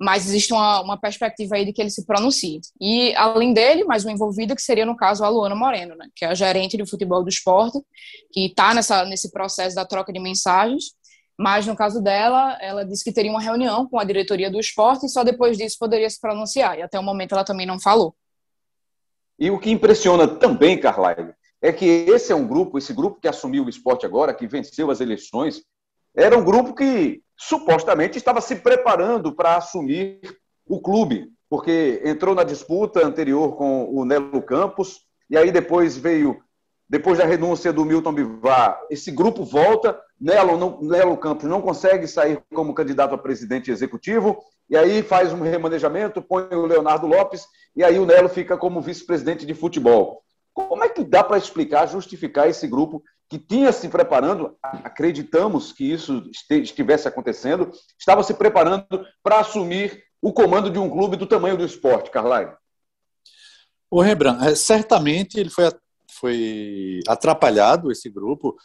mas 0.00 0.26
existe 0.26 0.52
uma, 0.52 0.80
uma 0.80 0.96
perspectiva 0.96 1.56
aí 1.56 1.64
de 1.64 1.72
que 1.72 1.82
ele 1.82 1.90
se 1.90 2.06
pronuncie. 2.06 2.60
E, 2.80 3.14
além 3.16 3.52
dele, 3.52 3.84
mais 3.84 4.04
uma 4.04 4.12
envolvida, 4.12 4.54
que 4.54 4.62
seria, 4.62 4.86
no 4.86 4.96
caso, 4.96 5.24
a 5.24 5.28
Luana 5.28 5.56
Moreno, 5.56 5.96
né, 5.96 6.06
que 6.14 6.24
é 6.24 6.28
a 6.28 6.34
gerente 6.34 6.76
de 6.76 6.88
futebol 6.88 7.22
do 7.22 7.28
esporte, 7.28 7.78
que 8.32 8.46
está 8.46 8.72
nesse 9.04 9.30
processo 9.32 9.74
da 9.74 9.84
troca 9.84 10.12
de 10.12 10.20
mensagens, 10.20 10.96
mas, 11.40 11.66
no 11.66 11.76
caso 11.76 12.00
dela, 12.00 12.58
ela 12.60 12.84
disse 12.84 13.04
que 13.04 13.12
teria 13.12 13.30
uma 13.30 13.40
reunião 13.40 13.88
com 13.88 13.98
a 13.98 14.04
diretoria 14.04 14.50
do 14.50 14.58
esporte 14.58 15.06
e 15.06 15.08
só 15.08 15.22
depois 15.22 15.56
disso 15.56 15.76
poderia 15.78 16.10
se 16.10 16.20
pronunciar. 16.20 16.78
E 16.78 16.82
até 16.82 16.98
o 16.98 17.02
momento 17.02 17.32
ela 17.32 17.44
também 17.44 17.64
não 17.66 17.80
falou. 17.80 18.14
E 19.38 19.48
o 19.50 19.58
que 19.58 19.70
impressiona 19.70 20.26
também, 20.26 20.78
Carlyle, 20.78 21.32
é 21.62 21.72
que 21.72 21.84
esse 21.84 22.32
é 22.32 22.34
um 22.34 22.46
grupo, 22.46 22.76
esse 22.76 22.92
grupo 22.92 23.20
que 23.20 23.28
assumiu 23.28 23.64
o 23.64 23.68
esporte 23.68 24.04
agora, 24.04 24.34
que 24.34 24.48
venceu 24.48 24.90
as 24.90 25.00
eleições, 25.00 25.62
era 26.16 26.36
um 26.36 26.44
grupo 26.44 26.74
que 26.74 27.22
supostamente 27.38 28.18
estava 28.18 28.40
se 28.40 28.56
preparando 28.56 29.32
para 29.32 29.56
assumir 29.56 30.20
o 30.66 30.80
clube, 30.80 31.30
porque 31.48 32.02
entrou 32.04 32.34
na 32.34 32.42
disputa 32.42 33.06
anterior 33.06 33.56
com 33.56 33.88
o 33.94 34.04
Nelo 34.04 34.42
Campos, 34.42 35.02
e 35.30 35.38
aí 35.38 35.52
depois 35.52 35.96
veio 35.96 36.42
depois 36.90 37.18
da 37.18 37.26
renúncia 37.26 37.70
do 37.70 37.84
Milton 37.84 38.14
Bivar, 38.14 38.80
esse 38.90 39.10
grupo 39.10 39.44
volta, 39.44 40.00
Nelo, 40.18 40.56
não, 40.56 40.80
Nelo 40.80 41.18
Campos 41.18 41.44
não 41.44 41.60
consegue 41.60 42.08
sair 42.08 42.42
como 42.54 42.74
candidato 42.74 43.14
a 43.14 43.18
presidente 43.18 43.70
executivo, 43.70 44.38
e 44.70 44.76
aí 44.76 45.02
faz 45.02 45.32
um 45.32 45.42
remanejamento, 45.42 46.22
põe 46.22 46.44
o 46.44 46.64
Leonardo 46.64 47.06
Lopes, 47.06 47.46
e 47.76 47.84
aí 47.84 47.98
o 47.98 48.06
Nelo 48.06 48.28
fica 48.28 48.56
como 48.56 48.80
vice-presidente 48.80 49.44
de 49.44 49.52
futebol. 49.52 50.22
Como 50.54 50.82
é 50.82 50.88
que 50.88 51.04
dá 51.04 51.22
para 51.22 51.36
explicar, 51.36 51.86
justificar 51.86 52.48
esse 52.48 52.66
grupo 52.66 53.02
que 53.28 53.38
tinha 53.38 53.72
se 53.72 53.88
preparando, 53.88 54.56
acreditamos 54.62 55.72
que 55.72 55.84
isso 55.84 56.30
estivesse 56.50 57.06
acontecendo, 57.06 57.70
estava 57.98 58.22
se 58.22 58.32
preparando 58.34 58.86
para 59.22 59.40
assumir 59.40 60.02
o 60.20 60.32
comando 60.32 60.70
de 60.70 60.78
um 60.78 60.88
clube 60.88 61.16
do 61.16 61.26
tamanho 61.26 61.56
do 61.56 61.64
esporte, 61.64 62.10
Carlyle? 62.10 62.52
O 63.90 64.00
Rembrandt, 64.00 64.46
é, 64.46 64.54
certamente 64.54 65.38
ele 65.38 65.50
foi 65.50 65.66
foi 66.20 67.00
atrapalhado 67.06 67.92
esse 67.92 68.10
grupo 68.10 68.56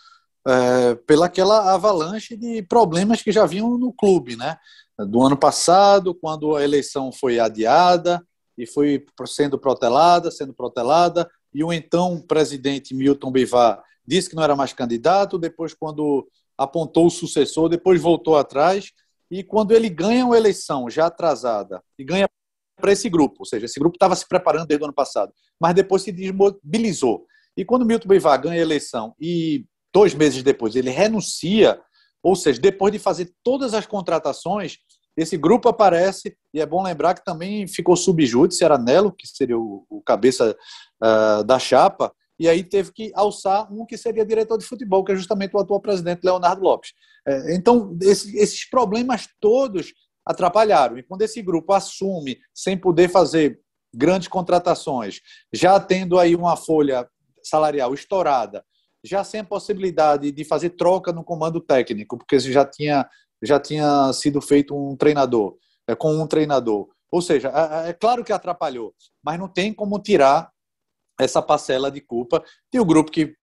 é, 0.47 0.95
pelaquela 0.95 1.73
avalanche 1.73 2.35
de 2.35 2.63
problemas 2.63 3.21
que 3.21 3.31
já 3.31 3.45
vinham 3.45 3.77
no 3.77 3.93
clube, 3.93 4.35
né? 4.35 4.57
Do 4.97 5.21
ano 5.21 5.37
passado, 5.37 6.13
quando 6.13 6.55
a 6.55 6.63
eleição 6.63 7.11
foi 7.11 7.39
adiada 7.39 8.25
e 8.57 8.65
foi 8.65 9.05
sendo 9.25 9.57
protelada, 9.57 10.31
sendo 10.31 10.53
protelada, 10.53 11.29
e 11.53 11.63
o 11.63 11.71
então 11.71 12.21
presidente 12.21 12.93
Milton 12.93 13.31
Bivar 13.31 13.83
disse 14.05 14.29
que 14.29 14.35
não 14.35 14.43
era 14.43 14.55
mais 14.55 14.73
candidato, 14.73 15.37
depois 15.37 15.73
quando 15.73 16.27
apontou 16.57 17.07
o 17.07 17.11
sucessor, 17.11 17.69
depois 17.69 18.01
voltou 18.01 18.37
atrás, 18.37 18.91
e 19.29 19.43
quando 19.43 19.71
ele 19.71 19.89
ganha 19.89 20.25
uma 20.25 20.37
eleição 20.37 20.89
já 20.89 21.07
atrasada 21.07 21.81
e 21.97 22.03
ganha 22.03 22.29
para 22.75 22.91
esse 22.91 23.09
grupo, 23.09 23.37
ou 23.39 23.45
seja, 23.45 23.65
esse 23.65 23.79
grupo 23.79 23.95
estava 23.95 24.15
se 24.15 24.27
preparando 24.27 24.67
desde 24.67 24.83
o 24.83 24.85
ano 24.85 24.93
passado, 24.93 25.31
mas 25.59 25.73
depois 25.73 26.01
se 26.01 26.11
desmobilizou. 26.11 27.25
E 27.55 27.63
quando 27.63 27.85
Milton 27.85 28.07
Bivar 28.07 28.41
ganha 28.41 28.59
a 28.59 28.61
eleição 28.61 29.15
e 29.19 29.65
dois 29.93 30.13
meses 30.13 30.43
depois 30.43 30.75
ele 30.75 30.89
renuncia, 30.89 31.79
ou 32.21 32.35
seja, 32.35 32.59
depois 32.59 32.91
de 32.91 32.99
fazer 32.99 33.31
todas 33.43 33.73
as 33.73 33.85
contratações, 33.85 34.77
esse 35.15 35.37
grupo 35.37 35.69
aparece, 35.69 36.35
e 36.53 36.59
é 36.59 36.65
bom 36.65 36.83
lembrar 36.83 37.13
que 37.13 37.23
também 37.23 37.67
ficou 37.67 37.95
subjúdice, 37.95 38.63
era 38.63 38.77
Nelo, 38.77 39.11
que 39.11 39.27
seria 39.27 39.57
o, 39.57 39.85
o 39.89 40.01
cabeça 40.01 40.55
uh, 41.01 41.43
da 41.43 41.59
chapa, 41.59 42.11
e 42.39 42.49
aí 42.49 42.63
teve 42.63 42.91
que 42.91 43.11
alçar 43.15 43.71
um 43.71 43.85
que 43.85 43.97
seria 43.97 44.25
diretor 44.25 44.57
de 44.57 44.65
futebol, 44.65 45.03
que 45.03 45.11
é 45.11 45.15
justamente 45.15 45.55
o 45.55 45.59
atual 45.59 45.79
presidente 45.79 46.23
Leonardo 46.23 46.61
Lopes. 46.61 46.93
É, 47.27 47.55
então, 47.55 47.97
esse, 48.01 48.35
esses 48.37 48.69
problemas 48.69 49.27
todos 49.39 49.93
atrapalharam. 50.25 50.97
E 50.97 51.03
quando 51.03 51.21
esse 51.21 51.41
grupo 51.41 51.73
assume, 51.73 52.37
sem 52.53 52.77
poder 52.77 53.09
fazer 53.09 53.59
grandes 53.93 54.27
contratações, 54.27 55.21
já 55.51 55.79
tendo 55.79 56.17
aí 56.17 56.35
uma 56.35 56.55
folha 56.55 57.07
salarial 57.43 57.93
estourada, 57.93 58.63
já 59.03 59.23
sem 59.23 59.41
a 59.41 59.45
possibilidade 59.45 60.31
de 60.31 60.43
fazer 60.43 60.71
troca 60.71 61.11
no 61.11 61.23
comando 61.23 61.59
técnico, 61.59 62.17
porque 62.17 62.39
já 62.39 62.65
tinha, 62.65 63.07
já 63.41 63.59
tinha 63.59 64.11
sido 64.13 64.41
feito 64.41 64.75
um 64.75 64.95
treinador, 64.95 65.57
é, 65.87 65.93
com 65.93 66.15
um 66.15 66.25
treinador. 66.25 66.87
Ou 67.11 67.21
seja, 67.21 67.51
é, 67.85 67.89
é 67.89 67.93
claro 67.93 68.23
que 68.23 68.33
atrapalhou, 68.33 68.95
mas 69.23 69.37
não 69.37 69.47
tem 69.47 69.73
como 69.73 69.99
tirar 69.99 70.52
essa 71.19 71.41
parcela 71.41 71.91
de 71.91 72.01
culpa 72.01 72.43
de 72.71 72.79
um 72.79 72.85
grupo 72.85 73.11
que 73.11 73.35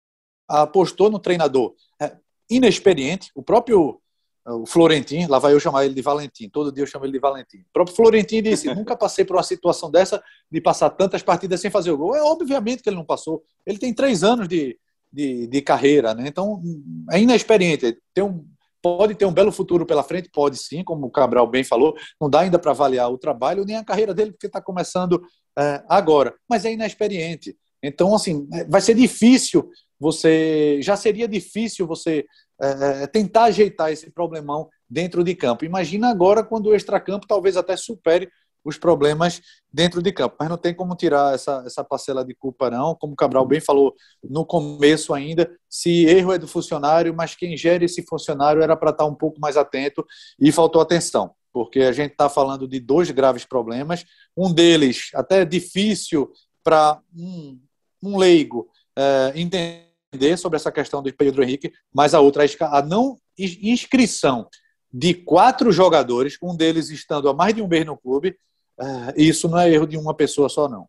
apostou 0.49 1.11
no 1.11 1.19
treinador 1.19 1.75
é, 2.01 2.17
inexperiente, 2.49 3.31
o 3.35 3.43
próprio 3.43 4.01
o 4.47 4.67
Florentin, 4.67 5.27
lá 5.27 5.39
vai 5.39 5.53
eu 5.53 5.61
chamar 5.61 5.85
ele 5.85 5.95
de 5.95 6.03
Valentim, 6.03 6.49
todo 6.49 6.73
dia 6.73 6.83
eu 6.83 6.87
chamo 6.87 7.05
ele 7.05 7.13
de 7.13 7.19
Valentim. 7.19 7.59
O 7.59 7.73
próprio 7.73 7.95
Florentin 7.95 8.43
disse: 8.43 8.73
nunca 8.75 8.97
passei 8.97 9.25
por 9.25 9.37
uma 9.37 9.43
situação 9.43 9.91
dessa 9.91 10.23
de 10.51 10.61
passar 10.61 10.91
tantas 10.91 11.23
partidas 11.23 11.61
sem 11.61 11.71
fazer 11.71 11.91
o 11.91 11.97
gol. 11.97 12.17
É 12.17 12.23
obviamente 12.23 12.83
que 12.83 12.89
ele 12.89 12.97
não 12.97 13.05
passou. 13.05 13.43
Ele 13.67 13.79
tem 13.79 13.93
três 13.95 14.25
anos 14.25 14.49
de, 14.49 14.79
de, 15.13 15.47
de 15.47 15.63
carreira, 15.63 16.15
né? 16.15 16.25
então 16.27 16.63
é 17.11 17.21
inexperiente. 17.21 17.99
Tem 18.15 18.25
um, 18.25 18.45
pode 18.83 19.15
ter 19.15 19.27
um 19.27 19.33
belo 19.33 19.53
futuro 19.53 19.85
pela 19.85 20.03
frente, 20.03 20.31
pode 20.33 20.57
sim, 20.57 20.83
como 20.83 21.07
o 21.07 21.11
Cabral 21.11 21.47
bem 21.47 21.63
falou. 21.63 21.95
Não 22.21 22.31
dá 22.31 22.41
ainda 22.41 22.59
para 22.59 22.71
avaliar 22.71 23.11
o 23.13 23.19
trabalho 23.19 23.65
nem 23.65 23.77
a 23.77 23.85
carreira 23.85 24.15
dele, 24.15 24.33
porque 24.33 24.47
está 24.47 24.61
começando 24.61 25.23
é, 25.59 25.83
agora, 25.89 26.35
mas 26.49 26.65
é 26.65 26.73
inexperiente. 26.73 27.57
Então, 27.83 28.15
assim, 28.15 28.49
é, 28.53 28.65
vai 28.65 28.81
ser 28.81 28.95
difícil 28.95 29.71
você. 29.99 30.81
Já 30.83 30.97
seria 30.97 31.29
difícil 31.29 31.87
você 31.87 32.25
é, 32.61 33.03
é, 33.03 33.07
tentar 33.07 33.45
ajeitar 33.45 33.93
esse 33.93 34.11
problemão 34.11 34.69
dentro 34.89 35.23
de 35.25 35.35
campo. 35.35 35.65
Imagina 35.65 36.11
agora 36.11 36.43
quando 36.43 36.67
o 36.67 36.75
extracampo 36.75 37.27
talvez 37.27 37.57
até 37.57 37.77
supere 37.77 38.29
os 38.63 38.77
problemas 38.77 39.41
dentro 39.73 40.03
de 40.03 40.13
campo. 40.13 40.37
Mas 40.39 40.49
não 40.49 40.59
tem 40.59 40.75
como 40.75 40.95
tirar 40.95 41.35
essa, 41.35 41.63
essa 41.65 41.83
parcela 41.83 42.25
de 42.25 42.35
culpa, 42.35 42.71
não. 42.71 42.95
Como 42.95 43.15
o 43.15 43.17
Cabral 43.17 43.47
bem 43.47 43.61
falou 43.61 43.95
no 44.23 44.45
começo 44.45 45.15
ainda, 45.15 45.51
se 45.69 46.05
erro 46.05 46.33
é 46.33 46.39
do 46.39 46.47
funcionário, 46.47 47.15
mas 47.15 47.35
quem 47.35 47.57
gera 47.57 47.85
esse 47.85 48.03
funcionário 48.03 48.63
era 48.63 48.77
para 48.77 48.91
estar 48.91 49.07
um 49.07 49.15
pouco 49.15 49.41
mais 49.41 49.57
atento 49.57 50.05
e 50.39 50.53
faltou 50.53 50.83
atenção. 50.83 51.35
Porque 51.53 51.81
a 51.81 51.93
gente 51.93 52.13
está 52.13 52.29
falando 52.29 52.67
de 52.69 52.79
dois 52.79 53.11
graves 53.11 53.45
problemas, 53.45 54.05
um 54.37 54.53
deles 54.53 55.11
até 55.15 55.45
difícil 55.45 56.33
para 56.63 57.01
um, 57.17 57.59
um 58.03 58.17
leigo 58.17 58.69
é, 58.97 59.33
entender 59.35 60.37
sobre 60.37 60.57
essa 60.57 60.71
questão 60.71 61.03
do 61.03 61.13
Pedro 61.13 61.43
Henrique, 61.43 61.73
mas 61.93 62.15
a 62.15 62.21
outra, 62.21 62.45
a 62.73 62.83
não 62.83 63.17
inscrição 63.39 64.49
de 64.93 65.15
quatro 65.15 65.71
jogadores, 65.71 66.37
um 66.43 66.57
deles 66.57 66.91
estando 66.91 67.29
há 67.29 67.35
mais 67.35 67.55
de 67.55 67.63
um 67.63 67.69
mês 67.69 67.87
no 67.87 67.97
clube, 67.97 68.37
eh, 68.81 69.15
isso 69.17 69.49
não 69.49 69.59
é 69.59 69.71
erro 69.71 69.87
de 69.87 69.97
uma 69.97 70.15
pessoa 70.15 70.49
só, 70.49 70.69
não. 70.69 70.89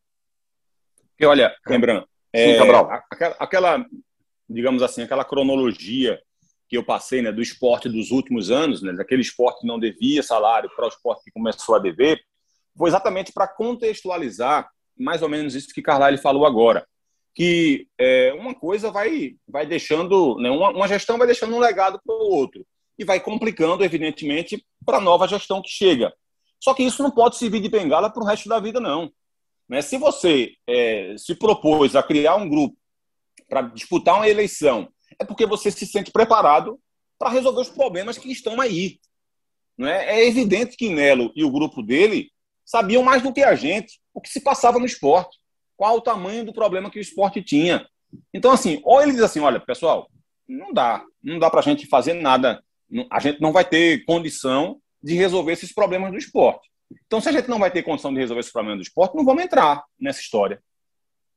E 1.19 1.25
olha, 1.25 1.55
lembrando, 1.67 2.07
é, 2.33 2.57
aquela, 2.57 3.35
aquela, 3.39 3.85
digamos 4.49 4.81
assim, 4.81 5.03
aquela 5.03 5.23
cronologia 5.23 6.19
que 6.71 6.77
eu 6.77 6.83
passei 6.85 7.21
né, 7.21 7.33
do 7.33 7.41
esporte 7.41 7.89
dos 7.89 8.11
últimos 8.11 8.49
anos, 8.49 8.81
né, 8.81 8.93
daquele 8.93 9.21
esporte 9.21 9.59
que 9.59 9.67
não 9.67 9.77
devia 9.77 10.23
salário 10.23 10.71
para 10.73 10.85
o 10.85 10.87
esporte 10.87 11.25
que 11.25 11.31
começou 11.31 11.75
a 11.75 11.79
dever, 11.79 12.23
foi 12.77 12.87
exatamente 12.87 13.33
para 13.33 13.45
contextualizar 13.45 14.69
mais 14.97 15.21
ou 15.21 15.27
menos 15.27 15.53
isso 15.53 15.73
que 15.73 15.81
Carlyle 15.81 16.17
falou 16.17 16.45
agora 16.45 16.87
que 17.33 17.87
é, 17.97 18.33
uma 18.33 18.55
coisa 18.55 18.89
vai, 18.89 19.35
vai 19.47 19.65
deixando, 19.65 20.37
né, 20.37 20.49
uma, 20.49 20.69
uma 20.69 20.87
gestão 20.87 21.17
vai 21.17 21.27
deixando 21.27 21.53
um 21.53 21.59
legado 21.59 21.99
para 22.05 22.15
o 22.15 22.29
outro 22.29 22.65
e 22.97 23.03
vai 23.03 23.19
complicando, 23.19 23.83
evidentemente, 23.83 24.65
para 24.85 24.97
a 24.97 25.01
nova 25.01 25.27
gestão 25.27 25.61
que 25.61 25.69
chega. 25.69 26.13
Só 26.59 26.73
que 26.73 26.83
isso 26.83 27.03
não 27.03 27.11
pode 27.11 27.37
servir 27.37 27.59
de 27.59 27.69
bengala 27.69 28.09
para 28.09 28.23
o 28.23 28.25
resto 28.25 28.47
da 28.47 28.59
vida, 28.59 28.79
não. 28.79 29.11
Né? 29.67 29.81
Se 29.81 29.97
você 29.97 30.53
é, 30.67 31.15
se 31.17 31.35
propôs 31.35 31.95
a 31.95 32.03
criar 32.03 32.35
um 32.35 32.47
grupo 32.47 32.77
para 33.49 33.61
disputar 33.61 34.15
uma 34.15 34.27
eleição, 34.27 34.87
é 35.19 35.25
porque 35.25 35.45
você 35.45 35.71
se 35.71 35.85
sente 35.85 36.11
preparado 36.11 36.79
para 37.17 37.29
resolver 37.29 37.61
os 37.61 37.69
problemas 37.69 38.17
que 38.17 38.31
estão 38.31 38.59
aí. 38.59 38.99
Não 39.77 39.87
é? 39.87 40.19
é 40.19 40.27
evidente 40.27 40.75
que 40.75 40.89
Nelo 40.89 41.31
e 41.35 41.43
o 41.43 41.51
grupo 41.51 41.81
dele 41.81 42.31
sabiam 42.65 43.03
mais 43.03 43.21
do 43.21 43.33
que 43.33 43.43
a 43.43 43.55
gente 43.55 43.99
o 44.13 44.21
que 44.21 44.29
se 44.29 44.41
passava 44.41 44.79
no 44.79 44.85
esporte, 44.85 45.37
qual 45.75 45.97
o 45.97 46.01
tamanho 46.01 46.45
do 46.45 46.53
problema 46.53 46.89
que 46.89 46.99
o 46.99 47.01
esporte 47.01 47.41
tinha. 47.41 47.87
Então, 48.33 48.51
assim, 48.51 48.81
ou 48.83 49.01
ele 49.01 49.13
diz 49.13 49.21
assim: 49.21 49.39
olha, 49.39 49.59
pessoal, 49.59 50.09
não 50.47 50.73
dá, 50.73 51.03
não 51.23 51.39
dá 51.39 51.49
para 51.49 51.59
a 51.59 51.63
gente 51.63 51.87
fazer 51.87 52.13
nada, 52.13 52.63
a 53.09 53.19
gente 53.19 53.41
não 53.41 53.51
vai 53.51 53.63
ter 53.63 54.03
condição 54.05 54.81
de 55.01 55.15
resolver 55.15 55.53
esses 55.53 55.73
problemas 55.73 56.11
do 56.11 56.17
esporte. 56.17 56.69
Então, 57.05 57.21
se 57.21 57.29
a 57.29 57.31
gente 57.31 57.47
não 57.47 57.57
vai 57.57 57.71
ter 57.71 57.83
condição 57.83 58.13
de 58.13 58.19
resolver 58.19 58.41
esse 58.41 58.51
problema 58.51 58.77
do 58.77 58.83
esporte, 58.83 59.15
não 59.15 59.23
vamos 59.23 59.43
entrar 59.43 59.83
nessa 59.99 60.19
história. 60.19 60.61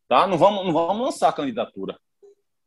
Tá? 0.08 0.26
Não, 0.26 0.36
vamos, 0.36 0.64
não 0.64 0.72
vamos 0.72 1.04
lançar 1.04 1.32
candidatura. 1.32 1.98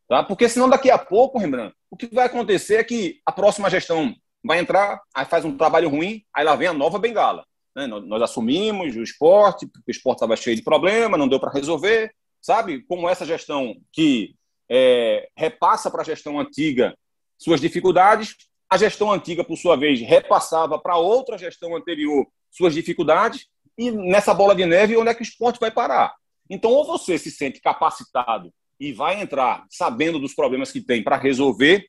Tá? 0.07 0.23
Porque 0.23 0.47
senão, 0.47 0.69
daqui 0.69 0.89
a 0.89 0.97
pouco, 0.97 1.37
Rembrandt, 1.37 1.75
o 1.91 1.97
que 1.97 2.13
vai 2.13 2.25
acontecer 2.25 2.75
é 2.75 2.83
que 2.83 3.19
a 3.25 3.31
próxima 3.31 3.69
gestão 3.69 4.15
vai 4.43 4.59
entrar, 4.59 5.01
aí 5.13 5.25
faz 5.25 5.43
um 5.43 5.57
trabalho 5.57 5.89
ruim, 5.89 6.23
aí 6.33 6.45
lá 6.45 6.55
vem 6.55 6.69
a 6.69 6.73
nova 6.73 6.97
bengala. 6.97 7.45
Né? 7.75 7.85
Nós, 7.87 8.21
assumimos 8.21 8.95
o 8.95 9.03
esporte, 9.03 9.65
o 9.65 9.91
esporte 9.91 10.17
estava 10.17 10.35
cheio 10.35 10.55
de 10.55 10.63
problema, 10.63 11.17
não 11.17 11.27
deu 11.27 11.39
para 11.39 11.51
resolver. 11.51 12.11
Sabe? 12.41 12.83
Como 12.83 13.09
essa 13.09 13.25
gestão 13.25 13.75
que 13.91 14.35
é, 14.69 15.27
repassa 15.35 15.91
para 15.91 16.01
a 16.01 16.05
gestão 16.05 16.39
antiga 16.39 16.97
suas 17.37 17.59
dificuldades, 17.59 18.35
a 18.69 18.77
gestão 18.77 19.11
antiga, 19.11 19.43
por 19.43 19.57
sua 19.57 19.75
vez, 19.75 19.99
repassava 20.01 20.79
para 20.79 20.97
outra 20.97 21.37
gestão 21.37 21.75
anterior 21.75 22.25
suas 22.49 22.73
dificuldades, 22.73 23.45
e 23.77 23.91
nessa 23.91 24.33
bola 24.33 24.55
de 24.55 24.65
neve, 24.65 24.97
onde 24.97 25.09
é 25.09 25.13
que 25.13 25.21
o 25.21 25.23
esporte 25.23 25.59
vai 25.59 25.69
parar? 25.69 26.15
Então, 26.49 26.71
ou 26.71 26.85
você 26.85 27.17
se 27.17 27.29
sente 27.29 27.61
capacitado 27.61 28.51
e 28.79 28.93
vai 28.93 29.21
entrar 29.21 29.65
sabendo 29.69 30.19
dos 30.19 30.33
problemas 30.33 30.71
que 30.71 30.81
tem 30.81 31.03
para 31.03 31.17
resolver, 31.17 31.85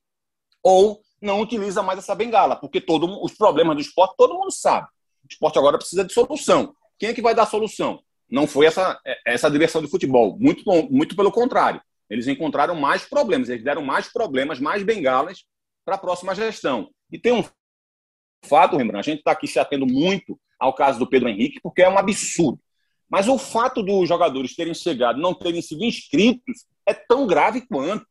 ou 0.62 1.01
não 1.20 1.41
utiliza 1.41 1.82
mais 1.82 1.99
essa 1.99 2.14
bengala, 2.14 2.57
porque 2.57 2.80
todos 2.80 3.11
os 3.22 3.36
problemas 3.36 3.76
do 3.76 3.82
esporte 3.82 4.14
todo 4.16 4.34
mundo 4.34 4.51
sabe. 4.51 4.86
O 5.24 5.28
esporte 5.28 5.59
agora 5.59 5.78
precisa 5.78 6.05
de 6.05 6.12
solução. 6.12 6.74
Quem 6.99 7.11
é 7.11 7.14
que 7.14 7.22
vai 7.22 7.34
dar 7.34 7.43
a 7.43 7.47
solução? 7.47 8.01
Não 8.30 8.47
foi 8.47 8.66
essa, 8.66 8.99
essa 9.26 9.51
direção 9.51 9.82
de 9.82 9.89
futebol. 9.89 10.36
Muito, 10.39 10.64
muito 10.91 11.16
pelo 11.16 11.32
contrário. 11.32 11.80
Eles 12.09 12.26
encontraram 12.26 12.74
mais 12.74 13.05
problemas, 13.05 13.49
eles 13.49 13.64
deram 13.64 13.82
mais 13.82 14.11
problemas, 14.11 14.59
mais 14.61 14.82
bengalas 14.82 15.45
para 15.84 15.97
a 15.97 15.99
próxima 15.99 16.34
gestão. 16.34 16.91
E 17.11 17.18
tem 17.18 17.32
um 17.32 17.45
fato, 18.45 18.76
Rembrandt, 18.76 19.09
a 19.09 19.12
gente 19.12 19.20
está 19.20 19.32
aqui 19.32 19.47
se 19.47 19.59
atendo 19.59 19.86
muito 19.86 20.39
ao 20.59 20.74
caso 20.74 20.99
do 20.99 21.09
Pedro 21.09 21.28
Henrique, 21.28 21.61
porque 21.61 21.82
é 21.82 21.89
um 21.89 21.99
absurdo. 21.99 22.61
Mas 23.09 23.28
o 23.28 23.39
fato 23.39 23.82
dos 23.82 24.09
jogadores 24.09 24.55
terem 24.55 24.74
chegado, 24.74 25.20
não 25.20 25.32
terem 25.32 25.62
sido 25.62 25.84
inscritos, 25.84 26.66
é 26.89 26.95
tão 26.95 27.26
grave 27.26 27.61
quanto, 27.61 28.07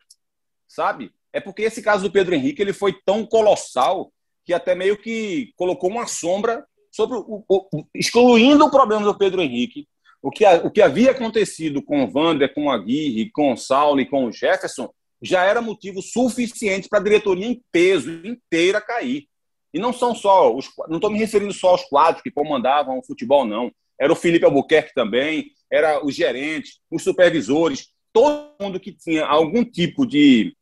sabe? 0.68 1.12
É 1.34 1.40
porque 1.40 1.64
esse 1.64 1.82
caso 1.82 2.04
do 2.04 2.12
Pedro 2.12 2.36
Henrique 2.36 2.62
ele 2.62 2.74
foi 2.74 2.94
tão 3.06 3.26
colossal 3.26 4.12
que 4.46 4.54
até 4.54 4.76
meio 4.76 4.98
que 4.98 5.52
colocou 5.56 5.90
uma 5.90 6.06
sombra 6.06 6.66
sobre 6.92 7.18
o, 7.18 7.44
o, 7.50 7.86
excluindo 7.94 8.66
o 8.66 8.72
problema 8.72 9.04
do 9.04 9.18
Pedro 9.18 9.42
Henrique. 9.42 9.88
O 10.22 10.32
que, 10.32 10.46
o 10.46 10.72
que 10.72 10.82
havia 10.82 11.12
acontecido 11.12 11.82
com 11.82 12.04
o 12.04 12.10
Vander, 12.10 12.54
com 12.54 12.66
o 12.66 12.72
Aguirre, 12.72 13.32
com 13.32 13.52
o 13.52 13.58
Saulo 13.58 14.00
e 14.00 14.06
com 14.06 14.26
o 14.26 14.32
Jefferson 14.32 14.90
já 15.22 15.44
era 15.44 15.62
motivo 15.62 16.02
suficiente 16.02 16.88
para 16.88 17.00
a 17.00 17.04
diretoria 17.04 17.48
em 17.48 17.62
peso 17.72 18.10
inteira 18.24 18.80
cair. 18.80 19.28
E 19.74 19.80
não 19.80 19.92
são 19.92 20.16
só 20.16 20.56
os, 20.56 20.70
não 20.88 20.98
estou 20.98 21.10
me 21.10 21.18
referindo 21.18 21.54
só 21.54 21.70
aos 21.70 21.84
quadros 21.86 22.22
que 22.22 22.32
comandavam 22.32 23.00
o 23.00 23.06
futebol, 23.06 23.46
não. 23.46 23.72
Era 24.00 24.14
o 24.14 24.16
Felipe 24.16 24.46
Albuquerque 24.46 24.94
também, 24.94 25.52
era 25.72 26.06
os 26.06 26.16
gerentes, 26.16 26.80
os 26.90 27.04
supervisores, 27.04 27.90
todo 28.12 28.54
mundo 28.60 28.80
que 28.80 28.92
tinha 28.92 29.26
algum 29.26 29.64
tipo 29.64 30.06
de, 30.06 30.56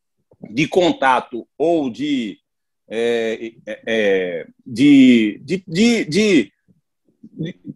de 0.51 0.67
contato 0.67 1.47
ou 1.57 1.89
de, 1.89 2.39
é, 2.89 3.53
é, 3.65 3.81
é 3.87 4.47
de, 4.65 5.39
de, 5.43 5.63
de, 5.67 6.05
de, 6.05 6.53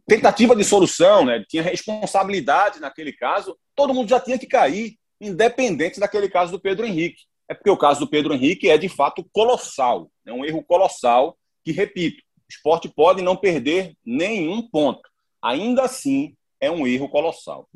tentativa 0.07 0.55
de 0.55 0.63
solução, 0.63 1.25
né? 1.25 1.43
tinha 1.47 1.63
responsabilidade 1.63 2.79
naquele 2.79 3.13
caso, 3.13 3.57
todo 3.75 3.93
mundo 3.93 4.09
já 4.09 4.19
tinha 4.19 4.37
que 4.37 4.47
cair, 4.47 4.97
independente 5.19 5.99
daquele 5.99 6.29
caso 6.29 6.51
do 6.51 6.59
Pedro 6.59 6.85
Henrique 6.85 7.29
é 7.49 7.55
porque 7.55 7.69
o 7.71 7.77
caso 7.77 8.01
do 8.01 8.07
Pedro 8.07 8.33
Henrique 8.33 8.69
é 8.69 8.77
de 8.77 8.87
fato 8.87 9.27
colossal, 9.33 10.09
é 10.23 10.31
um 10.31 10.45
erro 10.45 10.63
colossal 10.63 11.35
que, 11.65 11.71
repito, 11.71 12.21
o 12.21 12.47
esporte 12.47 12.87
pode 12.87 13.23
não 13.23 13.35
perder 13.35 13.97
nenhum 14.05 14.61
ponto. 14.61 15.01
Ainda 15.41 15.81
assim, 15.81 16.35
é 16.61 16.69
um 16.69 16.85
erro 16.85 17.09
colossal. 17.09 17.67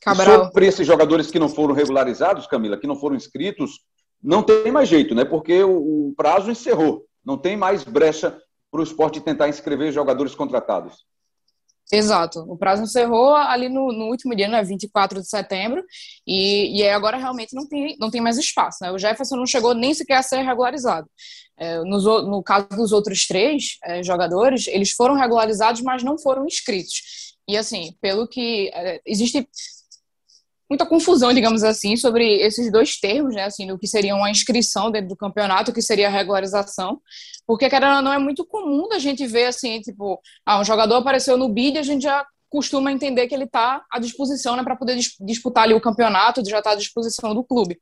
Cabral. 0.00 0.46
Sobre 0.46 0.66
esses 0.66 0.86
jogadores 0.86 1.30
que 1.30 1.38
não 1.38 1.48
foram 1.48 1.74
regularizados, 1.74 2.46
Camila, 2.46 2.78
que 2.78 2.86
não 2.86 2.96
foram 2.96 3.16
inscritos, 3.16 3.80
não 4.22 4.42
tem 4.42 4.70
mais 4.70 4.88
jeito, 4.88 5.14
né? 5.14 5.24
Porque 5.24 5.62
o, 5.62 6.12
prazo 6.16 6.50
encerrou. 6.50 7.04
Não 7.24 7.36
tem 7.36 7.56
mais 7.56 7.84
brecha 7.84 8.38
para 8.70 8.80
o 8.80 8.84
esporte 8.84 9.20
tentar 9.20 9.48
inscrever 9.48 9.92
jogadores 9.92 10.34
contratados. 10.34 11.04
Exato. 11.92 12.40
O 12.48 12.56
prazo 12.56 12.84
encerrou 12.84 13.34
ali 13.34 13.68
no, 13.68 13.92
no 13.92 14.06
último 14.06 14.34
dia, 14.34 14.46
né, 14.46 14.62
24 14.62 15.20
de 15.20 15.28
setembro, 15.28 15.84
e, 16.24 16.78
e 16.78 16.88
agora 16.88 17.16
realmente 17.16 17.54
não 17.54 17.68
tem, 17.68 17.96
não 17.98 18.10
tem 18.10 18.20
mais 18.20 18.38
espaço. 18.38 18.78
Né? 18.80 18.92
O 18.92 18.98
Jefferson 18.98 19.36
não 19.36 19.46
chegou 19.46 19.74
nem 19.74 19.92
sequer 19.92 20.18
a 20.18 20.22
ser 20.22 20.42
regularizado. 20.42 21.08
É, 21.58 21.78
no, 21.80 22.22
no 22.22 22.42
caso 22.42 22.68
dos 22.68 22.92
outros 22.92 23.26
três 23.26 23.76
é, 23.84 24.02
jogadores, 24.04 24.68
eles 24.68 24.92
foram 24.92 25.16
regularizados, 25.16 25.82
mas 25.82 26.02
não 26.02 26.16
foram 26.16 26.46
inscritos. 26.46 27.02
E 27.48 27.56
assim, 27.56 27.92
pelo 28.00 28.28
que 28.28 28.70
é, 28.72 29.00
existe 29.04 29.48
muita 30.70 30.86
confusão, 30.86 31.34
digamos 31.34 31.64
assim, 31.64 31.96
sobre 31.96 32.36
esses 32.36 32.70
dois 32.70 32.96
termos, 32.98 33.34
né, 33.34 33.44
assim, 33.44 33.66
do 33.66 33.76
que 33.76 33.88
seria 33.88 34.14
uma 34.14 34.30
inscrição 34.30 34.88
dentro 34.90 35.08
do 35.08 35.16
campeonato, 35.16 35.72
o 35.72 35.74
que 35.74 35.82
seria 35.82 36.06
a 36.06 36.10
regularização, 36.10 37.00
porque, 37.44 37.68
cara, 37.68 38.00
não 38.00 38.12
é 38.12 38.18
muito 38.18 38.46
comum 38.46 38.88
da 38.88 39.00
gente 39.00 39.26
ver, 39.26 39.46
assim, 39.46 39.80
tipo, 39.80 40.20
ah, 40.46 40.60
um 40.60 40.64
jogador 40.64 40.94
apareceu 40.94 41.36
no 41.36 41.48
bid, 41.48 41.76
a 41.76 41.82
gente 41.82 42.02
já 42.02 42.24
costuma 42.48 42.90
entender 42.90 43.28
que 43.28 43.34
ele 43.34 43.44
está 43.44 43.84
à 43.90 43.98
disposição 43.98 44.56
né, 44.56 44.64
para 44.64 44.74
poder 44.74 44.98
disputar 45.20 45.64
ali 45.64 45.74
o 45.74 45.80
campeonato, 45.80 46.44
já 46.48 46.58
está 46.58 46.72
à 46.72 46.74
disposição 46.74 47.32
do 47.32 47.44
clube. 47.44 47.78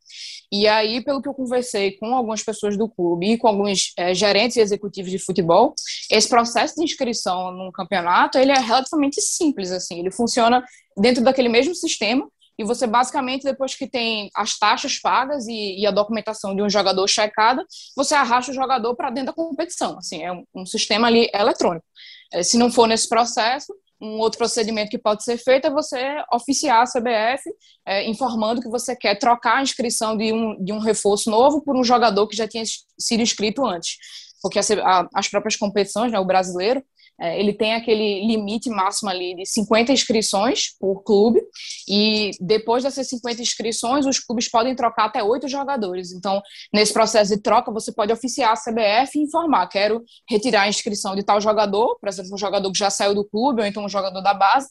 E 0.52 0.68
aí, 0.68 1.02
pelo 1.02 1.22
que 1.22 1.28
eu 1.28 1.32
conversei 1.32 1.92
com 1.92 2.14
algumas 2.14 2.42
pessoas 2.42 2.76
do 2.76 2.86
clube 2.86 3.32
e 3.32 3.38
com 3.38 3.48
alguns 3.48 3.92
é, 3.96 4.14
gerentes 4.14 4.58
e 4.58 4.60
executivos 4.60 5.10
de 5.10 5.18
futebol, 5.18 5.74
esse 6.10 6.28
processo 6.28 6.74
de 6.76 6.84
inscrição 6.84 7.50
no 7.50 7.72
campeonato 7.72 8.36
ele 8.36 8.52
é 8.52 8.58
relativamente 8.58 9.20
simples, 9.22 9.72
assim, 9.72 10.00
ele 10.00 10.10
funciona 10.10 10.62
dentro 10.98 11.24
daquele 11.24 11.48
mesmo 11.48 11.74
sistema 11.74 12.28
e 12.58 12.64
você 12.64 12.86
basicamente, 12.86 13.44
depois 13.44 13.74
que 13.74 13.86
tem 13.86 14.30
as 14.34 14.58
taxas 14.58 14.98
pagas 14.98 15.46
e, 15.46 15.80
e 15.80 15.86
a 15.86 15.92
documentação 15.92 16.56
de 16.56 16.62
um 16.62 16.68
jogador 16.68 17.06
checada, 17.06 17.64
você 17.96 18.14
arrasta 18.14 18.50
o 18.50 18.54
jogador 18.54 18.96
para 18.96 19.10
dentro 19.10 19.28
da 19.28 19.32
competição. 19.32 19.96
Assim, 19.98 20.22
é 20.24 20.32
um, 20.32 20.44
um 20.54 20.66
sistema 20.66 21.06
ali 21.06 21.30
eletrônico. 21.32 21.86
É, 22.32 22.42
se 22.42 22.58
não 22.58 22.70
for 22.70 22.88
nesse 22.88 23.08
processo, 23.08 23.72
um 24.00 24.18
outro 24.18 24.38
procedimento 24.38 24.90
que 24.90 24.98
pode 24.98 25.24
ser 25.24 25.38
feito 25.38 25.66
é 25.66 25.70
você 25.70 26.22
oficiar 26.32 26.82
a 26.82 26.86
CBF 26.86 27.42
é, 27.86 28.08
informando 28.08 28.60
que 28.60 28.68
você 28.68 28.94
quer 28.94 29.16
trocar 29.16 29.58
a 29.58 29.62
inscrição 29.62 30.16
de 30.16 30.32
um, 30.32 30.62
de 30.62 30.72
um 30.72 30.78
reforço 30.78 31.30
novo 31.30 31.62
por 31.62 31.76
um 31.76 31.84
jogador 31.84 32.26
que 32.26 32.36
já 32.36 32.46
tinha 32.46 32.64
sido 32.98 33.22
inscrito 33.22 33.64
antes. 33.66 33.96
Porque 34.42 34.58
a, 34.58 34.62
a, 34.84 35.08
as 35.14 35.28
próprias 35.28 35.56
competições, 35.56 36.12
né, 36.12 36.18
o 36.18 36.24
brasileiro, 36.24 36.82
ele 37.20 37.52
tem 37.52 37.74
aquele 37.74 38.26
limite 38.26 38.70
máximo 38.70 39.10
ali 39.10 39.34
de 39.34 39.44
50 39.44 39.92
inscrições 39.92 40.76
por 40.78 41.02
clube, 41.02 41.40
e 41.88 42.30
depois 42.40 42.84
dessas 42.84 43.08
50 43.08 43.42
inscrições, 43.42 44.06
os 44.06 44.18
clubes 44.18 44.48
podem 44.48 44.74
trocar 44.74 45.06
até 45.06 45.22
oito 45.22 45.48
jogadores. 45.48 46.12
Então, 46.12 46.40
nesse 46.72 46.92
processo 46.92 47.34
de 47.34 47.42
troca, 47.42 47.72
você 47.72 47.92
pode 47.92 48.12
oficiar 48.12 48.52
a 48.52 48.56
CBF 48.56 49.18
e 49.18 49.22
informar: 49.22 49.66
quero 49.68 50.02
retirar 50.28 50.62
a 50.62 50.68
inscrição 50.68 51.16
de 51.16 51.22
tal 51.22 51.40
jogador, 51.40 51.98
por 51.98 52.08
exemplo, 52.08 52.34
um 52.34 52.38
jogador 52.38 52.70
que 52.70 52.78
já 52.78 52.90
saiu 52.90 53.14
do 53.14 53.24
clube, 53.24 53.62
ou 53.62 53.66
então 53.66 53.84
um 53.84 53.88
jogador 53.88 54.20
da 54.20 54.34
base, 54.34 54.68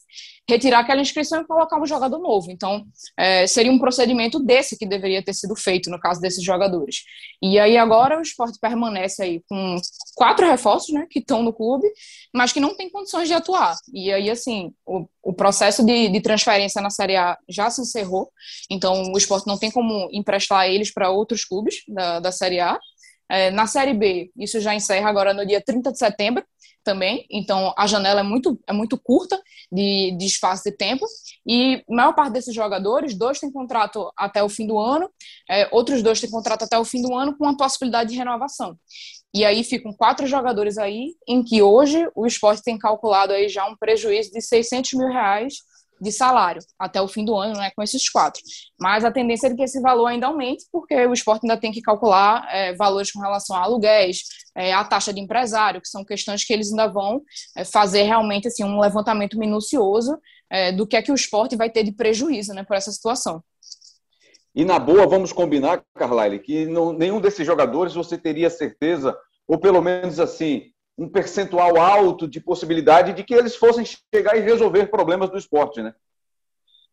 retirar 0.48 0.80
aquela 0.80 1.02
inscrição 1.02 1.42
e 1.42 1.46
colocar 1.46 1.80
um 1.80 1.86
jogador 1.86 2.18
novo. 2.18 2.50
Então, 2.50 2.84
é, 3.16 3.46
seria 3.46 3.70
um 3.70 3.78
procedimento 3.78 4.38
desse 4.40 4.78
que 4.78 4.86
deveria 4.86 5.22
ter 5.22 5.34
sido 5.34 5.54
feito 5.54 5.90
no 5.90 6.00
caso 6.00 6.20
desses 6.20 6.42
jogadores. 6.42 7.02
E 7.40 7.58
aí 7.58 7.76
agora 7.76 8.18
o 8.18 8.22
esporte 8.22 8.58
permanece 8.58 9.22
aí 9.22 9.42
com 9.48 9.76
quatro 10.16 10.46
reforços, 10.46 10.92
né, 10.92 11.06
que 11.08 11.20
estão 11.20 11.42
no 11.42 11.52
clube, 11.52 11.86
mas 12.34 12.52
que 12.52 12.58
não 12.58 12.76
tem 12.76 12.90
condições 12.90 13.28
de 13.28 13.34
atuar. 13.34 13.76
E 13.92 14.12
aí, 14.12 14.28
assim, 14.28 14.72
o, 14.84 15.06
o 15.22 15.32
processo 15.32 15.84
de, 15.84 16.08
de 16.08 16.20
transferência 16.20 16.82
na 16.82 16.90
Série 16.90 17.16
A 17.16 17.38
já 17.48 17.70
se 17.70 17.80
encerrou, 17.80 18.30
então 18.68 19.12
o 19.12 19.18
esporte 19.18 19.46
não 19.46 19.56
tem 19.56 19.70
como 19.70 20.08
emprestar 20.12 20.68
eles 20.68 20.92
para 20.92 21.10
outros 21.10 21.44
clubes 21.44 21.82
da, 21.86 22.18
da 22.18 22.32
Série 22.32 22.60
A. 22.60 22.78
É, 23.30 23.50
na 23.50 23.66
Série 23.66 23.92
B, 23.92 24.30
isso 24.36 24.58
já 24.58 24.74
encerra 24.74 25.08
agora 25.08 25.34
no 25.34 25.46
dia 25.46 25.60
30 25.60 25.92
de 25.92 25.98
setembro, 25.98 26.42
também, 26.88 27.26
então 27.30 27.74
a 27.76 27.86
janela 27.86 28.20
é 28.20 28.22
muito, 28.22 28.58
é 28.66 28.72
muito 28.72 28.96
curta 28.96 29.38
de, 29.70 30.16
de 30.16 30.24
espaço 30.24 30.64
de 30.64 30.72
tempo, 30.72 31.04
e 31.46 31.84
a 31.86 31.94
maior 31.94 32.14
parte 32.14 32.32
desses 32.32 32.54
jogadores, 32.54 33.14
dois 33.14 33.38
têm 33.38 33.52
contrato 33.52 34.10
até 34.16 34.42
o 34.42 34.48
fim 34.48 34.66
do 34.66 34.78
ano, 34.78 35.10
é, 35.50 35.68
outros 35.70 36.02
dois 36.02 36.18
têm 36.18 36.30
contrato 36.30 36.62
até 36.62 36.78
o 36.78 36.84
fim 36.86 37.02
do 37.02 37.14
ano 37.14 37.36
com 37.36 37.46
a 37.46 37.54
possibilidade 37.54 38.08
de 38.08 38.16
renovação. 38.16 38.74
E 39.34 39.44
aí 39.44 39.62
ficam 39.62 39.92
quatro 39.92 40.26
jogadores 40.26 40.78
aí, 40.78 41.14
em 41.28 41.44
que 41.44 41.60
hoje 41.60 42.08
o 42.16 42.26
esporte 42.26 42.62
tem 42.62 42.78
calculado 42.78 43.34
aí 43.34 43.50
já 43.50 43.66
um 43.66 43.76
prejuízo 43.76 44.32
de 44.32 44.40
600 44.40 44.94
mil 44.94 45.08
reais 45.08 45.58
de 46.00 46.12
salário 46.12 46.62
até 46.78 47.00
o 47.00 47.08
fim 47.08 47.24
do 47.24 47.36
ano, 47.36 47.58
né, 47.58 47.70
com 47.74 47.82
esses 47.82 48.08
quatro. 48.08 48.40
Mas 48.78 49.04
a 49.04 49.10
tendência 49.10 49.48
é 49.48 49.54
que 49.54 49.62
esse 49.62 49.80
valor 49.80 50.06
ainda 50.06 50.26
aumente, 50.26 50.64
porque 50.70 50.94
o 51.06 51.12
esporte 51.12 51.44
ainda 51.44 51.60
tem 51.60 51.72
que 51.72 51.82
calcular 51.82 52.46
é, 52.50 52.74
valores 52.74 53.10
com 53.10 53.20
relação 53.20 53.56
a 53.56 53.62
aluguéis, 53.62 54.22
é, 54.56 54.72
a 54.72 54.84
taxa 54.84 55.12
de 55.12 55.20
empresário, 55.20 55.80
que 55.80 55.88
são 55.88 56.04
questões 56.04 56.44
que 56.44 56.52
eles 56.52 56.70
ainda 56.70 56.88
vão 56.88 57.22
é, 57.56 57.64
fazer 57.64 58.02
realmente 58.02 58.48
assim, 58.48 58.64
um 58.64 58.80
levantamento 58.80 59.38
minucioso 59.38 60.18
é, 60.50 60.72
do 60.72 60.86
que 60.86 60.96
é 60.96 61.02
que 61.02 61.12
o 61.12 61.14
esporte 61.14 61.56
vai 61.56 61.70
ter 61.70 61.82
de 61.82 61.92
prejuízo 61.92 62.52
né, 62.54 62.64
por 62.64 62.76
essa 62.76 62.90
situação. 62.90 63.42
E 64.54 64.64
na 64.64 64.78
boa, 64.78 65.06
vamos 65.06 65.32
combinar, 65.32 65.84
Carlyle, 65.94 66.38
que 66.40 66.66
não, 66.66 66.92
nenhum 66.92 67.20
desses 67.20 67.46
jogadores 67.46 67.94
você 67.94 68.18
teria 68.18 68.50
certeza, 68.50 69.16
ou 69.46 69.58
pelo 69.58 69.80
menos 69.80 70.18
assim, 70.18 70.72
um 70.98 71.08
percentual 71.08 71.78
alto 71.78 72.26
de 72.26 72.40
possibilidade 72.40 73.12
de 73.12 73.22
que 73.22 73.32
eles 73.32 73.54
fossem 73.54 73.84
chegar 74.12 74.36
e 74.36 74.40
resolver 74.40 74.86
problemas 74.88 75.30
do 75.30 75.38
esporte, 75.38 75.80
né? 75.80 75.94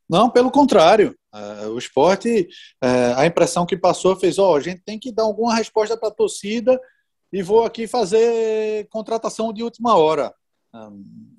Não, 0.08 0.30
pelo 0.30 0.52
contrário. 0.52 1.18
Uh, 1.34 1.70
o 1.72 1.80
esporte, 1.80 2.48
uh, 2.84 3.18
a 3.18 3.26
impressão 3.26 3.66
que 3.66 3.76
passou 3.76 4.16
fez: 4.16 4.38
ó, 4.38 4.52
oh, 4.52 4.56
a 4.56 4.60
gente 4.60 4.84
tem 4.86 5.00
que 5.00 5.12
dar 5.12 5.24
alguma 5.24 5.56
resposta 5.56 5.98
para 5.98 6.10
a 6.10 6.14
torcida 6.14 6.80
e 7.34 7.42
vou 7.42 7.66
aqui 7.66 7.88
fazer 7.88 8.88
contratação 8.90 9.52
de 9.52 9.64
última 9.64 9.98
hora. 9.98 10.34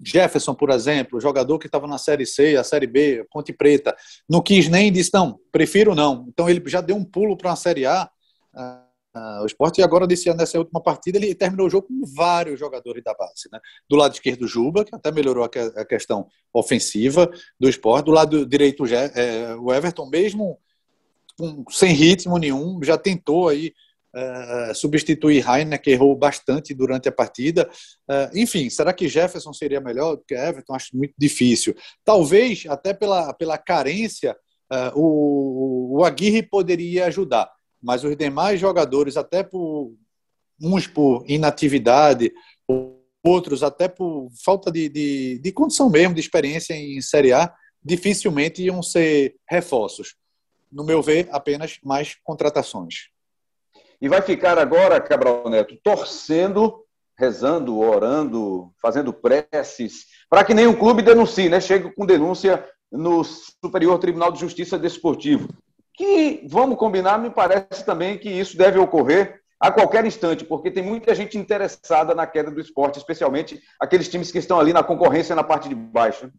Jefferson, 0.03 0.55
por 0.55 0.71
exemplo, 0.71 1.21
jogador 1.21 1.59
que 1.59 1.67
estava 1.67 1.87
na 1.87 1.99
Série 1.99 2.25
C, 2.25 2.57
a 2.57 2.65
Série 2.65 2.87
B, 2.87 3.27
Ponte 3.31 3.53
Preta, 3.53 3.95
não 4.27 4.41
quis 4.41 4.67
nem 4.67 4.91
disse, 4.91 5.11
não, 5.13 5.39
prefiro 5.53 5.95
não. 5.95 6.25
Então 6.29 6.49
ele 6.49 6.63
já 6.67 6.81
deu 6.81 6.97
um 6.97 7.05
pulo 7.05 7.37
para 7.37 7.53
a 7.53 7.57
Série 7.57 7.85
A. 7.85 8.09
Uh, 9.17 9.43
o 9.45 9.47
esporte 9.47 9.81
agora 9.81 10.07
desse 10.07 10.29
ano, 10.29 10.41
nessa 10.41 10.59
última 10.59 10.79
partida, 10.79 11.17
ele 11.17 11.35
terminou 11.35 11.69
o 11.69 11.71
jogo 11.71 11.89
com 11.89 12.03
vários 12.15 12.61
jogadores 12.61 13.03
da 13.03 13.15
base. 13.15 13.49
Né? 13.51 13.59
Do 13.89 13.97
lado 13.97 14.13
esquerdo, 14.13 14.47
Juba, 14.47 14.85
que 14.85 14.95
até 14.95 15.11
melhorou 15.11 15.43
a, 15.43 15.49
que, 15.49 15.59
a 15.59 15.87
questão 15.87 16.27
ofensiva 16.53 17.31
do 17.59 17.67
esporte. 17.67 18.05
Do 18.05 18.11
lado 18.11 18.45
direito, 18.45 18.85
é, 18.85 19.55
o 19.57 19.73
Everton, 19.73 20.07
mesmo 20.11 20.59
sem 21.71 21.95
ritmo 21.95 22.37
nenhum, 22.37 22.79
já 22.83 22.99
tentou 22.99 23.49
aí 23.49 23.73
uh, 24.15 24.75
substituir 24.75 25.41
Rainer, 25.41 25.81
que 25.81 25.91
errou 25.91 26.15
bastante 26.15 26.75
durante 26.75 27.09
a 27.09 27.13
partida. 27.13 27.69
Enfim, 28.35 28.69
será 28.69 28.93
que 28.93 29.09
Jefferson 29.09 29.53
seria 29.53 29.81
melhor 29.81 30.17
do 30.17 30.25
que 30.25 30.35
Everton? 30.35 30.75
Acho 30.75 30.97
muito 30.97 31.15
difícil. 31.17 31.75
Talvez, 32.05 32.65
até 32.69 32.93
pela, 32.93 33.33
pela 33.35 33.59
carência, 33.59 34.37
o, 34.95 35.99
o 35.99 36.05
Aguirre 36.05 36.43
poderia 36.43 37.07
ajudar 37.07 37.56
mas 37.83 38.05
os 38.05 38.17
demais 38.17 38.61
jogadores, 38.61 39.17
até 39.17 39.43
por 39.43 39.95
uns 40.61 40.87
por 40.87 41.25
inatividade, 41.29 42.33
outros 43.23 43.63
até 43.63 43.89
por 43.89 44.29
falta 44.45 44.71
de, 44.71 44.89
de, 44.89 45.39
de 45.39 45.53
condição 45.53 45.91
mesmo, 45.91 46.15
de 46.15 46.21
experiência 46.21 46.75
em 46.75 47.01
Série 47.01 47.33
A, 47.33 47.53
dificilmente 47.83 48.63
iam 48.63 48.83
ser 48.83 49.37
reforços. 49.49 50.17
No 50.71 50.85
meu 50.85 51.03
ver, 51.03 51.29
apenas 51.31 51.79
mais 51.85 52.17
contratações. 52.25 53.09
E 54.01 54.09
vai 54.09 54.21
ficar 54.21 54.59
agora, 54.59 55.01
Cabral 55.01 55.49
Neto, 55.49 55.77
torcendo, 55.83 56.85
rezando, 57.19 57.79
orando, 57.79 58.73
fazendo 58.81 59.13
preces, 59.13 60.07
para 60.29 60.45
que 60.45 60.53
nenhum 60.53 60.75
clube 60.75 61.03
denuncie, 61.03 61.49
né? 61.49 61.61
Chegue 61.61 61.93
com 61.95 62.05
denúncia 62.05 62.65
no 62.91 63.25
Superior 63.25 63.99
Tribunal 63.99 64.33
de 64.33 64.41
Justiça 64.41 64.79
Desportivo 64.79 65.49
que, 65.97 66.47
vamos 66.49 66.79
combinar, 66.79 67.19
me 67.19 67.31
parece 67.31 67.85
também 67.85 68.19
que 68.19 68.29
isso 68.29 68.57
deve 68.57 68.79
ocorrer 68.79 69.41
a 69.59 69.71
qualquer 69.71 70.05
instante, 70.05 70.45
porque 70.45 70.71
tem 70.71 70.83
muita 70.83 71.15
gente 71.15 71.39
interessada 71.39 72.15
na 72.15 72.27
queda 72.27 72.51
do 72.51 72.61
esporte, 72.61 72.99
especialmente 72.99 73.61
aqueles 73.81 74.09
times 74.09 74.31
que 74.31 74.39
estão 74.39 74.61
ali 74.61 74.73
na 74.73 74.83
concorrência 74.83 75.35
na 75.35 75.43
parte 75.43 75.69
de 75.69 75.75
baixo. 75.75 76.31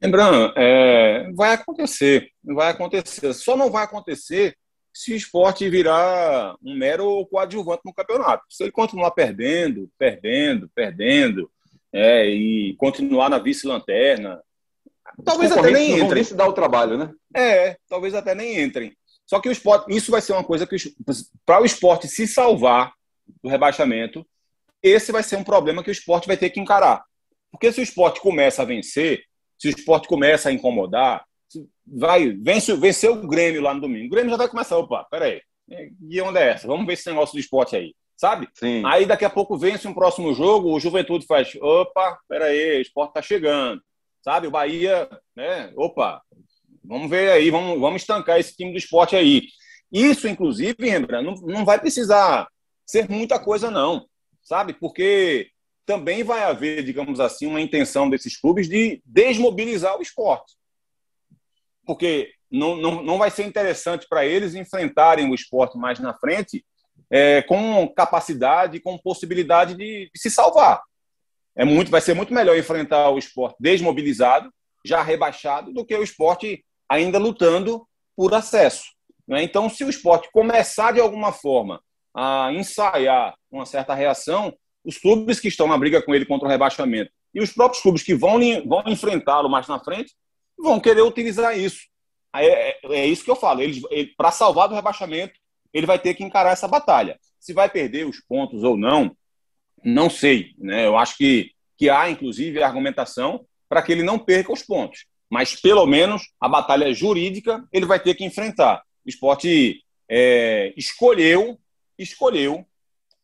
Lembrando, 0.00 0.52
é, 0.56 1.30
vai 1.34 1.54
acontecer, 1.54 2.28
vai 2.44 2.70
acontecer. 2.70 3.32
Só 3.32 3.56
não 3.56 3.70
vai 3.70 3.84
acontecer 3.84 4.54
se 4.94 5.12
o 5.12 5.16
esporte 5.16 5.68
virar 5.68 6.54
um 6.62 6.76
mero 6.76 7.26
coadjuvante 7.26 7.82
no 7.84 7.92
campeonato. 7.92 8.44
Se 8.48 8.62
ele 8.62 8.72
continuar 8.72 9.10
perdendo, 9.10 9.90
perdendo, 9.98 10.70
perdendo, 10.74 11.50
é, 11.92 12.28
e 12.28 12.76
continuar 12.76 13.28
na 13.28 13.38
vice-lanterna, 13.38 14.40
Talvez 15.24 15.52
até 15.52 15.70
nem 15.70 15.98
entrem. 16.00 16.24
se 16.24 16.34
dar 16.34 16.46
o 16.46 16.52
trabalho, 16.52 16.98
né? 16.98 17.12
É, 17.34 17.76
talvez 17.88 18.14
até 18.14 18.34
nem 18.34 18.62
entrem. 18.62 18.96
Só 19.26 19.40
que 19.40 19.48
o 19.48 19.52
esporte, 19.52 19.94
isso 19.94 20.10
vai 20.10 20.20
ser 20.20 20.32
uma 20.32 20.44
coisa 20.44 20.66
que 20.66 20.76
para 21.44 21.60
o 21.60 21.64
esporte 21.64 22.06
se 22.06 22.26
salvar 22.26 22.92
do 23.42 23.48
rebaixamento, 23.48 24.24
esse 24.82 25.10
vai 25.10 25.22
ser 25.22 25.36
um 25.36 25.44
problema 25.44 25.82
que 25.82 25.90
o 25.90 25.92
esporte 25.92 26.28
vai 26.28 26.36
ter 26.36 26.50
que 26.50 26.60
encarar. 26.60 27.02
Porque 27.50 27.72
se 27.72 27.80
o 27.80 27.82
esporte 27.82 28.20
começa 28.20 28.62
a 28.62 28.64
vencer, 28.64 29.24
se 29.58 29.68
o 29.68 29.70
esporte 29.70 30.06
começa 30.06 30.48
a 30.48 30.52
incomodar, 30.52 31.24
vai 31.86 32.30
vence, 32.30 32.74
vencer 32.76 33.10
o 33.10 33.26
Grêmio 33.26 33.62
lá 33.62 33.74
no 33.74 33.80
domingo. 33.80 34.06
O 34.06 34.10
Grêmio 34.10 34.30
já 34.30 34.36
vai 34.36 34.48
começar, 34.48 34.76
opa, 34.76 35.04
peraí, 35.10 35.40
e 36.08 36.20
onde 36.20 36.38
é 36.38 36.50
essa? 36.50 36.68
Vamos 36.68 36.86
ver 36.86 36.92
esse 36.92 37.08
negócio 37.08 37.34
do 37.34 37.40
esporte 37.40 37.74
aí, 37.74 37.94
sabe? 38.16 38.48
Sim. 38.54 38.82
Aí 38.84 39.06
daqui 39.06 39.24
a 39.24 39.30
pouco 39.30 39.58
vence 39.58 39.88
um 39.88 39.94
próximo 39.94 40.32
jogo, 40.34 40.72
o 40.72 40.78
Juventude 40.80 41.26
faz, 41.26 41.54
opa, 41.60 42.18
peraí, 42.28 42.78
o 42.78 42.82
esporte 42.82 43.14
tá 43.14 43.22
chegando 43.22 43.80
sabe? 44.26 44.48
O 44.48 44.50
Bahia, 44.50 45.08
né? 45.36 45.72
Opa, 45.76 46.20
vamos 46.82 47.08
ver 47.08 47.30
aí, 47.30 47.48
vamos, 47.48 47.78
vamos 47.78 48.02
estancar 48.02 48.40
esse 48.40 48.56
time 48.56 48.72
do 48.72 48.76
esporte 48.76 49.14
aí. 49.14 49.46
Isso, 49.92 50.26
inclusive, 50.26 50.74
lembra, 50.80 51.22
não, 51.22 51.34
não 51.34 51.64
vai 51.64 51.78
precisar 51.78 52.48
ser 52.84 53.08
muita 53.08 53.38
coisa, 53.38 53.70
não, 53.70 54.04
sabe? 54.42 54.72
Porque 54.72 55.48
também 55.86 56.24
vai 56.24 56.42
haver, 56.42 56.82
digamos 56.82 57.20
assim, 57.20 57.46
uma 57.46 57.60
intenção 57.60 58.10
desses 58.10 58.36
clubes 58.36 58.68
de 58.68 59.00
desmobilizar 59.06 59.96
o 59.96 60.02
esporte. 60.02 60.54
Porque 61.86 62.32
não, 62.50 62.74
não, 62.74 63.04
não 63.04 63.18
vai 63.18 63.30
ser 63.30 63.44
interessante 63.44 64.08
para 64.08 64.26
eles 64.26 64.56
enfrentarem 64.56 65.30
o 65.30 65.36
esporte 65.36 65.78
mais 65.78 66.00
na 66.00 66.12
frente 66.12 66.66
é, 67.08 67.42
com 67.42 67.86
capacidade, 67.94 68.80
com 68.80 68.98
possibilidade 68.98 69.76
de, 69.76 70.10
de 70.12 70.20
se 70.20 70.32
salvar. 70.32 70.82
É 71.56 71.64
muito, 71.64 71.90
vai 71.90 72.00
ser 72.00 72.14
muito 72.14 72.34
melhor 72.34 72.56
enfrentar 72.56 73.08
o 73.10 73.18
esporte 73.18 73.56
desmobilizado, 73.58 74.52
já 74.84 75.02
rebaixado, 75.02 75.72
do 75.72 75.84
que 75.84 75.94
o 75.94 76.02
esporte 76.02 76.64
ainda 76.88 77.18
lutando 77.18 77.86
por 78.14 78.34
acesso. 78.34 78.84
Né? 79.26 79.42
Então, 79.42 79.68
se 79.68 79.82
o 79.82 79.90
esporte 79.90 80.28
começar 80.30 80.92
de 80.92 81.00
alguma 81.00 81.32
forma 81.32 81.80
a 82.14 82.52
ensaiar 82.52 83.34
uma 83.50 83.66
certa 83.66 83.94
reação, 83.94 84.54
os 84.84 84.98
clubes 84.98 85.40
que 85.40 85.48
estão 85.48 85.66
na 85.66 85.76
briga 85.76 86.00
com 86.02 86.14
ele 86.14 86.26
contra 86.26 86.46
o 86.46 86.50
rebaixamento 86.50 87.10
e 87.34 87.40
os 87.40 87.52
próprios 87.52 87.82
clubes 87.82 88.02
que 88.02 88.14
vão, 88.14 88.38
vão 88.66 88.84
enfrentá-lo 88.86 89.48
mais 89.48 89.66
na 89.66 89.78
frente 89.78 90.12
vão 90.58 90.80
querer 90.80 91.02
utilizar 91.02 91.58
isso. 91.58 91.80
É, 92.34 92.70
é, 92.70 92.78
é 92.90 93.06
isso 93.06 93.24
que 93.24 93.30
eu 93.30 93.36
falo. 93.36 93.60
Ele, 93.60 93.82
ele 93.90 94.14
Para 94.16 94.30
salvar 94.30 94.68
do 94.68 94.74
rebaixamento, 94.74 95.34
ele 95.72 95.86
vai 95.86 95.98
ter 95.98 96.14
que 96.14 96.24
encarar 96.24 96.52
essa 96.52 96.68
batalha. 96.68 97.18
Se 97.38 97.52
vai 97.52 97.68
perder 97.68 98.06
os 98.06 98.20
pontos 98.20 98.62
ou 98.62 98.76
não, 98.76 99.14
não 99.86 100.10
sei. 100.10 100.52
Né? 100.58 100.84
Eu 100.84 100.96
acho 100.96 101.16
que, 101.16 101.52
que 101.78 101.88
há, 101.88 102.10
inclusive, 102.10 102.62
argumentação 102.62 103.46
para 103.68 103.80
que 103.80 103.92
ele 103.92 104.02
não 104.02 104.18
perca 104.18 104.52
os 104.52 104.62
pontos. 104.62 105.06
Mas, 105.30 105.54
pelo 105.54 105.86
menos, 105.86 106.22
a 106.40 106.48
batalha 106.48 106.92
jurídica 106.92 107.64
ele 107.72 107.86
vai 107.86 108.00
ter 108.00 108.14
que 108.14 108.24
enfrentar. 108.24 108.82
O 109.04 109.08
esporte 109.08 109.82
é, 110.08 110.72
escolheu, 110.76 111.58
escolheu 111.96 112.66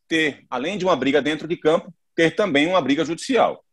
ter, 0.08 0.44
além 0.48 0.78
de 0.78 0.84
uma 0.84 0.94
briga 0.94 1.20
dentro 1.20 1.48
de 1.48 1.56
campo, 1.56 1.92
ter 2.14 2.34
também 2.36 2.66
uma 2.66 2.80
briga 2.80 3.04
judicial. 3.04 3.64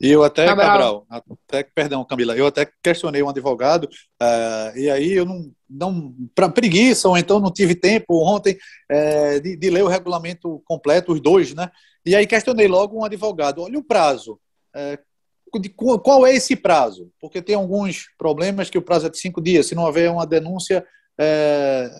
E 0.00 0.10
eu 0.10 0.22
até, 0.22 0.46
Cabral, 0.46 1.04
até, 1.10 1.64
perdão, 1.64 2.04
Camila, 2.04 2.36
eu 2.36 2.46
até 2.46 2.70
questionei 2.80 3.20
um 3.20 3.28
advogado, 3.28 3.84
uh, 3.84 4.78
e 4.78 4.88
aí 4.88 5.12
eu 5.12 5.24
não, 5.24 5.50
não 5.68 6.14
para 6.36 6.48
preguiça, 6.48 7.08
ou 7.08 7.18
então 7.18 7.40
não 7.40 7.52
tive 7.52 7.74
tempo 7.74 8.22
ontem 8.24 8.56
uh, 8.90 9.40
de, 9.40 9.56
de, 9.56 9.70
ler 9.70 9.82
o 9.82 9.88
regulamento 9.88 10.62
completo, 10.64 11.12
os 11.12 11.20
dois, 11.20 11.52
né? 11.52 11.68
E 12.06 12.14
aí 12.14 12.28
questionei 12.28 12.68
logo 12.68 12.96
um 12.96 13.04
advogado, 13.04 13.60
olha 13.60 13.76
o 13.76 13.82
prazo, 13.82 14.38
uh, 14.76 15.60
de, 15.60 15.68
qual 15.68 16.24
é 16.24 16.32
esse 16.32 16.54
prazo? 16.54 17.10
Porque 17.20 17.42
tem 17.42 17.56
alguns 17.56 18.06
problemas 18.16 18.70
que 18.70 18.78
o 18.78 18.82
prazo 18.82 19.08
é 19.08 19.10
de 19.10 19.18
cinco 19.18 19.42
dias, 19.42 19.66
se 19.66 19.74
não 19.74 19.84
houver 19.84 20.10
uma 20.10 20.26
denúncia, 20.26 20.86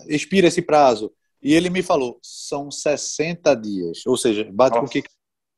expira 0.07 0.47
esse 0.47 0.61
prazo. 0.61 1.11
E 1.41 1.53
ele 1.53 1.69
me 1.69 1.81
falou, 1.81 2.19
são 2.21 2.69
60 2.69 3.55
dias, 3.55 4.05
ou 4.05 4.15
seja, 4.15 4.47
bate 4.53 4.75
Nossa. 4.75 4.81
com 4.81 4.85
o 4.85 4.89
que 4.89 5.09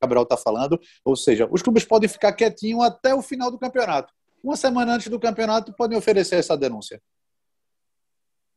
Cabral 0.02 0.24
está 0.24 0.36
falando. 0.36 0.80
Ou 1.06 1.16
seja, 1.16 1.48
os 1.52 1.62
clubes 1.62 1.86
podem 1.86 2.10
ficar 2.10 2.34
quietinhos 2.34 2.84
até 2.84 3.14
o 3.14 3.22
final 3.22 3.52
do 3.52 3.60
campeonato. 3.60 4.12
Uma 4.44 4.56
semana 4.56 4.96
antes 4.96 5.08
do 5.08 5.20
campeonato, 5.20 5.74
podem 5.74 5.98
oferecer 5.98 6.36
essa 6.36 6.58
denúncia. 6.58 7.02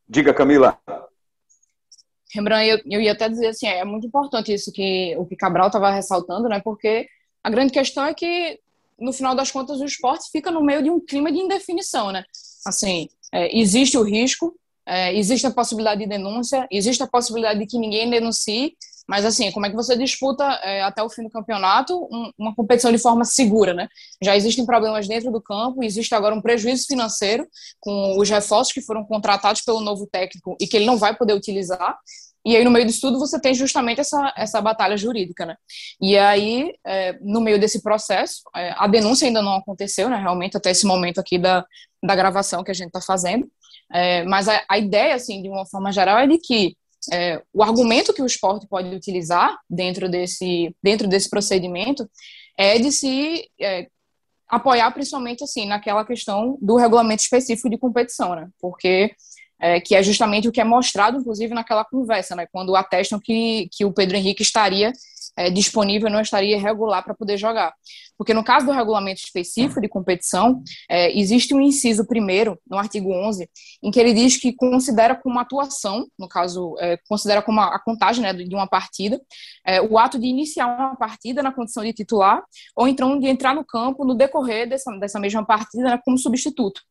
Diga, 0.07 0.33
Camila. 0.33 0.79
Rembrandt, 2.33 2.69
eu, 2.69 2.79
eu 2.91 3.01
ia 3.01 3.13
até 3.13 3.29
dizer 3.29 3.47
assim, 3.47 3.67
é 3.67 3.85
muito 3.85 4.07
importante 4.07 4.53
isso 4.53 4.71
que 4.71 5.15
o 5.17 5.25
que 5.25 5.35
Cabral 5.35 5.67
estava 5.67 5.91
ressaltando, 5.91 6.49
né? 6.49 6.59
Porque 6.59 7.07
a 7.43 7.49
grande 7.49 7.71
questão 7.71 8.03
é 8.05 8.13
que, 8.13 8.59
no 8.99 9.13
final 9.13 9.35
das 9.35 9.51
contas, 9.51 9.79
o 9.79 9.85
esporte 9.85 10.29
fica 10.31 10.49
no 10.51 10.63
meio 10.63 10.83
de 10.83 10.89
um 10.89 10.99
clima 10.99 11.31
de 11.31 11.37
indefinição, 11.37 12.11
né? 12.11 12.25
Assim, 12.65 13.07
é, 13.31 13.57
existe 13.57 13.97
o 13.97 14.03
risco 14.03 14.55
é, 14.85 15.15
existe 15.17 15.47
a 15.47 15.51
possibilidade 15.51 16.01
de 16.01 16.07
denúncia, 16.07 16.67
existe 16.71 17.01
a 17.01 17.07
possibilidade 17.07 17.59
de 17.59 17.65
que 17.65 17.79
ninguém 17.79 18.09
denuncie, 18.09 18.77
mas 19.07 19.25
assim, 19.25 19.51
como 19.51 19.65
é 19.65 19.69
que 19.69 19.75
você 19.75 19.97
disputa 19.97 20.43
é, 20.63 20.81
até 20.81 21.03
o 21.03 21.09
fim 21.09 21.23
do 21.23 21.29
campeonato 21.29 21.95
um, 22.11 22.31
uma 22.37 22.55
competição 22.55 22.91
de 22.91 22.97
forma 22.97 23.23
segura, 23.23 23.73
né? 23.73 23.87
Já 24.21 24.35
existem 24.35 24.65
problemas 24.65 25.07
dentro 25.07 25.31
do 25.31 25.41
campo, 25.41 25.83
existe 25.83 26.13
agora 26.15 26.35
um 26.35 26.41
prejuízo 26.41 26.87
financeiro 26.87 27.47
com 27.79 28.17
os 28.19 28.29
reforços 28.29 28.73
que 28.73 28.81
foram 28.81 29.05
contratados 29.05 29.61
pelo 29.61 29.79
novo 29.79 30.07
técnico 30.11 30.57
e 30.59 30.67
que 30.67 30.77
ele 30.77 30.85
não 30.85 30.97
vai 30.97 31.15
poder 31.15 31.33
utilizar. 31.33 31.97
E 32.45 32.55
aí, 32.55 32.63
no 32.63 32.69
meio 32.69 32.85
disso 32.85 33.01
tudo, 33.01 33.17
você 33.17 33.41
tem 33.41 33.55
justamente 33.55 34.01
essa, 34.01 34.31
essa 34.37 34.61
batalha 34.61 34.95
jurídica, 34.95 35.47
né? 35.47 35.55
E 35.99 36.15
aí, 36.15 36.75
é, 36.85 37.17
no 37.19 37.41
meio 37.41 37.59
desse 37.59 37.81
processo, 37.81 38.41
é, 38.55 38.71
a 38.77 38.85
denúncia 38.85 39.27
ainda 39.27 39.41
não 39.41 39.55
aconteceu, 39.55 40.09
né? 40.09 40.17
Realmente, 40.17 40.55
até 40.55 40.69
esse 40.69 40.85
momento 40.85 41.19
aqui 41.19 41.39
da, 41.39 41.65
da 42.03 42.15
gravação 42.15 42.63
que 42.63 42.69
a 42.69 42.73
gente 42.73 42.87
está 42.87 43.01
fazendo. 43.01 43.49
É, 43.91 44.23
mas 44.25 44.47
a, 44.47 44.63
a, 44.69 44.77
ideia, 44.77 45.15
assim, 45.15 45.41
de 45.41 45.49
uma 45.49 45.65
forma 45.65 45.91
geral, 45.91 46.19
é 46.19 46.27
de 46.27 46.37
que 46.37 46.77
é, 47.11 47.41
o 47.53 47.63
argumento 47.63 48.13
que 48.13 48.21
o 48.21 48.25
esporte 48.25 48.67
pode 48.67 48.93
utilizar 48.95 49.57
dentro 49.69 50.09
desse, 50.09 50.75
dentro 50.81 51.07
desse 51.07 51.29
procedimento 51.29 52.09
é 52.57 52.79
de 52.79 52.91
se 52.91 53.49
é, 53.61 53.87
apoiar 54.47 54.91
principalmente 54.91 55.43
assim 55.43 55.65
naquela 55.65 56.05
questão 56.05 56.57
do 56.61 56.75
regulamento 56.75 57.23
específico 57.23 57.69
de 57.69 57.77
competição, 57.77 58.35
né? 58.35 58.47
Porque 58.59 59.13
é, 59.59 59.79
que 59.79 59.95
é 59.95 60.03
justamente 60.03 60.47
o 60.47 60.51
que 60.51 60.61
é 60.61 60.63
mostrado, 60.63 61.17
inclusive, 61.17 61.53
naquela 61.53 61.85
conversa, 61.85 62.35
né? 62.35 62.45
Quando 62.51 62.75
atestam 62.75 63.19
que, 63.19 63.69
que 63.71 63.85
o 63.85 63.93
Pedro 63.93 64.17
Henrique 64.17 64.41
estaria 64.41 64.91
é, 65.37 65.49
disponível 65.49 66.09
não 66.09 66.21
estaria 66.21 66.59
regular 66.59 67.03
para 67.03 67.13
poder 67.13 67.37
jogar. 67.37 67.73
Porque 68.17 68.33
no 68.33 68.43
caso 68.43 68.65
do 68.65 68.71
regulamento 68.71 69.21
específico 69.21 69.81
de 69.81 69.89
competição, 69.89 70.63
é, 70.89 71.17
existe 71.17 71.53
um 71.53 71.61
inciso 71.61 72.05
primeiro, 72.05 72.59
no 72.69 72.77
artigo 72.77 73.11
11, 73.11 73.49
em 73.83 73.91
que 73.91 73.99
ele 73.99 74.13
diz 74.13 74.37
que 74.37 74.53
considera 74.53 75.15
como 75.15 75.39
atuação, 75.39 76.07
no 76.17 76.27
caso, 76.27 76.75
é, 76.79 76.97
considera 77.07 77.41
como 77.41 77.59
a, 77.59 77.75
a 77.75 77.79
contagem 77.79 78.23
né, 78.23 78.33
de 78.33 78.55
uma 78.55 78.67
partida, 78.67 79.21
é, 79.65 79.81
o 79.81 79.97
ato 79.97 80.19
de 80.19 80.27
iniciar 80.27 80.67
uma 80.67 80.95
partida 80.95 81.43
na 81.43 81.51
condição 81.51 81.83
de 81.83 81.93
titular, 81.93 82.43
ou 82.75 82.87
então 82.87 83.19
de 83.19 83.27
entrar 83.27 83.53
no 83.53 83.65
campo 83.65 84.05
no 84.05 84.15
decorrer 84.15 84.67
dessa, 84.67 84.91
dessa 84.99 85.19
mesma 85.19 85.45
partida 85.45 85.83
né, 85.83 85.99
como 86.03 86.17
substituto. 86.17 86.81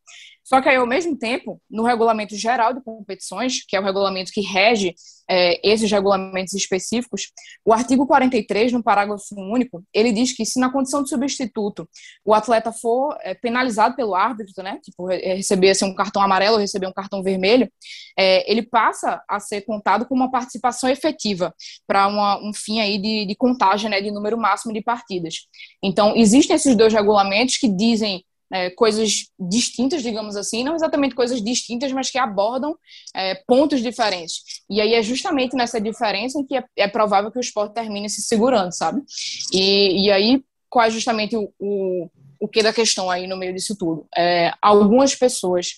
Só 0.44 0.60
que 0.60 0.68
aí, 0.68 0.76
ao 0.76 0.86
mesmo 0.86 1.16
tempo, 1.16 1.60
no 1.70 1.82
regulamento 1.84 2.36
geral 2.36 2.74
de 2.74 2.82
competições, 2.82 3.64
que 3.66 3.74
é 3.74 3.80
o 3.80 3.82
regulamento 3.82 4.30
que 4.30 4.42
rege 4.42 4.94
é, 5.28 5.58
esses 5.66 5.90
regulamentos 5.90 6.52
específicos, 6.52 7.32
o 7.64 7.72
artigo 7.72 8.06
43, 8.06 8.70
no 8.72 8.82
parágrafo 8.82 9.34
único, 9.34 9.82
ele 9.92 10.12
diz 10.12 10.36
que 10.36 10.44
se 10.44 10.60
na 10.60 10.70
condição 10.70 11.02
de 11.02 11.08
substituto 11.14 11.88
o 12.24 12.34
atleta 12.34 12.72
for 12.72 13.16
é, 13.22 13.34
penalizado 13.34 13.96
pelo 13.96 14.14
árbitro, 14.14 14.62
né, 14.62 14.78
tipo, 14.82 15.06
receber 15.06 15.70
assim, 15.70 15.84
um 15.84 15.94
cartão 15.94 16.22
amarelo 16.22 16.54
ou 16.54 16.60
receber 16.60 16.86
um 16.86 16.92
cartão 16.92 17.22
vermelho, 17.22 17.70
é, 18.18 18.50
ele 18.50 18.62
passa 18.62 19.22
a 19.28 19.40
ser 19.40 19.62
contado 19.62 20.06
como 20.06 20.22
uma 20.22 20.30
participação 20.30 20.88
efetiva 20.88 21.54
para 21.86 22.08
um 22.38 22.52
fim 22.52 22.80
aí 22.80 22.98
de, 22.98 23.26
de 23.26 23.34
contagem 23.34 23.90
né, 23.90 24.00
de 24.00 24.10
número 24.10 24.38
máximo 24.38 24.72
de 24.72 24.82
partidas. 24.82 25.46
Então, 25.82 26.14
existem 26.16 26.56
esses 26.56 26.76
dois 26.76 26.92
regulamentos 26.92 27.56
que 27.56 27.68
dizem 27.68 28.24
é, 28.52 28.70
coisas 28.70 29.24
distintas, 29.38 30.00
digamos 30.00 30.36
assim, 30.36 30.62
não 30.62 30.76
exatamente 30.76 31.14
coisas 31.14 31.42
distintas, 31.42 31.90
mas 31.92 32.08
que 32.08 32.18
abordam 32.18 32.76
é, 33.14 33.34
pontos 33.46 33.82
diferentes. 33.82 34.62
E 34.70 34.80
aí 34.80 34.94
é 34.94 35.02
justamente 35.02 35.56
nessa 35.56 35.80
diferença 35.80 36.38
em 36.38 36.46
que 36.46 36.56
é, 36.56 36.64
é 36.76 36.88
provável 36.88 37.32
que 37.32 37.38
o 37.38 37.40
esporte 37.40 37.74
termine 37.74 38.08
se 38.08 38.22
segurando, 38.22 38.72
sabe? 38.72 39.02
E, 39.52 40.06
e 40.06 40.10
aí, 40.12 40.42
qual 40.74 40.84
é 40.84 40.90
justamente 40.90 41.36
o, 41.36 41.52
o, 41.56 42.10
o 42.40 42.48
que 42.48 42.60
da 42.60 42.72
questão 42.72 43.08
aí 43.08 43.28
no 43.28 43.36
meio 43.36 43.54
disso 43.54 43.76
tudo? 43.78 44.08
É, 44.16 44.52
algumas 44.60 45.14
pessoas 45.14 45.76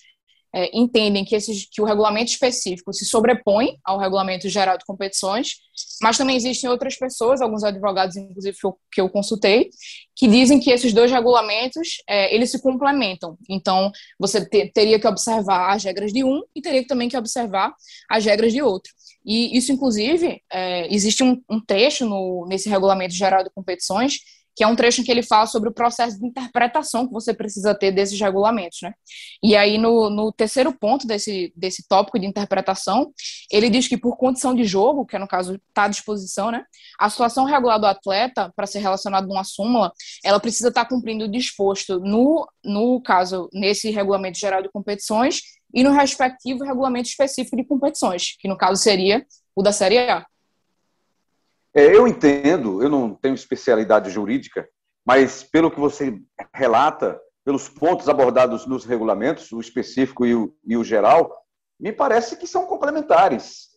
é, 0.55 0.75
entendem 0.75 1.23
que, 1.23 1.35
esses, 1.35 1.67
que 1.71 1.79
o 1.79 1.85
regulamento 1.85 2.31
específico 2.31 2.91
se 2.91 3.05
sobrepõe 3.05 3.77
ao 3.85 3.99
regulamento 3.99 4.49
geral 4.49 4.75
de 4.75 4.85
competições, 4.85 5.57
mas 6.01 6.17
também 6.17 6.35
existem 6.35 6.67
outras 6.67 6.97
pessoas, 6.97 7.41
alguns 7.41 7.63
advogados, 7.63 8.17
inclusive, 8.17 8.57
que 8.57 8.65
eu, 8.65 8.79
que 8.91 9.01
eu 9.01 9.07
consultei, 9.07 9.69
que 10.15 10.27
dizem 10.27 10.59
que 10.59 10.71
esses 10.71 10.91
dois 10.93 11.11
regulamentos, 11.11 11.97
é, 12.09 12.33
eles 12.33 12.49
se 12.49 12.59
complementam. 12.59 13.37
Então, 13.47 13.91
você 14.19 14.43
te, 14.43 14.71
teria 14.73 14.99
que 14.99 15.07
observar 15.07 15.75
as 15.75 15.83
regras 15.83 16.11
de 16.11 16.23
um 16.23 16.41
e 16.55 16.61
teria 16.61 16.83
também 16.87 17.07
que 17.07 17.15
observar 17.15 17.71
as 18.09 18.25
regras 18.25 18.51
de 18.51 18.63
outro. 18.63 18.91
E 19.23 19.55
isso, 19.55 19.71
inclusive, 19.71 20.41
é, 20.51 20.91
existe 20.91 21.21
um, 21.21 21.39
um 21.47 21.63
trecho 21.63 22.03
no, 22.03 22.47
nesse 22.49 22.67
regulamento 22.67 23.13
geral 23.13 23.43
de 23.43 23.51
competições 23.51 24.21
que 24.57 24.63
é 24.63 24.67
um 24.67 24.75
trecho 24.75 25.01
em 25.01 25.03
que 25.03 25.11
ele 25.11 25.21
fala 25.21 25.45
sobre 25.45 25.69
o 25.69 25.71
processo 25.71 26.19
de 26.19 26.25
interpretação 26.25 27.05
que 27.05 27.13
você 27.13 27.31
precisa 27.31 27.75
ter 27.75 27.91
desses 27.91 28.19
regulamentos, 28.19 28.79
né? 28.81 28.91
E 29.43 29.55
aí, 29.55 29.77
no, 29.77 30.09
no 30.09 30.31
terceiro 30.31 30.73
ponto 30.73 31.05
desse, 31.05 31.53
desse 31.55 31.87
tópico 31.87 32.17
de 32.17 32.25
interpretação, 32.25 33.13
ele 33.51 33.69
diz 33.69 33.87
que 33.87 33.95
por 33.95 34.17
condição 34.17 34.55
de 34.55 34.63
jogo, 34.63 35.05
que 35.05 35.15
é 35.15 35.19
no 35.19 35.27
caso 35.27 35.61
está 35.69 35.83
à 35.83 35.87
disposição, 35.87 36.49
né? 36.49 36.63
A 36.99 37.07
situação 37.07 37.45
regular 37.45 37.79
do 37.79 37.85
atleta, 37.85 38.51
para 38.55 38.65
ser 38.65 38.79
relacionado 38.79 39.27
numa 39.27 39.43
súmula, 39.43 39.91
ela 40.25 40.39
precisa 40.39 40.69
estar 40.69 40.85
tá 40.85 40.89
cumprindo 40.89 41.25
o 41.25 41.31
disposto 41.31 41.99
no, 41.99 42.47
no 42.65 42.99
caso, 43.01 43.47
nesse 43.53 43.91
regulamento 43.91 44.39
geral 44.39 44.63
de 44.63 44.71
competições 44.71 45.39
e 45.71 45.83
no 45.83 45.91
respectivo 45.91 46.63
regulamento 46.63 47.09
específico 47.09 47.55
de 47.55 47.63
competições, 47.63 48.35
que 48.39 48.47
no 48.47 48.57
caso 48.57 48.81
seria 48.81 49.23
o 49.55 49.61
da 49.61 49.71
Série 49.71 49.99
A. 49.99 50.25
É, 51.77 51.95
eu 51.95 52.07
entendo, 52.07 52.81
eu 52.81 52.89
não 52.89 53.13
tenho 53.13 53.35
especialidade 53.35 54.09
jurídica, 54.09 54.67
mas 55.05 55.43
pelo 55.43 55.69
que 55.69 55.79
você 55.79 56.19
relata, 56.51 57.21
pelos 57.45 57.69
pontos 57.69 58.09
abordados 58.09 58.65
nos 58.65 58.83
regulamentos, 58.83 59.51
o 59.51 59.59
específico 59.59 60.25
e 60.25 60.33
o, 60.33 60.51
e 60.65 60.75
o 60.75 60.83
geral, 60.83 61.31
me 61.79 61.93
parece 61.93 62.35
que 62.35 62.47
são 62.47 62.65
complementares. 62.65 63.67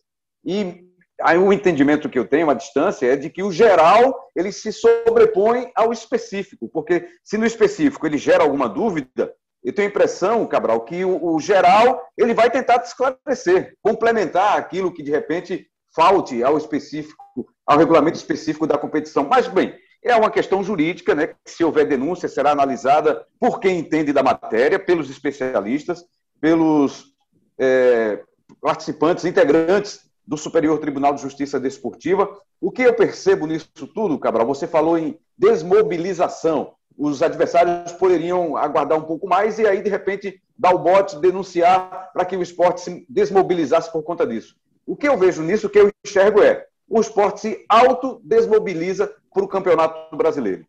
E 0.43 0.83
aí, 1.21 1.37
o 1.37 1.53
entendimento 1.53 2.09
que 2.09 2.17
eu 2.17 2.27
tenho 2.27 2.49
à 2.49 2.55
distância 2.55 3.05
é 3.05 3.15
de 3.15 3.29
que 3.29 3.43
o 3.43 3.51
geral 3.51 4.31
ele 4.35 4.51
se 4.51 4.73
sobrepõe 4.73 5.71
ao 5.75 5.93
específico, 5.93 6.67
porque 6.69 7.07
se 7.23 7.37
no 7.37 7.45
específico 7.45 8.07
ele 8.07 8.17
gera 8.17 8.41
alguma 8.41 8.67
dúvida, 8.67 9.31
eu 9.63 9.73
tenho 9.73 9.87
a 9.87 9.91
impressão, 9.91 10.47
Cabral, 10.47 10.83
que 10.85 11.05
o, 11.05 11.35
o 11.35 11.39
geral 11.39 12.01
ele 12.17 12.33
vai 12.33 12.49
tentar 12.49 12.79
te 12.79 12.87
esclarecer, 12.87 13.77
complementar 13.79 14.57
aquilo 14.57 14.91
que 14.91 15.03
de 15.03 15.11
repente 15.11 15.70
falte 15.93 16.43
ao 16.43 16.57
específico, 16.57 17.23
ao 17.65 17.77
regulamento 17.77 18.17
específico 18.17 18.65
da 18.65 18.77
competição. 18.77 19.27
Mas, 19.27 19.47
bem, 19.47 19.73
é 20.03 20.15
uma 20.15 20.31
questão 20.31 20.63
jurídica, 20.63 21.13
né? 21.13 21.27
Que 21.27 21.35
se 21.45 21.63
houver 21.63 21.87
denúncia, 21.87 22.27
será 22.27 22.51
analisada 22.51 23.25
por 23.39 23.59
quem 23.59 23.79
entende 23.79 24.11
da 24.11 24.23
matéria, 24.23 24.79
pelos 24.79 25.09
especialistas, 25.09 26.03
pelos 26.39 27.13
é, 27.59 28.23
participantes, 28.59 29.25
integrantes 29.25 30.09
do 30.25 30.37
Superior 30.37 30.79
Tribunal 30.79 31.13
de 31.13 31.21
Justiça 31.21 31.59
Desportiva. 31.59 32.29
O 32.59 32.71
que 32.71 32.83
eu 32.83 32.93
percebo 32.93 33.45
nisso 33.45 33.87
tudo, 33.93 34.17
Cabral? 34.17 34.47
Você 34.47 34.67
falou 34.67 34.97
em 34.97 35.19
desmobilização. 35.37 36.73
Os 36.97 37.21
adversários 37.21 37.91
poderiam 37.93 38.55
aguardar 38.57 38.97
um 38.97 39.03
pouco 39.03 39.27
mais 39.27 39.59
e 39.59 39.67
aí, 39.67 39.81
de 39.81 39.89
repente, 39.89 40.41
dar 40.57 40.73
o 40.73 40.79
bote, 40.79 41.19
denunciar 41.19 42.11
para 42.13 42.25
que 42.25 42.35
o 42.35 42.41
esporte 42.41 42.81
se 42.81 43.05
desmobilizasse 43.09 43.91
por 43.91 44.03
conta 44.03 44.25
disso. 44.25 44.55
O 44.91 44.95
que 44.97 45.07
eu 45.07 45.17
vejo 45.17 45.41
nisso, 45.41 45.67
o 45.67 45.69
que 45.69 45.79
eu 45.79 45.89
enxergo 46.05 46.43
é 46.43 46.67
o 46.85 46.99
esporte 46.99 47.39
se 47.39 47.65
autodesmobiliza 47.69 49.09
para 49.33 49.41
o 49.41 49.47
Campeonato 49.47 50.13
Brasileiro. 50.17 50.67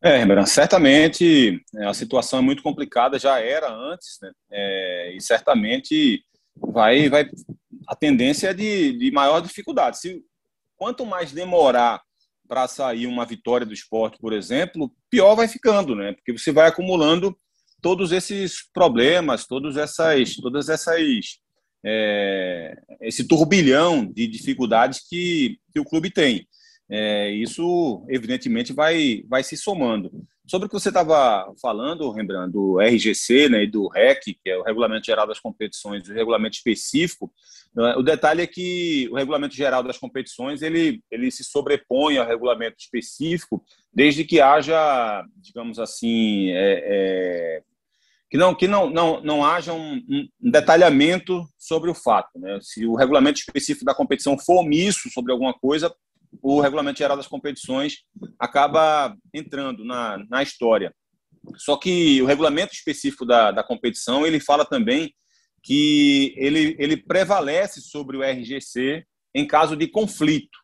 É, 0.00 0.18
Rembrandt, 0.18 0.48
certamente 0.48 1.60
é, 1.74 1.86
a 1.86 1.92
situação 1.92 2.38
é 2.38 2.42
muito 2.42 2.62
complicada, 2.62 3.18
já 3.18 3.40
era 3.40 3.68
antes, 3.68 4.20
né? 4.22 4.30
É, 4.48 5.12
e 5.16 5.20
certamente 5.20 6.24
vai, 6.56 7.08
vai 7.08 7.28
a 7.88 7.96
tendência 7.96 8.50
é 8.50 8.54
de, 8.54 8.96
de 8.96 9.10
maior 9.10 9.40
dificuldade. 9.40 9.98
Se 9.98 10.22
quanto 10.76 11.04
mais 11.04 11.32
demorar 11.32 12.00
para 12.46 12.68
sair 12.68 13.08
uma 13.08 13.26
vitória 13.26 13.66
do 13.66 13.74
esporte, 13.74 14.18
por 14.20 14.32
exemplo, 14.32 14.88
pior 15.10 15.34
vai 15.34 15.48
ficando, 15.48 15.96
né? 15.96 16.12
Porque 16.12 16.30
você 16.30 16.52
vai 16.52 16.68
acumulando 16.68 17.36
todos 17.82 18.12
esses 18.12 18.70
problemas, 18.72 19.48
todas 19.48 19.76
essas, 19.76 20.36
todas 20.36 20.68
essas 20.68 21.34
é, 21.84 22.76
esse 23.00 23.26
turbilhão 23.26 24.06
de 24.06 24.26
dificuldades 24.26 25.00
que, 25.08 25.58
que 25.72 25.80
o 25.80 25.84
clube 25.84 26.10
tem. 26.10 26.46
É, 26.88 27.30
isso, 27.30 28.04
evidentemente, 28.08 28.72
vai, 28.72 29.22
vai 29.28 29.42
se 29.42 29.56
somando. 29.56 30.10
Sobre 30.46 30.66
o 30.66 30.68
que 30.68 30.74
você 30.74 30.88
estava 30.90 31.50
falando, 31.60 32.10
Rembrandt, 32.10 32.52
do 32.52 32.78
RGC 32.78 33.48
né, 33.48 33.64
e 33.64 33.66
do 33.66 33.88
REC, 33.88 34.22
que 34.22 34.50
é 34.50 34.58
o 34.58 34.62
Regulamento 34.62 35.06
Geral 35.06 35.26
das 35.26 35.40
Competições, 35.40 36.06
o 36.06 36.12
regulamento 36.12 36.56
específico, 36.56 37.32
né, 37.74 37.94
o 37.96 38.02
detalhe 38.02 38.42
é 38.42 38.46
que 38.46 39.08
o 39.10 39.16
Regulamento 39.16 39.54
Geral 39.54 39.82
das 39.82 39.96
Competições 39.96 40.60
ele, 40.60 41.02
ele 41.10 41.30
se 41.30 41.42
sobrepõe 41.42 42.18
ao 42.18 42.26
regulamento 42.26 42.76
específico 42.78 43.64
desde 43.92 44.22
que 44.22 44.38
haja, 44.38 45.24
digamos 45.36 45.78
assim, 45.78 46.50
é, 46.50 46.82
é, 46.84 47.62
que 48.34 48.38
não 48.38 48.52
que 48.52 48.66
não 48.66 48.90
não, 48.90 49.20
não 49.20 49.44
haja 49.44 49.72
um, 49.72 49.94
um, 49.94 50.28
detalhamento 50.50 51.46
sobre 51.56 51.88
o 51.88 51.94
fato. 51.94 52.36
Né? 52.36 52.58
Se 52.60 52.84
o 52.84 52.96
regulamento 52.96 53.38
específico 53.38 53.84
da 53.84 53.94
competição 53.94 54.36
for 54.36 54.58
omisso 54.58 55.08
sobre 55.08 55.30
alguma 55.30 55.54
coisa, 55.54 55.94
o 56.42 56.60
regulamento 56.60 56.98
geral 56.98 57.16
das 57.16 57.28
competições 57.28 57.98
acaba 58.36 59.16
entrando 59.32 59.84
na, 59.84 60.18
na 60.28 60.42
história. 60.42 60.92
Só 61.56 61.76
que 61.76 62.20
o 62.22 62.26
regulamento 62.26 62.74
específico 62.74 63.24
da, 63.24 63.52
da 63.52 63.62
competição 63.62 64.26
ele 64.26 64.40
fala 64.40 64.64
também 64.64 65.14
que 65.62 66.34
ele, 66.36 66.74
ele 66.80 66.96
prevalece 66.96 67.82
sobre 67.82 68.16
o 68.16 68.22
RGC 68.24 69.04
em 69.32 69.46
caso 69.46 69.76
de 69.76 69.86
conflito. 69.86 70.58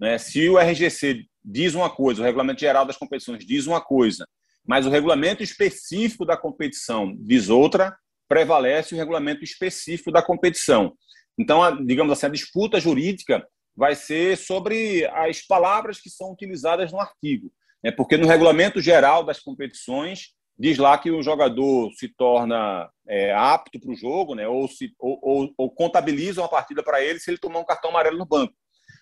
Né? 0.00 0.16
Se 0.16 0.48
o 0.48 0.58
RGC 0.58 1.26
diz 1.44 1.74
uma 1.74 1.90
coisa, 1.90 2.22
o 2.22 2.24
Regulamento 2.24 2.60
Geral 2.60 2.86
das 2.86 2.96
Competições 2.96 3.44
diz 3.44 3.66
uma 3.66 3.82
coisa, 3.82 4.26
mas 4.66 4.86
o 4.86 4.90
regulamento 4.90 5.42
específico 5.42 6.24
da 6.24 6.36
competição 6.36 7.14
diz 7.18 7.48
outra, 7.48 7.96
prevalece 8.28 8.94
o 8.94 8.98
regulamento 8.98 9.44
específico 9.44 10.10
da 10.10 10.22
competição. 10.22 10.94
Então, 11.38 11.62
a, 11.62 11.70
digamos 11.70 12.12
assim, 12.12 12.26
a 12.26 12.30
disputa 12.30 12.80
jurídica 12.80 13.46
vai 13.76 13.94
ser 13.94 14.36
sobre 14.36 15.06
as 15.06 15.40
palavras 15.42 16.00
que 16.00 16.10
são 16.10 16.32
utilizadas 16.32 16.92
no 16.92 17.00
artigo. 17.00 17.52
Né? 17.82 17.90
Porque 17.90 18.16
no 18.16 18.26
regulamento 18.26 18.80
geral 18.80 19.24
das 19.24 19.40
competições 19.40 20.34
diz 20.58 20.78
lá 20.78 20.96
que 20.98 21.10
o 21.10 21.22
jogador 21.22 21.90
se 21.94 22.08
torna 22.08 22.88
é, 23.08 23.32
apto 23.34 23.80
para 23.80 23.90
o 23.90 23.96
jogo, 23.96 24.34
né? 24.34 24.46
ou, 24.46 24.68
se, 24.68 24.94
ou, 24.98 25.18
ou, 25.22 25.54
ou 25.56 25.70
contabiliza 25.70 26.40
uma 26.40 26.48
partida 26.48 26.82
para 26.82 27.02
ele 27.02 27.18
se 27.18 27.30
ele 27.30 27.38
tomar 27.38 27.58
um 27.58 27.64
cartão 27.64 27.90
amarelo 27.90 28.18
no 28.18 28.26
banco. 28.26 28.54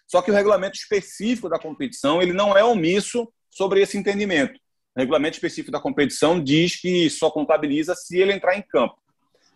Só 0.07 0.23
que 0.23 0.31
o 0.31 0.35
regulamento 0.35 0.77
específico 0.77 1.49
da 1.49 1.59
competição 1.59 2.23
ele 2.23 2.33
não 2.33 2.57
é 2.57 2.65
omisso 2.65 3.31
sobre 3.51 3.81
esse 3.83 3.99
entendimento. 3.99 4.59
O 4.97 5.01
regulamento 5.01 5.37
específico 5.37 5.71
da 5.71 5.81
competição 5.81 6.43
diz 6.43 6.81
que 6.81 7.09
só 7.09 7.31
contabiliza 7.31 7.95
se 7.95 8.19
ele 8.19 8.33
entrar 8.33 8.57
em 8.57 8.63
campo. 8.63 8.99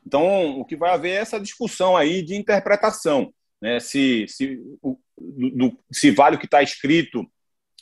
Então, 0.06 0.60
o 0.60 0.64
que 0.64 0.76
vai 0.76 0.90
haver 0.92 1.10
é 1.10 1.16
essa 1.16 1.40
discussão 1.40 1.96
aí 1.96 2.22
de 2.22 2.34
interpretação, 2.34 3.32
né? 3.60 3.80
se, 3.80 4.26
se, 4.28 4.60
o, 4.82 4.98
do, 5.16 5.76
se 5.90 6.10
vale 6.10 6.36
o 6.36 6.38
que 6.38 6.44
está 6.44 6.62
escrito, 6.62 7.26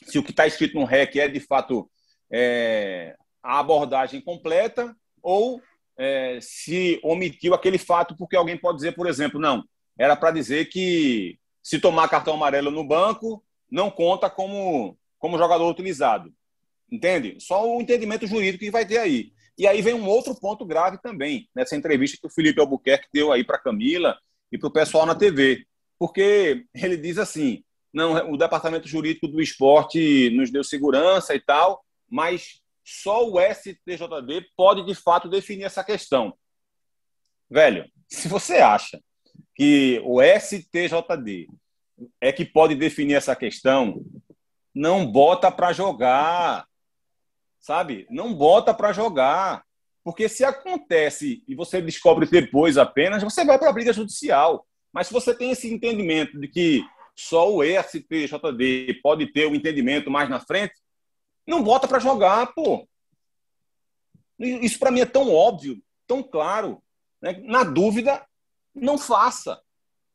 se 0.03 0.17
o 0.17 0.23
que 0.23 0.31
está 0.31 0.47
escrito 0.47 0.75
no 0.75 0.85
REC 0.85 1.17
é 1.17 1.27
de 1.27 1.39
fato 1.39 1.89
é, 2.31 3.15
a 3.41 3.59
abordagem 3.59 4.21
completa 4.21 4.95
ou 5.21 5.61
é, 5.97 6.39
se 6.41 6.99
omitiu 7.03 7.53
aquele 7.53 7.77
fato 7.77 8.15
porque 8.17 8.35
alguém 8.35 8.57
pode 8.57 8.77
dizer, 8.77 8.93
por 8.93 9.07
exemplo, 9.07 9.39
não, 9.39 9.63
era 9.97 10.15
para 10.15 10.31
dizer 10.31 10.65
que 10.69 11.37
se 11.61 11.79
tomar 11.79 12.09
cartão 12.09 12.33
amarelo 12.33 12.71
no 12.71 12.85
banco 12.85 13.43
não 13.69 13.91
conta 13.91 14.29
como, 14.29 14.97
como 15.19 15.37
jogador 15.37 15.69
utilizado. 15.69 16.33
Entende? 16.93 17.37
Só 17.39 17.67
o 17.67 17.81
entendimento 17.81 18.27
jurídico 18.27 18.63
que 18.63 18.69
vai 18.69 18.85
ter 18.85 18.99
aí. 18.99 19.33
E 19.57 19.65
aí 19.65 19.81
vem 19.81 19.95
um 19.95 20.07
outro 20.07 20.39
ponto 20.39 20.63
grave 20.63 20.99
também, 21.01 21.49
nessa 21.55 21.75
entrevista 21.75 22.19
que 22.21 22.27
o 22.27 22.29
Felipe 22.29 22.59
Albuquerque 22.61 23.07
deu 23.11 23.31
aí 23.31 23.43
para 23.43 23.57
Camila 23.57 24.15
e 24.51 24.59
para 24.59 24.67
o 24.67 24.71
pessoal 24.71 25.03
na 25.03 25.15
TV. 25.15 25.65
Porque 25.97 26.65
ele 26.71 26.95
diz 26.95 27.17
assim: 27.17 27.63
não, 27.91 28.31
o 28.31 28.37
departamento 28.37 28.87
jurídico 28.87 29.27
do 29.27 29.41
esporte 29.41 30.29
nos 30.35 30.51
deu 30.51 30.63
segurança 30.63 31.33
e 31.33 31.39
tal, 31.39 31.83
mas 32.07 32.61
só 32.85 33.27
o 33.27 33.39
STJD 33.39 34.51
pode 34.55 34.85
de 34.85 34.93
fato 34.93 35.27
definir 35.27 35.63
essa 35.63 35.83
questão. 35.83 36.35
Velho, 37.49 37.89
se 38.07 38.27
você 38.27 38.57
acha 38.57 39.01
que 39.55 39.99
o 40.05 40.21
STJD 40.21 41.47
é 42.21 42.31
que 42.31 42.45
pode 42.45 42.75
definir 42.75 43.15
essa 43.15 43.35
questão, 43.35 44.05
não 44.75 45.11
bota 45.11 45.51
para 45.51 45.73
jogar 45.73 46.67
sabe? 47.63 48.05
Não 48.09 48.33
bota 48.33 48.73
para 48.73 48.93
jogar. 48.93 49.63
Porque 50.03 50.27
se 50.27 50.43
acontece 50.43 51.41
e 51.47 51.55
você 51.55 51.81
descobre 51.81 52.27
depois 52.27 52.77
apenas, 52.77 53.23
você 53.23 53.45
vai 53.45 53.57
para 53.57 53.69
a 53.69 53.73
briga 53.73 53.93
judicial. 53.93 54.67
Mas 54.91 55.07
se 55.07 55.13
você 55.13 55.33
tem 55.33 55.51
esse 55.51 55.73
entendimento 55.73 56.37
de 56.37 56.47
que 56.49 56.83
só 57.15 57.49
o 57.49 57.63
STJD 57.63 58.99
pode 59.01 59.31
ter 59.31 59.45
o 59.45 59.51
um 59.51 59.55
entendimento 59.55 60.11
mais 60.11 60.29
na 60.29 60.41
frente, 60.41 60.73
não 61.47 61.63
bota 61.63 61.87
para 61.87 61.99
jogar, 61.99 62.53
pô. 62.53 62.87
Isso 64.37 64.77
para 64.77 64.91
mim 64.91 64.99
é 64.99 65.05
tão 65.05 65.33
óbvio, 65.33 65.81
tão 66.05 66.21
claro. 66.21 66.83
Né? 67.21 67.41
Na 67.45 67.63
dúvida, 67.63 68.27
não 68.75 68.97
faça. 68.97 69.61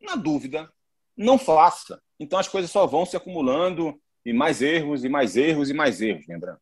Na 0.02 0.16
dúvida, 0.16 0.70
não 1.16 1.38
faça. 1.38 2.02
Então 2.20 2.38
as 2.38 2.46
coisas 2.46 2.70
só 2.70 2.86
vão 2.86 3.06
se 3.06 3.16
acumulando 3.16 3.98
e 4.22 4.34
mais 4.34 4.60
erros, 4.60 5.02
e 5.02 5.08
mais 5.08 5.34
erros, 5.34 5.70
e 5.70 5.72
mais 5.72 6.02
erros, 6.02 6.26
lembrando. 6.26 6.60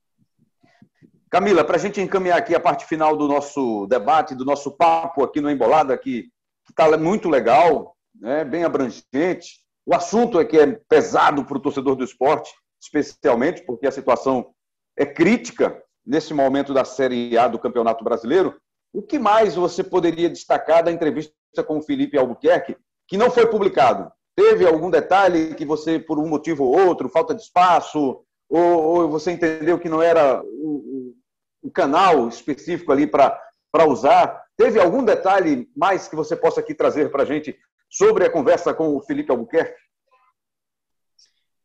Camila, 1.31 1.64
para 1.64 1.77
a 1.77 1.79
gente 1.79 2.01
encaminhar 2.01 2.39
aqui 2.39 2.55
a 2.55 2.61
parte 2.61 2.87
final 2.87 3.16
do 3.16 3.27
nosso 3.27 3.87
debate, 3.89 4.35
do 4.35 4.45
nosso 4.45 4.70
papo 4.70 5.24
aqui 5.24 5.41
no 5.41 5.51
Embolada, 5.51 5.97
que 5.99 6.29
está 6.68 6.97
muito 6.97 7.29
legal, 7.29 7.97
né, 8.14 8.45
bem 8.45 8.62
abrangente. 8.62 9.61
O 9.85 9.95
assunto 9.95 10.39
é 10.39 10.45
que 10.45 10.59
é 10.59 10.66
pesado 10.89 11.45
para 11.45 11.57
o 11.57 11.61
torcedor 11.61 11.97
do 11.97 12.05
esporte, 12.05 12.53
especialmente 12.81 13.64
porque 13.64 13.87
a 13.87 13.93
situação 13.93 14.53
é 14.97 15.05
crítica 15.05 15.83
nesse 16.05 16.33
momento 16.33 16.72
da 16.72 16.85
Série 16.85 17.37
A 17.37 17.49
do 17.49 17.59
Campeonato 17.59 18.05
Brasileiro. 18.05 18.57
O 18.93 19.03
que 19.03 19.18
mais 19.18 19.57
você 19.57 19.83
poderia 19.83 20.31
destacar 20.31 20.85
da 20.85 20.93
entrevista 20.93 21.35
com 21.66 21.79
o 21.79 21.83
Felipe 21.83 22.16
Albuquerque, 22.16 22.77
que 23.09 23.16
não 23.16 23.31
foi 23.31 23.47
publicado? 23.47 24.11
Teve 24.37 24.66
algum 24.66 24.91
detalhe 24.91 25.55
que 25.55 25.64
você, 25.64 25.99
por 25.99 26.18
um 26.18 26.29
motivo 26.29 26.64
ou 26.64 26.87
outro, 26.87 27.09
falta 27.09 27.35
de 27.35 27.43
espaço, 27.43 28.22
ou, 28.49 29.03
ou 29.03 29.09
você 29.09 29.32
entendeu 29.32 29.78
que 29.78 29.88
não 29.88 30.03
era 30.03 30.42
o, 30.42 31.14
o 31.62 31.70
canal 31.70 32.28
específico 32.28 32.92
ali 32.92 33.07
para 33.07 33.40
usar. 33.88 34.44
Teve 34.57 34.80
algum 34.80 35.05
detalhe 35.05 35.68
mais 35.76 36.09
que 36.09 36.16
você 36.16 36.36
possa 36.36 36.61
aqui 36.61 36.74
trazer 36.74 37.11
para 37.11 37.22
a 37.22 37.26
gente 37.26 37.57
sobre 37.90 38.24
a 38.24 38.30
conversa 38.30 38.72
com 38.72 38.97
o 38.97 39.03
Felipe 39.03 39.30
Albuquerque? 39.30 39.80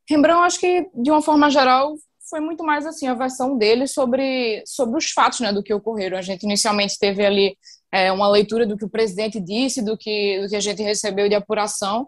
Rembrandt, 0.09 0.45
acho 0.45 0.59
que 0.59 0.89
de 0.93 1.09
uma 1.09 1.21
forma 1.21 1.49
geral 1.49 1.95
foi 2.29 2.39
muito 2.39 2.63
mais 2.63 2.85
assim 2.85 3.07
a 3.07 3.13
versão 3.13 3.57
dele 3.57 3.87
sobre, 3.87 4.63
sobre 4.65 4.97
os 4.97 5.11
fatos 5.11 5.41
né, 5.41 5.51
do 5.51 5.63
que 5.63 5.73
ocorreram. 5.73 6.17
A 6.17 6.21
gente 6.21 6.43
inicialmente 6.43 6.97
teve 6.97 7.25
ali 7.25 7.57
é, 7.91 8.11
uma 8.11 8.29
leitura 8.29 8.65
do 8.65 8.77
que 8.77 8.85
o 8.85 8.89
presidente 8.89 9.39
disse, 9.39 9.81
do 9.81 9.97
que, 9.97 10.41
do 10.41 10.49
que 10.49 10.55
a 10.55 10.61
gente 10.61 10.81
recebeu 10.81 11.27
de 11.27 11.35
apuração, 11.35 12.07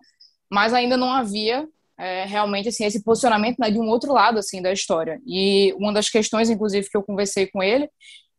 mas 0.49 0.73
ainda 0.73 0.95
não 0.95 1.11
havia 1.11 1.67
é, 1.97 2.25
realmente 2.25 2.69
assim 2.69 2.85
esse 2.85 3.03
posicionamento 3.03 3.57
né, 3.59 3.69
de 3.69 3.79
um 3.79 3.87
outro 3.87 4.13
lado 4.13 4.39
assim 4.39 4.61
da 4.61 4.71
história. 4.71 5.19
E 5.25 5.73
uma 5.77 5.93
das 5.93 6.09
questões, 6.09 6.49
inclusive, 6.49 6.89
que 6.89 6.97
eu 6.97 7.03
conversei 7.03 7.47
com 7.47 7.61
ele 7.61 7.89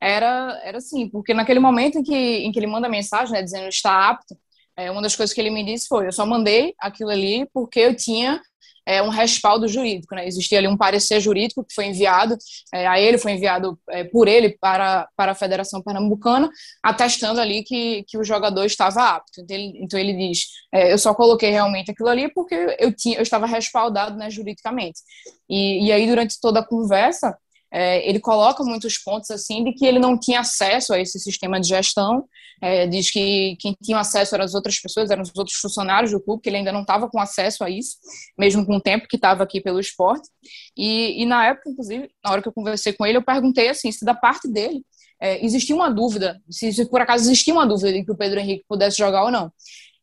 era 0.00 0.60
era 0.64 0.78
assim, 0.78 1.08
porque 1.08 1.32
naquele 1.34 1.60
momento 1.60 1.98
em 1.98 2.02
que 2.02 2.14
em 2.14 2.52
que 2.52 2.58
ele 2.58 2.66
manda 2.66 2.88
mensagem, 2.88 3.32
né, 3.34 3.42
dizendo 3.42 3.68
está 3.68 4.08
apto, 4.10 4.36
é, 4.76 4.90
uma 4.90 5.02
das 5.02 5.14
coisas 5.16 5.34
que 5.34 5.40
ele 5.40 5.50
me 5.50 5.64
disse 5.64 5.86
foi: 5.88 6.06
eu 6.06 6.12
só 6.12 6.26
mandei 6.26 6.74
aquilo 6.80 7.10
ali 7.10 7.48
porque 7.52 7.80
eu 7.80 7.96
tinha 7.96 8.40
é, 8.86 9.02
um 9.02 9.08
respaldo 9.08 9.66
jurídico. 9.66 10.14
Né? 10.14 10.26
Existia 10.26 10.58
ali 10.58 10.68
um 10.68 10.76
parecer 10.76 11.20
jurídico 11.20 11.64
que 11.64 11.74
foi 11.74 11.86
enviado 11.86 12.36
é, 12.72 12.86
a 12.86 13.00
ele, 13.00 13.18
foi 13.18 13.32
enviado 13.32 13.78
é, 13.90 14.04
por 14.04 14.28
ele 14.28 14.56
para, 14.60 15.08
para 15.16 15.32
a 15.32 15.34
Federação 15.34 15.82
Pernambucana, 15.82 16.50
atestando 16.82 17.40
ali 17.40 17.62
que, 17.62 18.04
que 18.08 18.18
o 18.18 18.24
jogador 18.24 18.64
estava 18.64 19.16
apto. 19.16 19.40
Então 19.40 19.56
ele, 19.56 19.78
então 19.80 19.98
ele 19.98 20.12
diz: 20.12 20.46
é, 20.72 20.92
eu 20.92 20.98
só 20.98 21.14
coloquei 21.14 21.50
realmente 21.50 21.90
aquilo 21.90 22.08
ali 22.08 22.32
porque 22.32 22.76
eu, 22.78 22.94
tinha, 22.94 23.16
eu 23.16 23.22
estava 23.22 23.46
respaldado 23.46 24.16
né, 24.16 24.30
juridicamente. 24.30 25.00
E, 25.48 25.86
e 25.86 25.92
aí, 25.92 26.06
durante 26.06 26.40
toda 26.40 26.60
a 26.60 26.66
conversa, 26.66 27.36
é, 27.74 28.08
ele 28.08 28.20
coloca 28.20 28.62
muitos 28.62 28.96
pontos 28.98 29.32
assim 29.32 29.64
de 29.64 29.72
que 29.72 29.84
ele 29.84 29.98
não 29.98 30.16
tinha 30.16 30.38
acesso 30.40 30.94
a 30.94 31.00
esse 31.00 31.18
sistema 31.18 31.60
de 31.60 31.66
gestão, 31.66 32.24
é, 32.62 32.86
diz 32.86 33.10
que 33.10 33.56
quem 33.58 33.76
tinha 33.82 33.98
acesso 33.98 34.32
eram 34.32 34.44
as 34.44 34.54
outras 34.54 34.78
pessoas, 34.78 35.10
eram 35.10 35.22
os 35.22 35.32
outros 35.36 35.56
funcionários 35.56 36.12
do 36.12 36.20
clube, 36.20 36.40
que 36.40 36.48
ele 36.48 36.58
ainda 36.58 36.70
não 36.70 36.82
estava 36.82 37.08
com 37.08 37.18
acesso 37.18 37.64
a 37.64 37.68
isso, 37.68 37.96
mesmo 38.38 38.64
com 38.64 38.76
o 38.76 38.80
tempo 38.80 39.08
que 39.08 39.16
estava 39.16 39.42
aqui 39.42 39.60
pelo 39.60 39.80
esporte. 39.80 40.28
E, 40.76 41.20
e, 41.20 41.26
na 41.26 41.48
época, 41.48 41.68
inclusive, 41.68 42.08
na 42.24 42.30
hora 42.30 42.42
que 42.42 42.46
eu 42.46 42.52
conversei 42.52 42.92
com 42.92 43.04
ele, 43.04 43.18
eu 43.18 43.24
perguntei 43.24 43.68
assim, 43.68 43.90
se 43.90 44.04
da 44.04 44.14
parte 44.14 44.48
dele 44.48 44.84
é, 45.20 45.44
existia 45.44 45.74
uma 45.74 45.90
dúvida, 45.90 46.40
se, 46.48 46.72
se 46.72 46.88
por 46.88 47.00
acaso 47.00 47.24
existia 47.24 47.52
uma 47.52 47.66
dúvida 47.66 47.92
de 47.92 48.04
que 48.04 48.12
o 48.12 48.16
Pedro 48.16 48.38
Henrique 48.38 48.64
pudesse 48.68 48.96
jogar 48.96 49.24
ou 49.24 49.32
não. 49.32 49.52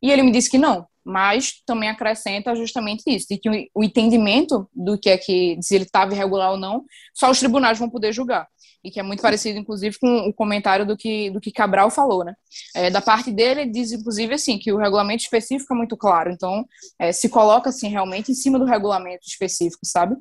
E 0.03 0.11
ele 0.11 0.23
me 0.23 0.31
disse 0.31 0.49
que 0.49 0.57
não, 0.57 0.85
mas 1.05 1.61
também 1.65 1.89
acrescenta 1.89 2.55
justamente 2.55 3.03
isso, 3.07 3.27
de 3.29 3.37
que 3.37 3.69
o 3.73 3.83
entendimento 3.83 4.69
do 4.73 4.97
que 4.97 5.09
é 5.09 5.17
que, 5.17 5.57
se 5.61 5.75
ele 5.75 5.85
estava 5.85 6.13
irregular 6.13 6.51
ou 6.51 6.57
não, 6.57 6.83
só 7.13 7.29
os 7.29 7.39
tribunais 7.39 7.79
vão 7.79 7.89
poder 7.89 8.13
julgar. 8.13 8.47
E 8.83 8.89
que 8.89 8.99
é 8.99 9.03
muito 9.03 9.21
parecido, 9.21 9.59
inclusive, 9.59 9.97
com 9.99 10.27
o 10.27 10.33
comentário 10.33 10.87
do 10.87 10.97
que, 10.97 11.29
do 11.29 11.39
que 11.39 11.51
Cabral 11.51 11.91
falou, 11.91 12.23
né? 12.23 12.33
É, 12.75 12.89
da 12.89 12.99
parte 12.99 13.31
dele, 13.31 13.67
diz, 13.67 13.91
inclusive, 13.91 14.33
assim, 14.33 14.57
que 14.57 14.71
o 14.71 14.77
regulamento 14.77 15.21
específico 15.21 15.71
é 15.71 15.77
muito 15.77 15.95
claro, 15.95 16.31
então 16.31 16.65
é, 16.97 17.11
se 17.11 17.29
coloca, 17.29 17.69
assim, 17.69 17.89
realmente 17.89 18.31
em 18.31 18.35
cima 18.35 18.57
do 18.57 18.65
regulamento 18.65 19.27
específico, 19.27 19.85
sabe? 19.85 20.15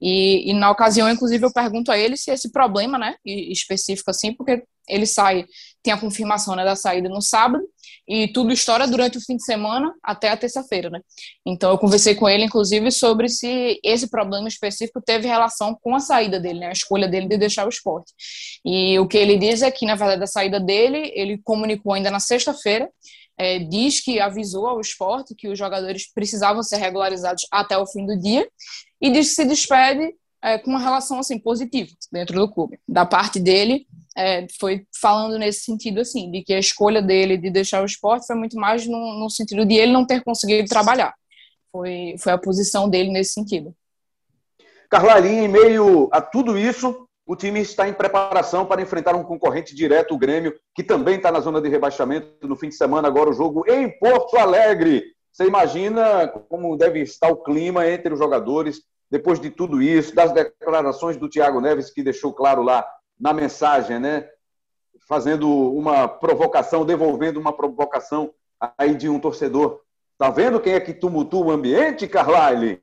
E, 0.00 0.48
e 0.48 0.54
na 0.54 0.70
ocasião, 0.70 1.10
inclusive, 1.10 1.44
eu 1.44 1.52
pergunto 1.52 1.90
a 1.90 1.98
ele 1.98 2.16
se 2.16 2.30
esse 2.30 2.52
problema, 2.52 2.98
né, 2.98 3.16
específico, 3.24 4.10
assim, 4.10 4.32
porque 4.32 4.62
ele 4.88 5.06
sai, 5.06 5.44
tem 5.82 5.92
a 5.92 5.98
confirmação 5.98 6.54
né, 6.54 6.64
da 6.64 6.76
saída 6.76 7.08
no 7.08 7.20
sábado, 7.20 7.64
e 8.06 8.28
tudo 8.28 8.52
estoura 8.52 8.86
durante 8.86 9.18
o 9.18 9.20
fim 9.20 9.36
de 9.36 9.44
semana 9.44 9.92
até 10.02 10.28
a 10.28 10.36
terça-feira, 10.36 10.90
né? 10.90 11.00
Então 11.44 11.70
eu 11.70 11.78
conversei 11.78 12.14
com 12.14 12.28
ele, 12.28 12.44
inclusive, 12.44 12.90
sobre 12.90 13.28
se 13.28 13.80
esse 13.82 14.08
problema 14.08 14.46
específico 14.46 15.00
teve 15.00 15.26
relação 15.26 15.76
com 15.80 15.94
a 15.94 16.00
saída 16.00 16.38
dele, 16.38 16.60
né? 16.60 16.68
A 16.68 16.72
escolha 16.72 17.08
dele 17.08 17.26
de 17.26 17.38
deixar 17.38 17.66
o 17.66 17.70
esporte. 17.70 18.12
E 18.64 18.98
o 18.98 19.08
que 19.08 19.16
ele 19.16 19.36
diz 19.38 19.62
é 19.62 19.70
que, 19.70 19.86
na 19.86 19.94
verdade, 19.94 20.22
a 20.22 20.26
saída 20.26 20.60
dele, 20.60 21.12
ele 21.14 21.38
comunicou 21.42 21.94
ainda 21.94 22.10
na 22.10 22.20
sexta-feira, 22.20 22.90
é, 23.36 23.58
diz 23.58 24.00
que 24.00 24.20
avisou 24.20 24.66
ao 24.66 24.80
esporte 24.80 25.34
que 25.34 25.48
os 25.48 25.58
jogadores 25.58 26.12
precisavam 26.12 26.62
ser 26.62 26.76
regularizados 26.76 27.46
até 27.50 27.76
o 27.76 27.86
fim 27.86 28.06
do 28.06 28.18
dia 28.18 28.46
e 29.00 29.10
diz 29.10 29.30
que 29.30 29.34
se 29.34 29.44
despede 29.44 30.14
é, 30.44 30.58
com 30.58 30.70
uma 30.70 30.78
relação 30.78 31.18
assim 31.18 31.38
positiva 31.38 31.90
dentro 32.12 32.38
do 32.38 32.52
clube. 32.52 32.78
Da 32.86 33.06
parte 33.06 33.40
dele, 33.40 33.86
é, 34.14 34.46
foi 34.60 34.86
falando 35.00 35.38
nesse 35.38 35.60
sentido, 35.60 36.00
assim, 36.00 36.30
de 36.30 36.42
que 36.42 36.52
a 36.52 36.58
escolha 36.58 37.00
dele 37.00 37.38
de 37.38 37.50
deixar 37.50 37.82
o 37.82 37.86
esporte 37.86 38.26
foi 38.26 38.36
muito 38.36 38.56
mais 38.56 38.86
no, 38.86 39.18
no 39.18 39.30
sentido 39.30 39.64
de 39.64 39.74
ele 39.74 39.90
não 39.90 40.06
ter 40.06 40.22
conseguido 40.22 40.68
trabalhar. 40.68 41.14
Foi, 41.72 42.16
foi 42.18 42.32
a 42.32 42.38
posição 42.38 42.90
dele 42.90 43.10
nesse 43.10 43.32
sentido. 43.32 43.74
Carlalinha, 44.90 45.44
em 45.44 45.48
meio 45.48 46.10
a 46.12 46.20
tudo 46.20 46.58
isso, 46.58 47.08
o 47.26 47.34
time 47.34 47.60
está 47.60 47.88
em 47.88 47.94
preparação 47.94 48.66
para 48.66 48.82
enfrentar 48.82 49.16
um 49.16 49.24
concorrente 49.24 49.74
direto, 49.74 50.14
o 50.14 50.18
Grêmio, 50.18 50.54
que 50.74 50.84
também 50.84 51.16
está 51.16 51.32
na 51.32 51.40
zona 51.40 51.58
de 51.58 51.70
rebaixamento 51.70 52.46
no 52.46 52.54
fim 52.54 52.68
de 52.68 52.76
semana, 52.76 53.08
agora 53.08 53.30
o 53.30 53.34
jogo 53.34 53.64
em 53.66 53.88
Porto 53.98 54.36
Alegre. 54.36 55.04
Você 55.32 55.46
imagina 55.46 56.28
como 56.28 56.76
deve 56.76 57.00
estar 57.00 57.28
o 57.28 57.42
clima 57.42 57.88
entre 57.88 58.12
os 58.12 58.18
jogadores 58.18 58.82
depois 59.14 59.38
de 59.38 59.48
tudo 59.48 59.80
isso, 59.80 60.12
das 60.12 60.32
declarações 60.32 61.16
do 61.16 61.28
Thiago 61.28 61.60
Neves, 61.60 61.88
que 61.88 62.02
deixou 62.02 62.32
claro 62.32 62.64
lá 62.64 62.84
na 63.18 63.32
mensagem, 63.32 64.00
né? 64.00 64.26
Fazendo 65.08 65.48
uma 65.48 66.08
provocação, 66.08 66.84
devolvendo 66.84 67.38
uma 67.38 67.52
provocação 67.52 68.34
aí 68.76 68.92
de 68.96 69.08
um 69.08 69.20
torcedor. 69.20 69.78
Tá 70.18 70.30
vendo 70.30 70.58
quem 70.58 70.72
é 70.72 70.80
que 70.80 70.92
tumultua 70.92 71.46
o 71.46 71.50
ambiente, 71.52 72.08
Carlyle? 72.08 72.82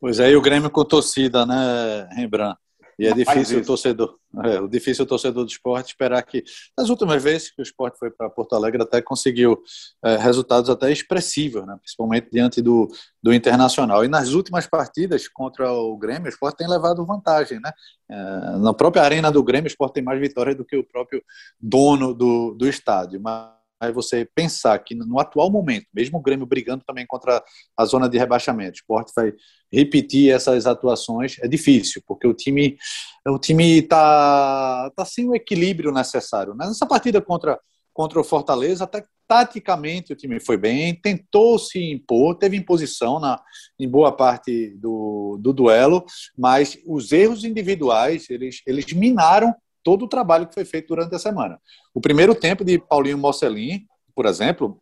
Pois 0.00 0.20
é, 0.20 0.30
e 0.30 0.36
o 0.36 0.40
Grêmio 0.40 0.70
com 0.70 0.84
torcida, 0.84 1.44
né, 1.44 2.08
Rembrandt? 2.12 2.56
E 3.02 3.06
é 3.08 3.12
difícil 3.12 3.58
o 3.58 3.64
torcedor, 3.64 4.16
é, 4.44 4.60
o 4.60 4.68
difícil 4.68 5.04
o 5.04 5.08
torcedor 5.08 5.44
do 5.44 5.50
esporte 5.50 5.88
esperar 5.88 6.22
que 6.22 6.44
nas 6.78 6.88
últimas 6.88 7.20
vezes 7.20 7.50
que 7.50 7.60
o 7.60 7.64
esporte 7.64 7.98
foi 7.98 8.12
para 8.12 8.30
Porto 8.30 8.54
Alegre 8.54 8.80
até 8.80 9.02
conseguiu 9.02 9.60
é, 10.04 10.16
resultados 10.16 10.70
até 10.70 10.92
expressivos, 10.92 11.66
né? 11.66 11.76
principalmente 11.82 12.28
diante 12.30 12.62
do, 12.62 12.88
do 13.20 13.34
Internacional. 13.34 14.04
E 14.04 14.08
nas 14.08 14.34
últimas 14.34 14.68
partidas 14.68 15.26
contra 15.26 15.72
o 15.72 15.98
Grêmio, 15.98 16.26
o 16.26 16.28
esporte 16.28 16.58
tem 16.58 16.68
levado 16.68 17.04
vantagem, 17.04 17.58
né? 17.60 17.72
É, 18.08 18.14
na 18.58 18.72
própria 18.72 19.02
arena 19.02 19.32
do 19.32 19.42
Grêmio, 19.42 19.64
o 19.64 19.72
esporte 19.72 19.94
tem 19.94 20.04
mais 20.04 20.20
vitórias 20.20 20.56
do 20.56 20.64
que 20.64 20.76
o 20.76 20.84
próprio 20.84 21.24
dono 21.60 22.14
do, 22.14 22.54
do 22.54 22.68
estádio. 22.68 23.20
Mas 23.20 23.61
aí 23.82 23.92
você 23.92 24.24
pensar 24.24 24.78
que 24.78 24.94
no 24.94 25.18
atual 25.18 25.50
momento, 25.50 25.86
mesmo 25.92 26.18
o 26.18 26.22
Grêmio 26.22 26.46
brigando 26.46 26.84
também 26.86 27.04
contra 27.04 27.42
a 27.76 27.84
zona 27.84 28.08
de 28.08 28.16
rebaixamento, 28.16 28.70
o 28.70 28.76
esporte 28.76 29.12
vai 29.14 29.32
repetir 29.72 30.32
essas 30.32 30.66
atuações, 30.66 31.36
é 31.40 31.48
difícil, 31.48 32.00
porque 32.06 32.26
o 32.26 32.32
time 32.32 32.78
o 33.26 33.38
time 33.38 33.80
está 33.80 34.90
tá 34.94 35.04
sem 35.04 35.28
o 35.28 35.34
equilíbrio 35.34 35.90
necessário. 35.90 36.54
Né? 36.54 36.66
Nessa 36.66 36.86
partida 36.86 37.20
contra, 37.20 37.58
contra 37.92 38.20
o 38.20 38.24
Fortaleza, 38.24 38.84
até 38.84 39.04
taticamente 39.26 40.12
o 40.12 40.16
time 40.16 40.38
foi 40.38 40.56
bem, 40.56 40.94
tentou 40.94 41.58
se 41.58 41.78
impor, 41.90 42.36
teve 42.36 42.56
imposição 42.56 43.18
na, 43.18 43.40
em 43.80 43.88
boa 43.88 44.12
parte 44.12 44.76
do, 44.76 45.38
do 45.40 45.52
duelo, 45.52 46.04
mas 46.38 46.78
os 46.86 47.10
erros 47.12 47.44
individuais, 47.44 48.28
eles, 48.30 48.60
eles 48.66 48.92
minaram 48.92 49.54
todo 49.82 50.04
o 50.04 50.08
trabalho 50.08 50.46
que 50.46 50.54
foi 50.54 50.64
feito 50.64 50.88
durante 50.88 51.14
a 51.14 51.18
semana. 51.18 51.60
O 51.94 52.00
primeiro 52.00 52.34
tempo 52.34 52.64
de 52.64 52.78
Paulinho 52.78 53.18
Mocelin, 53.18 53.86
por 54.14 54.26
exemplo, 54.26 54.80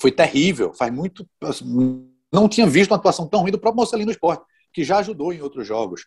foi 0.00 0.12
terrível. 0.12 0.72
Faz 0.74 0.92
muito. 0.92 1.26
Não 2.32 2.48
tinha 2.48 2.66
visto 2.66 2.90
uma 2.90 2.96
atuação 2.96 3.26
tão 3.26 3.40
ruim 3.40 3.52
do 3.52 3.58
próprio 3.58 3.82
Mocelin 3.82 4.04
no 4.04 4.10
esporte, 4.10 4.44
que 4.72 4.84
já 4.84 4.98
ajudou 4.98 5.32
em 5.32 5.40
outros 5.40 5.66
jogos. 5.66 6.06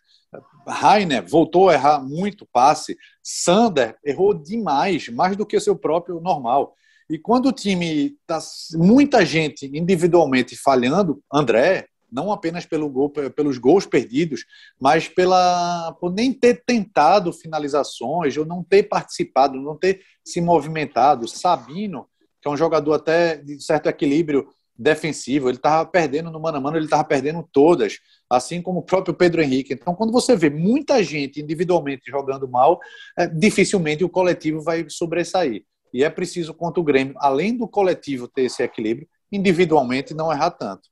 Rainer 0.66 1.26
voltou 1.28 1.68
a 1.68 1.74
errar 1.74 2.00
muito 2.00 2.46
passe. 2.52 2.96
Sander 3.22 3.96
errou 4.04 4.34
demais, 4.34 5.08
mais 5.08 5.36
do 5.36 5.46
que 5.46 5.58
seu 5.60 5.76
próprio 5.76 6.20
normal. 6.20 6.74
E 7.08 7.18
quando 7.18 7.46
o 7.46 7.52
time 7.52 8.16
está 8.20 8.38
muita 8.74 9.26
gente 9.26 9.66
individualmente 9.66 10.56
falhando, 10.56 11.20
André, 11.32 11.88
não 12.12 12.32
apenas 12.32 12.66
pelo 12.66 12.88
gol, 12.88 13.10
pelos 13.10 13.58
gols 13.58 13.86
perdidos, 13.86 14.44
mas 14.80 15.08
pela 15.08 15.92
por 16.00 16.12
nem 16.12 16.32
ter 16.32 16.62
tentado 16.64 17.32
finalizações, 17.32 18.36
ou 18.36 18.44
não 18.44 18.62
ter 18.62 18.84
participado, 18.84 19.60
não 19.60 19.76
ter 19.76 20.02
se 20.24 20.40
movimentado. 20.40 21.28
Sabino, 21.28 22.06
que 22.40 22.48
é 22.48 22.50
um 22.50 22.56
jogador 22.56 22.94
até 22.94 23.36
de 23.36 23.60
certo 23.60 23.88
equilíbrio 23.88 24.48
defensivo, 24.80 25.50
ele 25.50 25.58
estava 25.58 25.84
perdendo 25.84 26.30
no 26.30 26.40
mano 26.40 26.56
a 26.56 26.60
mano, 26.60 26.78
ele 26.78 26.86
estava 26.86 27.04
perdendo 27.04 27.46
todas, 27.52 27.98
assim 28.30 28.62
como 28.62 28.78
o 28.78 28.82
próprio 28.82 29.12
Pedro 29.12 29.42
Henrique. 29.42 29.74
Então, 29.74 29.94
quando 29.94 30.10
você 30.10 30.34
vê 30.34 30.48
muita 30.48 31.02
gente 31.04 31.38
individualmente 31.38 32.10
jogando 32.10 32.48
mal, 32.48 32.80
é, 33.18 33.26
dificilmente 33.26 34.02
o 34.02 34.08
coletivo 34.08 34.62
vai 34.62 34.86
sobressair. 34.88 35.64
E 35.92 36.02
é 36.02 36.08
preciso, 36.08 36.54
contra 36.54 36.80
o 36.80 36.84
Grêmio, 36.84 37.14
além 37.18 37.54
do 37.54 37.68
coletivo 37.68 38.26
ter 38.26 38.42
esse 38.42 38.62
equilíbrio, 38.62 39.06
individualmente 39.30 40.14
não 40.14 40.32
errar 40.32 40.52
tanto. 40.52 40.88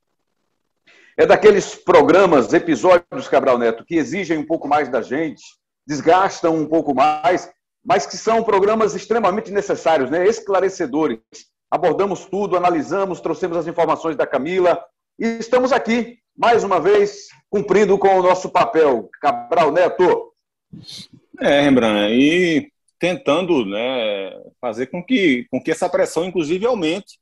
É 1.19 1.25
daqueles 1.25 1.75
programas, 1.75 2.53
episódios, 2.53 3.27
Cabral 3.27 3.57
Neto, 3.57 3.83
que 3.83 3.95
exigem 3.95 4.37
um 4.37 4.45
pouco 4.45 4.69
mais 4.69 4.87
da 4.87 5.01
gente, 5.01 5.43
desgastam 5.85 6.55
um 6.55 6.65
pouco 6.65 6.95
mais, 6.95 7.51
mas 7.83 8.05
que 8.05 8.15
são 8.15 8.41
programas 8.41 8.95
extremamente 8.95 9.51
necessários, 9.51 10.09
né? 10.09 10.25
esclarecedores. 10.25 11.19
Abordamos 11.69 12.23
tudo, 12.23 12.55
analisamos, 12.55 13.19
trouxemos 13.19 13.57
as 13.57 13.67
informações 13.67 14.15
da 14.15 14.25
Camila 14.25 14.81
e 15.19 15.25
estamos 15.39 15.73
aqui, 15.73 16.19
mais 16.37 16.63
uma 16.63 16.79
vez, 16.79 17.27
cumprindo 17.49 17.97
com 17.97 18.17
o 18.17 18.23
nosso 18.23 18.49
papel. 18.49 19.09
Cabral 19.21 19.73
Neto. 19.73 20.31
É, 21.37 21.59
Rembrandt, 21.59 22.13
e 22.13 22.71
tentando 22.97 23.65
né, 23.65 24.41
fazer 24.61 24.85
com 24.85 25.03
que, 25.03 25.45
com 25.51 25.61
que 25.61 25.71
essa 25.71 25.89
pressão, 25.89 26.23
inclusive, 26.23 26.65
aumente 26.65 27.19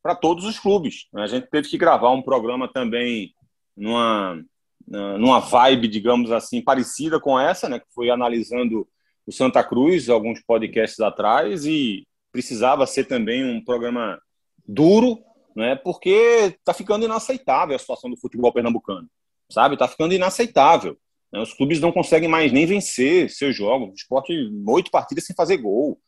para 0.00 0.14
todos 0.14 0.44
os 0.44 0.56
clubes. 0.56 1.08
A 1.16 1.26
gente 1.26 1.48
teve 1.48 1.68
que 1.68 1.76
gravar 1.76 2.12
um 2.12 2.22
programa 2.22 2.72
também 2.72 3.34
numa, 3.80 4.44
numa 4.86 5.40
vibe, 5.40 5.88
digamos 5.88 6.30
assim, 6.30 6.62
parecida 6.62 7.18
com 7.18 7.40
essa, 7.40 7.68
né, 7.68 7.78
que 7.80 7.86
foi 7.94 8.10
analisando 8.10 8.86
o 9.26 9.32
Santa 9.32 9.64
Cruz 9.64 10.08
alguns 10.08 10.40
podcasts 10.42 11.00
atrás 11.00 11.64
e 11.64 12.06
precisava 12.30 12.86
ser 12.86 13.04
também 13.04 13.44
um 13.44 13.64
programa 13.64 14.20
duro, 14.66 15.18
né, 15.56 15.74
porque 15.76 16.54
está 16.58 16.74
ficando 16.74 17.04
inaceitável 17.04 17.74
a 17.74 17.78
situação 17.78 18.10
do 18.10 18.18
futebol 18.18 18.52
pernambucano, 18.52 19.08
sabe? 19.50 19.74
Está 19.74 19.88
ficando 19.88 20.14
inaceitável. 20.14 20.96
Né? 21.32 21.40
Os 21.40 21.54
clubes 21.54 21.80
não 21.80 21.90
conseguem 21.90 22.28
mais 22.28 22.52
nem 22.52 22.66
vencer 22.66 23.30
seus 23.30 23.56
jogos. 23.56 23.90
O 23.90 23.94
esporte, 23.94 24.32
oito 24.68 24.90
partidas 24.90 25.24
sem 25.24 25.34
fazer 25.34 25.56
gol. 25.56 25.98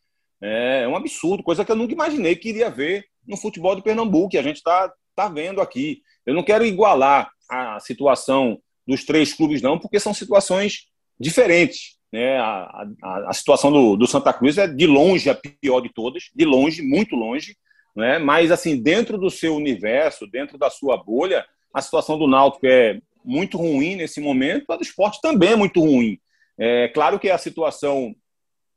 É 0.41 0.87
um 0.89 0.97
absurdo, 0.97 1.43
coisa 1.43 1.65
que 1.65 1.71
eu 1.71 1.77
nunca 1.77 1.93
imaginei 1.93 2.35
que 2.35 2.49
iria 2.49 2.69
ver 2.69 3.05
no 3.27 3.37
futebol 3.37 3.77
de 3.77 3.83
Pernambuco, 3.83 4.31
que 4.31 4.39
a 4.39 4.43
gente 4.43 4.57
está 4.57 4.93
tá 5.15 5.29
vendo 5.29 5.61
aqui. 5.61 6.03
Eu 6.27 6.35
não 6.35 6.43
quero 6.43 6.65
igualar 6.65 7.31
a 7.53 7.81
situação 7.81 8.59
dos 8.87 9.05
três 9.05 9.33
clubes, 9.33 9.63
não, 9.63 9.79
porque 9.79 10.01
são 10.01 10.15
situações 10.15 10.87
diferentes. 11.19 11.97
Né? 12.13 12.37
A, 12.39 12.85
a, 13.03 13.31
a 13.31 13.33
situação 13.33 13.71
do, 13.71 13.97
do, 13.97 14.07
Santa 14.07 14.33
Cruz 14.33 14.59
é 14.59 14.67
de 14.67 14.87
longe 14.87 15.31
a 15.31 15.35
pior 15.35 15.81
de 15.81 15.93
todas, 15.93 16.25
de 16.35 16.45
longe, 16.45 16.83
muito 16.83 17.15
longe. 17.15 17.57
Né? 17.95 18.19
Mas, 18.19 18.51
assim, 18.51 18.81
dentro 18.81 19.19
do 19.19 19.31
seu 19.31 19.55
universo, 19.55 20.27
dentro 20.27 20.59
da 20.59 20.71
sua 20.71 20.97
bolha, 20.97 21.45
a 21.73 21.81
situação 21.81 22.19
do 22.19 22.27
Náutico 22.27 22.67
é 22.67 22.99
muito 23.25 23.57
ruim 23.57 23.97
nesse 23.97 24.21
momento, 24.21 24.71
a 24.71 24.77
do 24.77 24.83
esporte 24.83 25.21
também 25.21 25.53
é 25.53 25.57
muito 25.57 25.81
ruim. 25.81 26.19
É 26.59 26.89
claro 26.89 27.19
que 27.19 27.29
é 27.29 27.33
a 27.33 27.39
situação 27.39 28.15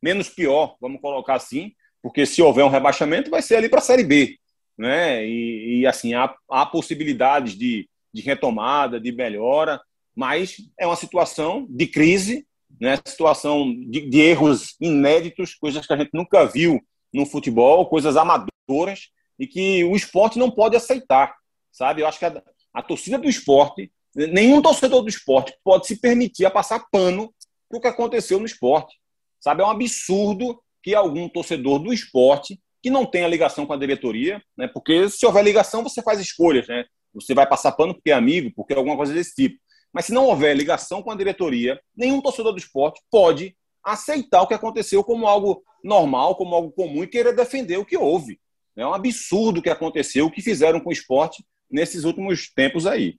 menos 0.01 0.29
pior, 0.29 0.75
vamos 0.79 1.01
colocar 1.01 1.35
assim, 1.35 1.71
porque 2.01 2.25
se 2.25 2.41
houver 2.41 2.63
um 2.63 2.69
rebaixamento, 2.69 3.31
vai 3.31 3.41
ser 3.41 3.55
ali 3.55 3.67
para 3.67 3.79
a 3.79 3.81
Série 3.81 4.03
B. 4.03 4.37
Né? 4.77 5.25
E, 5.25 5.79
e 5.79 5.87
assim, 5.87 6.13
há, 6.13 6.33
há 6.49 6.65
possibilidades 6.65 7.57
de 7.57 7.89
de 8.15 8.21
retomada, 8.21 8.99
de 8.99 9.11
melhora, 9.11 9.81
mas 10.15 10.55
é 10.79 10.87
uma 10.87 10.95
situação 10.95 11.67
de 11.69 11.85
crise, 11.85 12.47
né? 12.79 12.97
situação 13.05 13.69
de, 13.69 14.09
de 14.09 14.21
erros 14.21 14.75
inéditos, 14.79 15.53
coisas 15.53 15.85
que 15.85 15.91
a 15.91 15.97
gente 15.97 16.11
nunca 16.13 16.45
viu 16.45 16.81
no 17.13 17.25
futebol, 17.25 17.85
coisas 17.87 18.15
amadoras, 18.15 19.09
e 19.37 19.45
que 19.45 19.83
o 19.83 19.97
esporte 19.97 20.39
não 20.39 20.49
pode 20.49 20.77
aceitar, 20.77 21.35
sabe? 21.69 22.01
Eu 22.01 22.07
acho 22.07 22.19
que 22.19 22.25
a, 22.25 22.41
a 22.73 22.81
torcida 22.81 23.17
do 23.17 23.27
esporte, 23.27 23.91
nenhum 24.15 24.61
torcedor 24.61 25.01
do 25.01 25.09
esporte 25.09 25.53
pode 25.61 25.85
se 25.85 25.99
permitir 25.99 26.45
a 26.45 26.51
passar 26.51 26.85
pano 26.89 27.33
para 27.67 27.77
o 27.77 27.81
que 27.81 27.87
aconteceu 27.87 28.39
no 28.39 28.45
esporte, 28.45 28.95
sabe? 29.41 29.61
É 29.61 29.65
um 29.65 29.69
absurdo 29.69 30.57
que 30.81 30.95
algum 30.95 31.27
torcedor 31.27 31.79
do 31.79 31.91
esporte 31.91 32.57
que 32.81 32.89
não 32.89 33.05
tenha 33.05 33.27
ligação 33.27 33.65
com 33.65 33.73
a 33.73 33.77
diretoria, 33.77 34.41
né? 34.55 34.69
Porque 34.69 35.09
se 35.09 35.25
houver 35.25 35.43
ligação, 35.43 35.83
você 35.83 36.01
faz 36.01 36.17
escolhas, 36.21 36.65
né? 36.67 36.85
Você 37.15 37.33
vai 37.33 37.47
passar 37.47 37.71
pano 37.71 37.93
porque 37.93 38.11
é 38.11 38.13
amigo, 38.13 38.51
porque 38.55 38.73
é 38.73 38.77
alguma 38.77 38.97
coisa 38.97 39.13
desse 39.13 39.33
tipo. 39.33 39.59
Mas 39.91 40.05
se 40.05 40.13
não 40.13 40.25
houver 40.25 40.55
ligação 40.55 41.01
com 41.01 41.09
a 41.09 41.15
diretoria, 41.15 41.81
nenhum 41.95 42.21
torcedor 42.21 42.51
do 42.51 42.59
esporte 42.59 43.01
pode 43.09 43.55
aceitar 43.83 44.41
o 44.41 44.47
que 44.47 44.53
aconteceu 44.53 45.03
como 45.03 45.25
algo 45.25 45.63
normal, 45.83 46.35
como 46.35 46.53
algo 46.53 46.71
comum 46.71 47.03
e 47.03 47.07
querer 47.07 47.33
defender 47.33 47.77
o 47.77 47.85
que 47.85 47.95
houve. 47.95 48.39
É 48.75 48.85
um 48.85 48.93
absurdo 48.93 49.59
o 49.59 49.63
que 49.63 49.69
aconteceu, 49.69 50.25
o 50.25 50.31
que 50.31 50.41
fizeram 50.41 50.81
com 50.81 50.89
o 50.89 50.93
esporte 50.93 51.45
nesses 51.71 52.03
últimos 52.03 52.51
tempos 52.53 52.85
aí. 52.85 53.17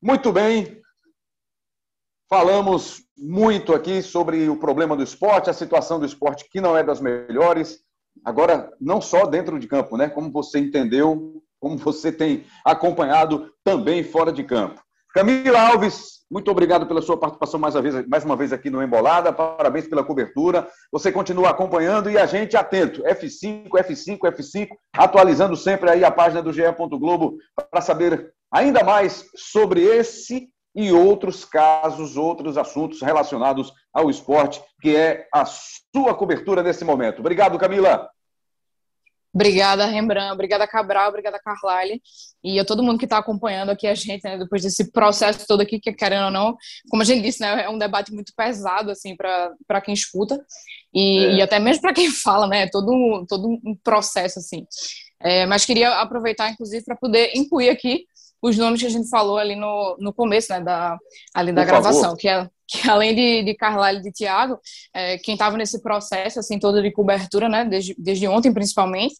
Muito 0.00 0.32
bem. 0.32 0.80
Falamos 2.30 3.02
muito 3.16 3.74
aqui 3.74 4.00
sobre 4.00 4.48
o 4.48 4.56
problema 4.56 4.96
do 4.96 5.02
esporte, 5.02 5.50
a 5.50 5.54
situação 5.54 5.98
do 5.98 6.06
esporte 6.06 6.48
que 6.48 6.60
não 6.60 6.76
é 6.76 6.84
das 6.84 7.00
melhores. 7.00 7.82
Agora, 8.24 8.72
não 8.80 9.00
só 9.00 9.26
dentro 9.26 9.58
de 9.58 9.66
campo, 9.66 9.96
né? 9.96 10.08
Como 10.08 10.30
você 10.30 10.58
entendeu, 10.58 11.42
como 11.60 11.76
você 11.76 12.12
tem 12.12 12.44
acompanhado 12.64 13.50
também 13.64 14.02
fora 14.02 14.32
de 14.32 14.44
campo. 14.44 14.80
Camila 15.14 15.60
Alves, 15.60 16.18
muito 16.30 16.50
obrigado 16.50 16.86
pela 16.86 17.00
sua 17.00 17.16
participação 17.16 17.58
mais 17.58 17.74
uma, 17.74 17.82
vez, 17.82 18.06
mais 18.06 18.24
uma 18.24 18.36
vez 18.36 18.52
aqui 18.52 18.68
no 18.68 18.82
Embolada. 18.82 19.32
Parabéns 19.32 19.88
pela 19.88 20.04
cobertura. 20.04 20.68
Você 20.92 21.10
continua 21.10 21.50
acompanhando 21.50 22.10
e 22.10 22.18
a 22.18 22.26
gente 22.26 22.56
atento. 22.56 23.02
F5, 23.02 23.68
F5, 23.70 24.18
F5, 24.18 24.68
atualizando 24.94 25.56
sempre 25.56 25.90
aí 25.90 26.04
a 26.04 26.10
página 26.10 26.42
do 26.42 26.52
GE. 26.52 26.62
Globo 26.90 27.38
para 27.70 27.80
saber 27.80 28.32
ainda 28.52 28.84
mais 28.84 29.24
sobre 29.34 29.82
esse 29.82 30.50
e 30.78 30.92
outros 30.92 31.44
casos, 31.44 32.16
outros 32.16 32.56
assuntos 32.56 33.02
relacionados 33.02 33.72
ao 33.92 34.08
esporte, 34.08 34.62
que 34.80 34.94
é 34.94 35.26
a 35.34 35.44
sua 35.44 36.14
cobertura 36.14 36.62
nesse 36.62 36.84
momento. 36.84 37.18
Obrigado, 37.18 37.58
Camila. 37.58 38.08
Obrigada, 39.34 39.86
Rembrandt. 39.86 40.32
Obrigada, 40.32 40.68
Cabral. 40.68 41.08
Obrigada, 41.08 41.40
Carlyle. 41.40 42.00
E 42.44 42.60
a 42.60 42.64
todo 42.64 42.84
mundo 42.84 42.96
que 42.96 43.06
está 43.06 43.18
acompanhando 43.18 43.70
aqui 43.70 43.88
a 43.88 43.94
gente, 43.94 44.22
né, 44.22 44.38
depois 44.38 44.62
desse 44.62 44.92
processo 44.92 45.44
todo 45.48 45.62
aqui, 45.62 45.80
que 45.80 45.92
querendo 45.92 46.26
ou 46.26 46.30
não, 46.30 46.56
como 46.88 47.02
a 47.02 47.04
gente 47.04 47.22
disse, 47.22 47.40
né, 47.40 47.64
é 47.64 47.68
um 47.68 47.76
debate 47.76 48.12
muito 48.12 48.32
pesado, 48.36 48.92
assim, 48.92 49.16
para 49.16 49.80
quem 49.80 49.92
escuta 49.92 50.40
e, 50.94 51.24
é. 51.24 51.34
e 51.34 51.42
até 51.42 51.58
mesmo 51.58 51.82
para 51.82 51.92
quem 51.92 52.08
fala, 52.14 52.46
né, 52.46 52.62
é 52.62 52.70
todo, 52.70 53.26
todo 53.28 53.48
um 53.48 53.76
processo, 53.82 54.38
assim. 54.38 54.64
É, 55.20 55.44
mas 55.44 55.66
queria 55.66 56.00
aproveitar, 56.00 56.50
inclusive, 56.50 56.84
para 56.84 56.94
poder 56.94 57.32
incluir 57.34 57.68
aqui 57.68 58.06
os 58.42 58.56
nomes 58.56 58.80
que 58.80 58.86
a 58.86 58.90
gente 58.90 59.08
falou 59.08 59.38
ali 59.38 59.56
no, 59.56 59.96
no 59.98 60.12
começo, 60.12 60.52
né, 60.52 60.60
da, 60.60 60.96
ali 61.34 61.52
da 61.52 61.62
Por 61.62 61.68
gravação, 61.68 62.02
favor. 62.02 62.16
que 62.16 62.28
é 62.28 62.48
que 62.68 62.86
além 62.88 63.14
de, 63.14 63.42
de 63.44 63.54
Carlyle 63.54 64.00
e 64.00 64.02
de 64.02 64.12
Tiago, 64.12 64.60
é, 64.94 65.16
quem 65.18 65.34
estava 65.34 65.56
nesse 65.56 65.82
processo, 65.82 66.38
assim, 66.38 66.58
todo 66.58 66.82
de 66.82 66.92
cobertura, 66.92 67.48
né, 67.48 67.64
desde, 67.64 67.94
desde 67.98 68.28
ontem 68.28 68.52
principalmente, 68.52 69.14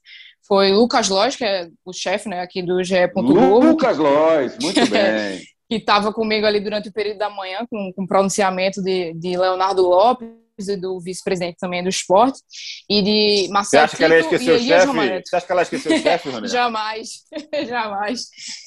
foi 0.47 0.73
Lucas 0.73 1.09
Lois, 1.09 1.35
que 1.35 1.45
é 1.45 1.69
o 1.85 1.93
chefe, 1.93 2.29
né, 2.29 2.41
aqui 2.41 2.63
do 2.63 2.83
GE. 2.85 2.95
Lucas 3.17 3.97
Lois, 3.97 4.57
muito 4.61 4.81
bem. 4.89 5.41
que 5.69 5.77
estava 5.77 6.13
comigo 6.13 6.47
ali 6.47 6.61
durante 6.61 6.91
o 6.91 6.93
período 6.93 7.19
da 7.19 7.31
manhã, 7.31 7.67
com, 7.71 7.93
com 7.95 8.07
pronunciamento 8.07 8.83
de, 8.83 9.15
de 9.15 9.37
Leonardo 9.37 9.83
Lopes, 9.83 10.29
e 10.67 10.77
do 10.77 10.99
vice-presidente 10.99 11.59
também 11.61 11.83
do 11.83 11.89
esporte, 11.89 12.41
e 12.89 13.03
de 13.03 13.49
Marcelo 13.53 13.87
Você 13.87 13.95
acha 13.95 13.97
que 13.97 14.05
ela 14.05 14.19
esqueceu 14.19 14.55
o 14.57 14.59
chefe? 14.59 15.23
Você 15.27 15.37
acha 15.37 15.47
que 15.47 15.53
ela 15.53 15.63
esqueceu 15.63 15.95
o 15.95 15.99
chefe, 15.99 16.49
jamais, 16.49 17.09
jamais. 17.69 18.21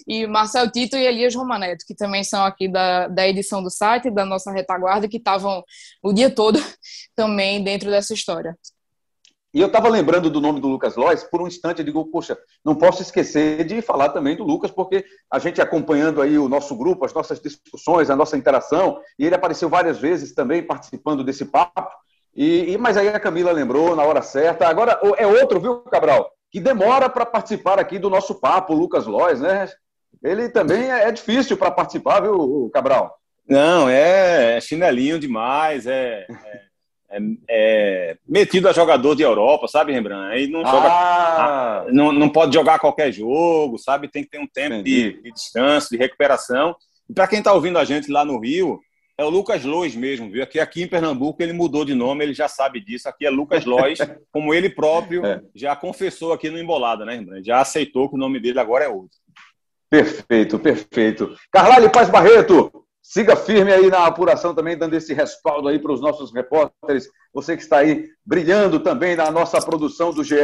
E 0.08 0.28
Marcelo 0.28 0.72
Tito 0.72 0.96
e 0.96 1.06
Elias 1.06 1.36
Romaneto, 1.36 1.86
que 1.86 1.96
também 1.96 2.24
são 2.24 2.46
aqui 2.46 2.68
da, 2.68 3.08
da 3.08 3.28
edição 3.28 3.62
do 3.62 3.70
site, 3.70 4.10
da 4.10 4.26
nossa 4.26 4.52
retaguarda, 4.52 5.08
que 5.08 5.18
estavam 5.18 5.64
o 6.04 6.14
dia 6.14 6.30
todo 6.30 6.60
também 7.16 7.64
dentro 7.64 7.90
dessa 7.90 8.14
história. 8.14 8.56
E 9.54 9.60
eu 9.60 9.68
estava 9.68 9.90
lembrando 9.90 10.30
do 10.30 10.40
nome 10.40 10.62
do 10.62 10.68
Lucas 10.68 10.96
Lois, 10.96 11.24
por 11.24 11.42
um 11.42 11.48
instante 11.48 11.80
eu 11.80 11.86
digo, 11.86 12.06
poxa, 12.06 12.38
não 12.64 12.74
posso 12.74 13.02
esquecer 13.02 13.66
de 13.66 13.82
falar 13.82 14.10
também 14.10 14.36
do 14.36 14.44
Lucas, 14.44 14.72
porque 14.72 15.04
a 15.30 15.40
gente 15.40 15.62
acompanhando 15.62 16.22
aí 16.22 16.38
o 16.38 16.48
nosso 16.48 16.76
grupo, 16.76 17.04
as 17.04 17.14
nossas 17.14 17.40
discussões, 17.40 18.10
a 18.10 18.16
nossa 18.16 18.38
interação, 18.38 19.00
e 19.20 19.26
ele 19.26 19.36
apareceu 19.36 19.68
várias 19.68 20.00
vezes 20.00 20.34
também 20.34 20.64
participando 20.64 21.24
desse 21.24 21.44
papo, 21.44 21.92
e, 22.34 22.78
mas 22.78 22.96
aí 22.96 23.10
a 23.10 23.20
Camila 23.20 23.52
lembrou 23.52 23.94
na 23.94 24.04
hora 24.04 24.22
certa. 24.22 24.66
Agora 24.68 24.98
é 25.18 25.28
outro, 25.28 25.60
viu, 25.60 25.80
Cabral, 25.82 26.32
que 26.50 26.62
demora 26.62 27.10
para 27.10 27.26
participar 27.26 27.78
aqui 27.78 28.00
do 28.00 28.10
nosso 28.10 28.36
papo, 28.36 28.74
o 28.74 28.78
Lucas 28.78 29.06
Lois, 29.06 29.42
né? 29.42 29.68
Ele 30.24 30.48
também 30.50 30.90
é, 30.90 31.10
é 31.10 31.12
difícil 31.12 31.58
para 31.58 31.72
participar, 31.72 32.22
viu, 32.22 32.70
Cabral? 32.74 33.18
Não, 33.48 33.90
é 33.90 34.62
chinelinho 34.62 35.20
demais, 35.20 35.86
é, 35.86 36.26
é 36.30 36.71
é, 37.12 37.20
é, 37.50 38.18
metido 38.28 38.70
a 38.70 38.72
jogador 38.74 39.16
de 39.16 39.22
Europa, 39.22 39.68
sabe, 39.68 39.92
Rembrandt? 39.92 40.34
Aí 40.34 40.48
não 40.48 40.62
joga, 40.62 40.88
ah. 40.88 41.86
não, 41.90 42.12
não 42.12 42.30
pode 42.30 42.54
jogar 42.54 42.80
qualquer 42.80 43.12
jogo, 43.12 43.78
sabe? 43.78 44.08
Tem 44.08 44.24
que 44.24 44.30
ter 44.30 44.40
um 44.40 44.48
tempo 44.48 44.82
de, 44.82 45.22
de, 45.22 45.32
descanso, 45.32 45.90
de 45.92 45.98
recuperação. 45.98 46.76
E 47.10 47.14
para 47.14 47.28
quem 47.28 47.40
está 47.40 47.54
ouvindo 47.54 47.78
a 47.78 47.84
gente 47.84 48.10
lá 48.10 48.24
no 48.24 48.40
Rio, 48.40 48.80
é 49.18 49.26
o 49.26 49.30
Lucas 49.30 49.64
Lois 49.66 49.96
mesmo, 49.96 50.32
viu? 50.32 50.42
Aqui, 50.42 50.60
aqui 50.60 50.84
em 50.84 50.88
Pernambuco 50.88 51.44
ele 51.44 51.54
mudou 51.54 51.84
de 51.84 51.94
nome, 51.94 52.24
ele 52.24 52.34
já 52.34 52.48
sabe 52.48 52.80
disso. 52.80 53.10
Aqui 53.10 53.26
é 53.26 53.30
Lucas 53.30 53.66
Lois, 53.66 54.00
como 54.32 54.54
ele 54.54 54.70
próprio 54.70 55.26
é. 55.26 55.42
já 55.54 55.76
confessou 55.76 56.34
aqui 56.34 56.50
no 56.50 56.58
Embolada, 56.58 57.06
né, 57.06 57.16
Rembrandt? 57.16 57.46
Já 57.46 57.60
aceitou 57.60 58.10
que 58.10 58.16
o 58.16 58.20
nome 58.20 58.40
dele 58.40 58.60
agora 58.60 58.86
é 58.86 58.90
outro. 58.90 59.18
Perfeito, 59.90 60.58
perfeito. 60.58 61.36
Carlalho 61.52 61.92
Paz 61.92 62.10
Barreto, 62.10 62.72
Siga 63.12 63.36
firme 63.36 63.74
aí 63.74 63.90
na 63.90 64.06
apuração 64.06 64.56
também, 64.56 64.78
dando 64.78 64.94
esse 64.94 65.14
respaldo 65.14 65.68
aí 65.68 65.78
para 65.78 65.92
os 65.92 66.00
nossos 66.00 66.34
repórteres. 66.34 67.10
Você 67.34 67.58
que 67.58 67.62
está 67.62 67.80
aí 67.80 68.08
brilhando 68.26 68.80
também 68.80 69.18
na 69.18 69.30
nossa 69.30 69.60
produção 69.60 70.14
do 70.14 70.24
GE. 70.24 70.38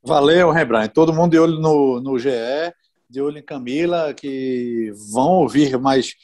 Valeu, 0.00 0.52
Rembrandt. 0.52 0.94
Todo 0.94 1.12
mundo 1.12 1.32
de 1.32 1.38
olho 1.40 1.58
no, 1.58 2.00
no 2.00 2.16
GE, 2.20 2.30
de 3.10 3.20
olho 3.20 3.38
em 3.38 3.42
Camila, 3.42 4.14
que 4.14 4.92
vão 5.12 5.40
ouvir 5.40 5.76
mais, 5.76 6.14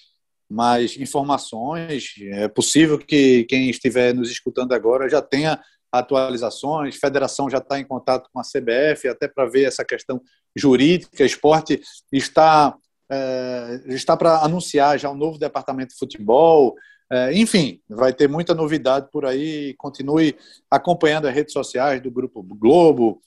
mais 0.49 0.97
informações. 0.97 2.15
É 2.31 2.47
possível 2.47 2.97
que 2.97 3.43
quem 3.49 3.69
estiver 3.69 4.15
nos 4.15 4.31
escutando 4.31 4.75
agora 4.75 5.09
já 5.09 5.21
tenha 5.21 5.61
atualizações. 5.91 6.95
A 6.95 7.01
federação 7.01 7.51
já 7.51 7.59
está 7.59 7.81
em 7.81 7.85
contato 7.85 8.31
com 8.33 8.39
a 8.39 8.45
CBF, 8.45 9.09
até 9.09 9.27
para 9.27 9.51
ver 9.51 9.65
essa 9.65 9.85
questão 9.85 10.21
jurídica. 10.55 11.25
Esporte 11.25 11.83
está 12.13 12.77
é, 13.11 13.81
está 13.89 14.17
para 14.17 14.39
anunciar 14.45 14.99
já 14.99 15.11
um 15.11 15.17
novo 15.17 15.39
departamento 15.39 15.93
de 15.93 15.99
futebol. 15.99 16.75
É, 17.13 17.33
enfim, 17.37 17.81
vai 17.89 18.13
ter 18.13 18.29
muita 18.29 18.55
novidade 18.55 19.09
por 19.11 19.27
aí. 19.27 19.75
Continue 19.77 20.37
acompanhando 20.71 21.27
as 21.27 21.35
redes 21.35 21.53
sociais 21.53 22.01
do 22.01 22.11
Grupo 22.11 22.43
Globo. 22.43 23.21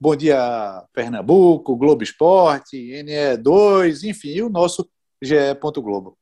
Bom 0.00 0.14
Dia 0.14 0.84
Pernambuco, 0.92 1.76
Globo 1.76 2.02
Esporte, 2.02 2.76
NE2, 2.76 4.08
enfim, 4.08 4.28
e 4.28 4.42
o 4.42 4.48
nosso 4.48 4.88
GE. 5.22 5.54
Globo. 5.76 6.16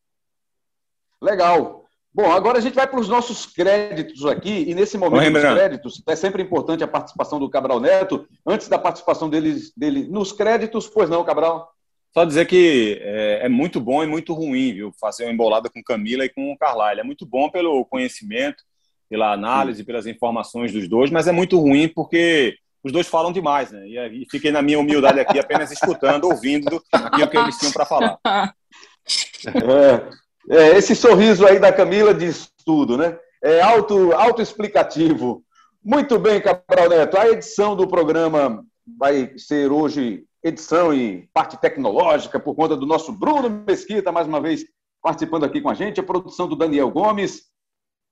Legal. 1.20 1.84
Bom, 2.12 2.32
agora 2.32 2.56
a 2.56 2.60
gente 2.62 2.74
vai 2.74 2.86
para 2.86 2.98
os 2.98 3.08
nossos 3.08 3.44
créditos 3.44 4.24
aqui, 4.24 4.64
e 4.66 4.74
nesse 4.74 4.96
momento 4.96 5.30
dos 5.30 5.42
créditos, 5.42 6.02
é 6.06 6.16
sempre 6.16 6.42
importante 6.42 6.82
a 6.82 6.88
participação 6.88 7.38
do 7.38 7.50
Cabral 7.50 7.78
Neto. 7.78 8.26
Antes 8.46 8.68
da 8.68 8.78
participação 8.78 9.28
deles, 9.28 9.70
dele 9.76 10.08
nos 10.08 10.32
créditos, 10.32 10.88
pois 10.88 11.10
não, 11.10 11.22
Cabral? 11.22 11.75
Só 12.12 12.24
dizer 12.24 12.46
que 12.46 12.98
é, 13.02 13.46
é, 13.46 13.48
muito 13.48 13.80
bom 13.80 14.02
e 14.02 14.06
muito 14.06 14.32
ruim, 14.32 14.72
viu? 14.72 14.92
Fazer 14.98 15.24
uma 15.24 15.32
embolada 15.32 15.68
com 15.68 15.82
Camila 15.82 16.24
e 16.24 16.30
com 16.30 16.50
o 16.50 16.56
Carlyle. 16.56 17.00
É 17.00 17.04
muito 17.04 17.26
bom 17.26 17.50
pelo 17.50 17.84
conhecimento, 17.84 18.62
pela 19.08 19.32
análise, 19.32 19.84
pelas 19.84 20.06
informações 20.06 20.72
dos 20.72 20.88
dois, 20.88 21.10
mas 21.10 21.28
é 21.28 21.32
muito 21.32 21.58
ruim 21.58 21.88
porque 21.88 22.56
os 22.82 22.92
dois 22.92 23.06
falam 23.06 23.32
demais, 23.32 23.70
né? 23.70 23.86
E, 23.86 24.22
e 24.22 24.26
fiquei 24.30 24.50
na 24.50 24.62
minha 24.62 24.78
humildade 24.78 25.20
aqui 25.20 25.38
apenas 25.38 25.70
escutando, 25.70 26.24
ouvindo 26.30 26.76
o 26.76 27.28
que 27.28 27.36
eles 27.36 27.58
tinham 27.58 27.72
para 27.72 27.84
falar. 27.84 28.18
É, 28.24 30.56
é, 30.56 30.76
esse 30.76 30.94
sorriso 30.94 31.46
aí 31.46 31.58
da 31.58 31.72
Camila 31.72 32.14
diz 32.14 32.50
tudo, 32.64 32.96
né? 32.96 33.18
É 33.42 33.60
auto, 33.60 34.12
auto-explicativo. 34.12 35.44
Muito 35.84 36.18
bem, 36.18 36.40
Cabral 36.40 36.88
Neto. 36.88 37.16
A 37.16 37.28
edição 37.28 37.76
do 37.76 37.86
programa 37.86 38.64
vai 38.98 39.32
ser 39.36 39.70
hoje 39.70 40.24
edição 40.46 40.94
e 40.94 41.28
parte 41.32 41.56
tecnológica 41.56 42.38
por 42.38 42.54
conta 42.54 42.76
do 42.76 42.86
nosso 42.86 43.12
Bruno 43.12 43.64
Mesquita, 43.66 44.12
mais 44.12 44.26
uma 44.26 44.40
vez 44.40 44.64
participando 45.02 45.44
aqui 45.44 45.60
com 45.60 45.68
a 45.68 45.74
gente, 45.74 46.00
a 46.00 46.04
produção 46.04 46.48
do 46.48 46.56
Daniel 46.56 46.90
Gomes, 46.90 47.44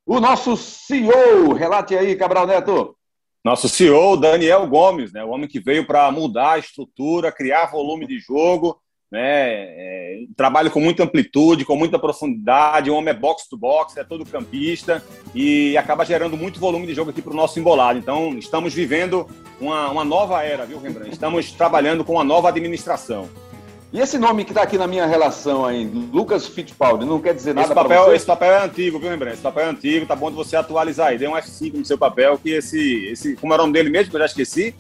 o 0.06 0.20
nosso 0.20 0.56
CEO, 0.56 1.52
relate 1.52 1.96
aí, 1.96 2.14
Cabral 2.16 2.46
Neto. 2.46 2.96
Nosso 3.44 3.68
CEO, 3.68 4.16
Daniel 4.16 4.66
Gomes, 4.66 5.12
né, 5.12 5.24
o 5.24 5.30
homem 5.30 5.48
que 5.48 5.60
veio 5.60 5.86
para 5.86 6.10
mudar 6.10 6.52
a 6.52 6.58
estrutura, 6.58 7.32
criar 7.32 7.66
volume 7.66 8.06
de 8.06 8.18
jogo, 8.18 8.80
né? 9.14 9.52
É, 9.52 10.24
trabalha 10.36 10.68
com 10.68 10.80
muita 10.80 11.04
amplitude, 11.04 11.64
com 11.64 11.76
muita 11.76 12.00
profundidade. 12.00 12.90
O 12.90 12.96
homem 12.96 13.14
é 13.14 13.16
box 13.16 13.48
to 13.48 13.56
box, 13.56 13.96
é 13.96 14.02
todo 14.02 14.26
campista 14.26 15.02
e 15.32 15.76
acaba 15.76 16.04
gerando 16.04 16.36
muito 16.36 16.58
volume 16.58 16.84
de 16.84 16.94
jogo 16.94 17.10
aqui 17.10 17.22
para 17.22 17.32
o 17.32 17.36
nosso 17.36 17.58
embolado. 17.58 17.96
Então, 17.96 18.36
estamos 18.36 18.74
vivendo 18.74 19.28
uma, 19.60 19.88
uma 19.88 20.04
nova 20.04 20.42
era, 20.42 20.66
viu, 20.66 20.80
Rembrandt? 20.80 21.12
Estamos 21.12 21.52
trabalhando 21.54 22.04
com 22.04 22.14
uma 22.14 22.24
nova 22.24 22.48
administração. 22.48 23.28
E 23.92 24.00
esse 24.00 24.18
nome 24.18 24.44
que 24.44 24.50
está 24.50 24.62
aqui 24.62 24.76
na 24.76 24.88
minha 24.88 25.06
relação 25.06 25.64
aí, 25.64 25.84
Lucas 26.12 26.48
Fittipaldi, 26.48 27.04
não 27.04 27.20
quer 27.20 27.32
dizer 27.32 27.54
nada 27.54 27.68
esse 27.68 27.74
papel, 27.74 28.12
Esse 28.12 28.26
papel 28.26 28.50
é 28.50 28.64
antigo, 28.64 28.98
viu, 28.98 29.10
Rembrandt? 29.10 29.34
Esse 29.34 29.42
papel 29.42 29.66
é 29.66 29.70
antigo, 29.70 30.06
tá 30.06 30.16
bom 30.16 30.30
de 30.30 30.36
você 30.36 30.56
atualizar 30.56 31.08
aí. 31.08 31.18
Dê 31.18 31.28
um 31.28 31.34
F5 31.34 31.74
no 31.74 31.84
seu 31.84 31.96
papel, 31.96 32.36
que 32.36 32.50
esse, 32.50 33.06
esse. 33.06 33.36
Como 33.36 33.54
era 33.54 33.62
o 33.62 33.66
nome 33.66 33.74
dele 33.74 33.90
mesmo, 33.90 34.10
que 34.10 34.16
eu 34.16 34.20
já 34.20 34.26
esqueci? 34.26 34.74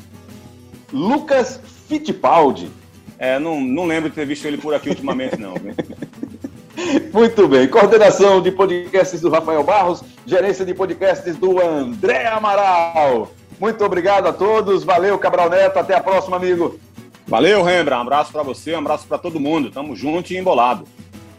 Lucas 0.92 1.60
Fittipaldi. 1.86 2.68
É, 3.18 3.38
não, 3.38 3.60
não 3.60 3.86
lembro 3.86 4.08
de 4.10 4.14
ter 4.14 4.26
visto 4.26 4.46
ele 4.46 4.58
por 4.58 4.74
aqui 4.74 4.88
ultimamente, 4.88 5.38
não. 5.38 5.54
Muito 7.12 7.46
bem. 7.48 7.68
Coordenação 7.68 8.42
de 8.42 8.50
podcasts 8.50 9.20
do 9.20 9.30
Rafael 9.30 9.62
Barros, 9.62 10.02
gerência 10.26 10.64
de 10.64 10.74
podcasts 10.74 11.36
do 11.36 11.60
André 11.60 12.26
Amaral. 12.26 13.30
Muito 13.60 13.84
obrigado 13.84 14.26
a 14.26 14.32
todos. 14.32 14.84
Valeu, 14.84 15.18
Cabral 15.18 15.48
Neto. 15.48 15.78
Até 15.78 15.94
a 15.94 16.00
próxima, 16.00 16.36
amigo. 16.36 16.78
Valeu, 17.26 17.62
Rembra. 17.62 17.96
Um 17.98 18.02
abraço 18.02 18.32
para 18.32 18.42
você, 18.42 18.74
um 18.74 18.78
abraço 18.78 19.06
para 19.06 19.18
todo 19.18 19.40
mundo. 19.40 19.70
Tamo 19.70 19.94
junto 19.94 20.32
e 20.32 20.36
embolado. 20.36 20.86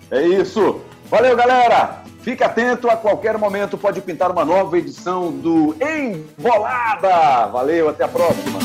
É 0.10 0.22
isso. 0.26 0.82
Valeu, 1.10 1.36
galera. 1.36 2.04
Fique 2.22 2.44
atento, 2.44 2.90
a 2.90 2.98
qualquer 2.98 3.38
momento 3.38 3.78
pode 3.78 4.02
pintar 4.02 4.32
uma 4.32 4.44
nova 4.44 4.78
edição 4.80 5.32
do 5.32 5.76
Embolada. 5.80 7.48
Valeu, 7.52 7.90
até 7.90 8.04
a 8.04 8.08
próxima. 8.08 8.58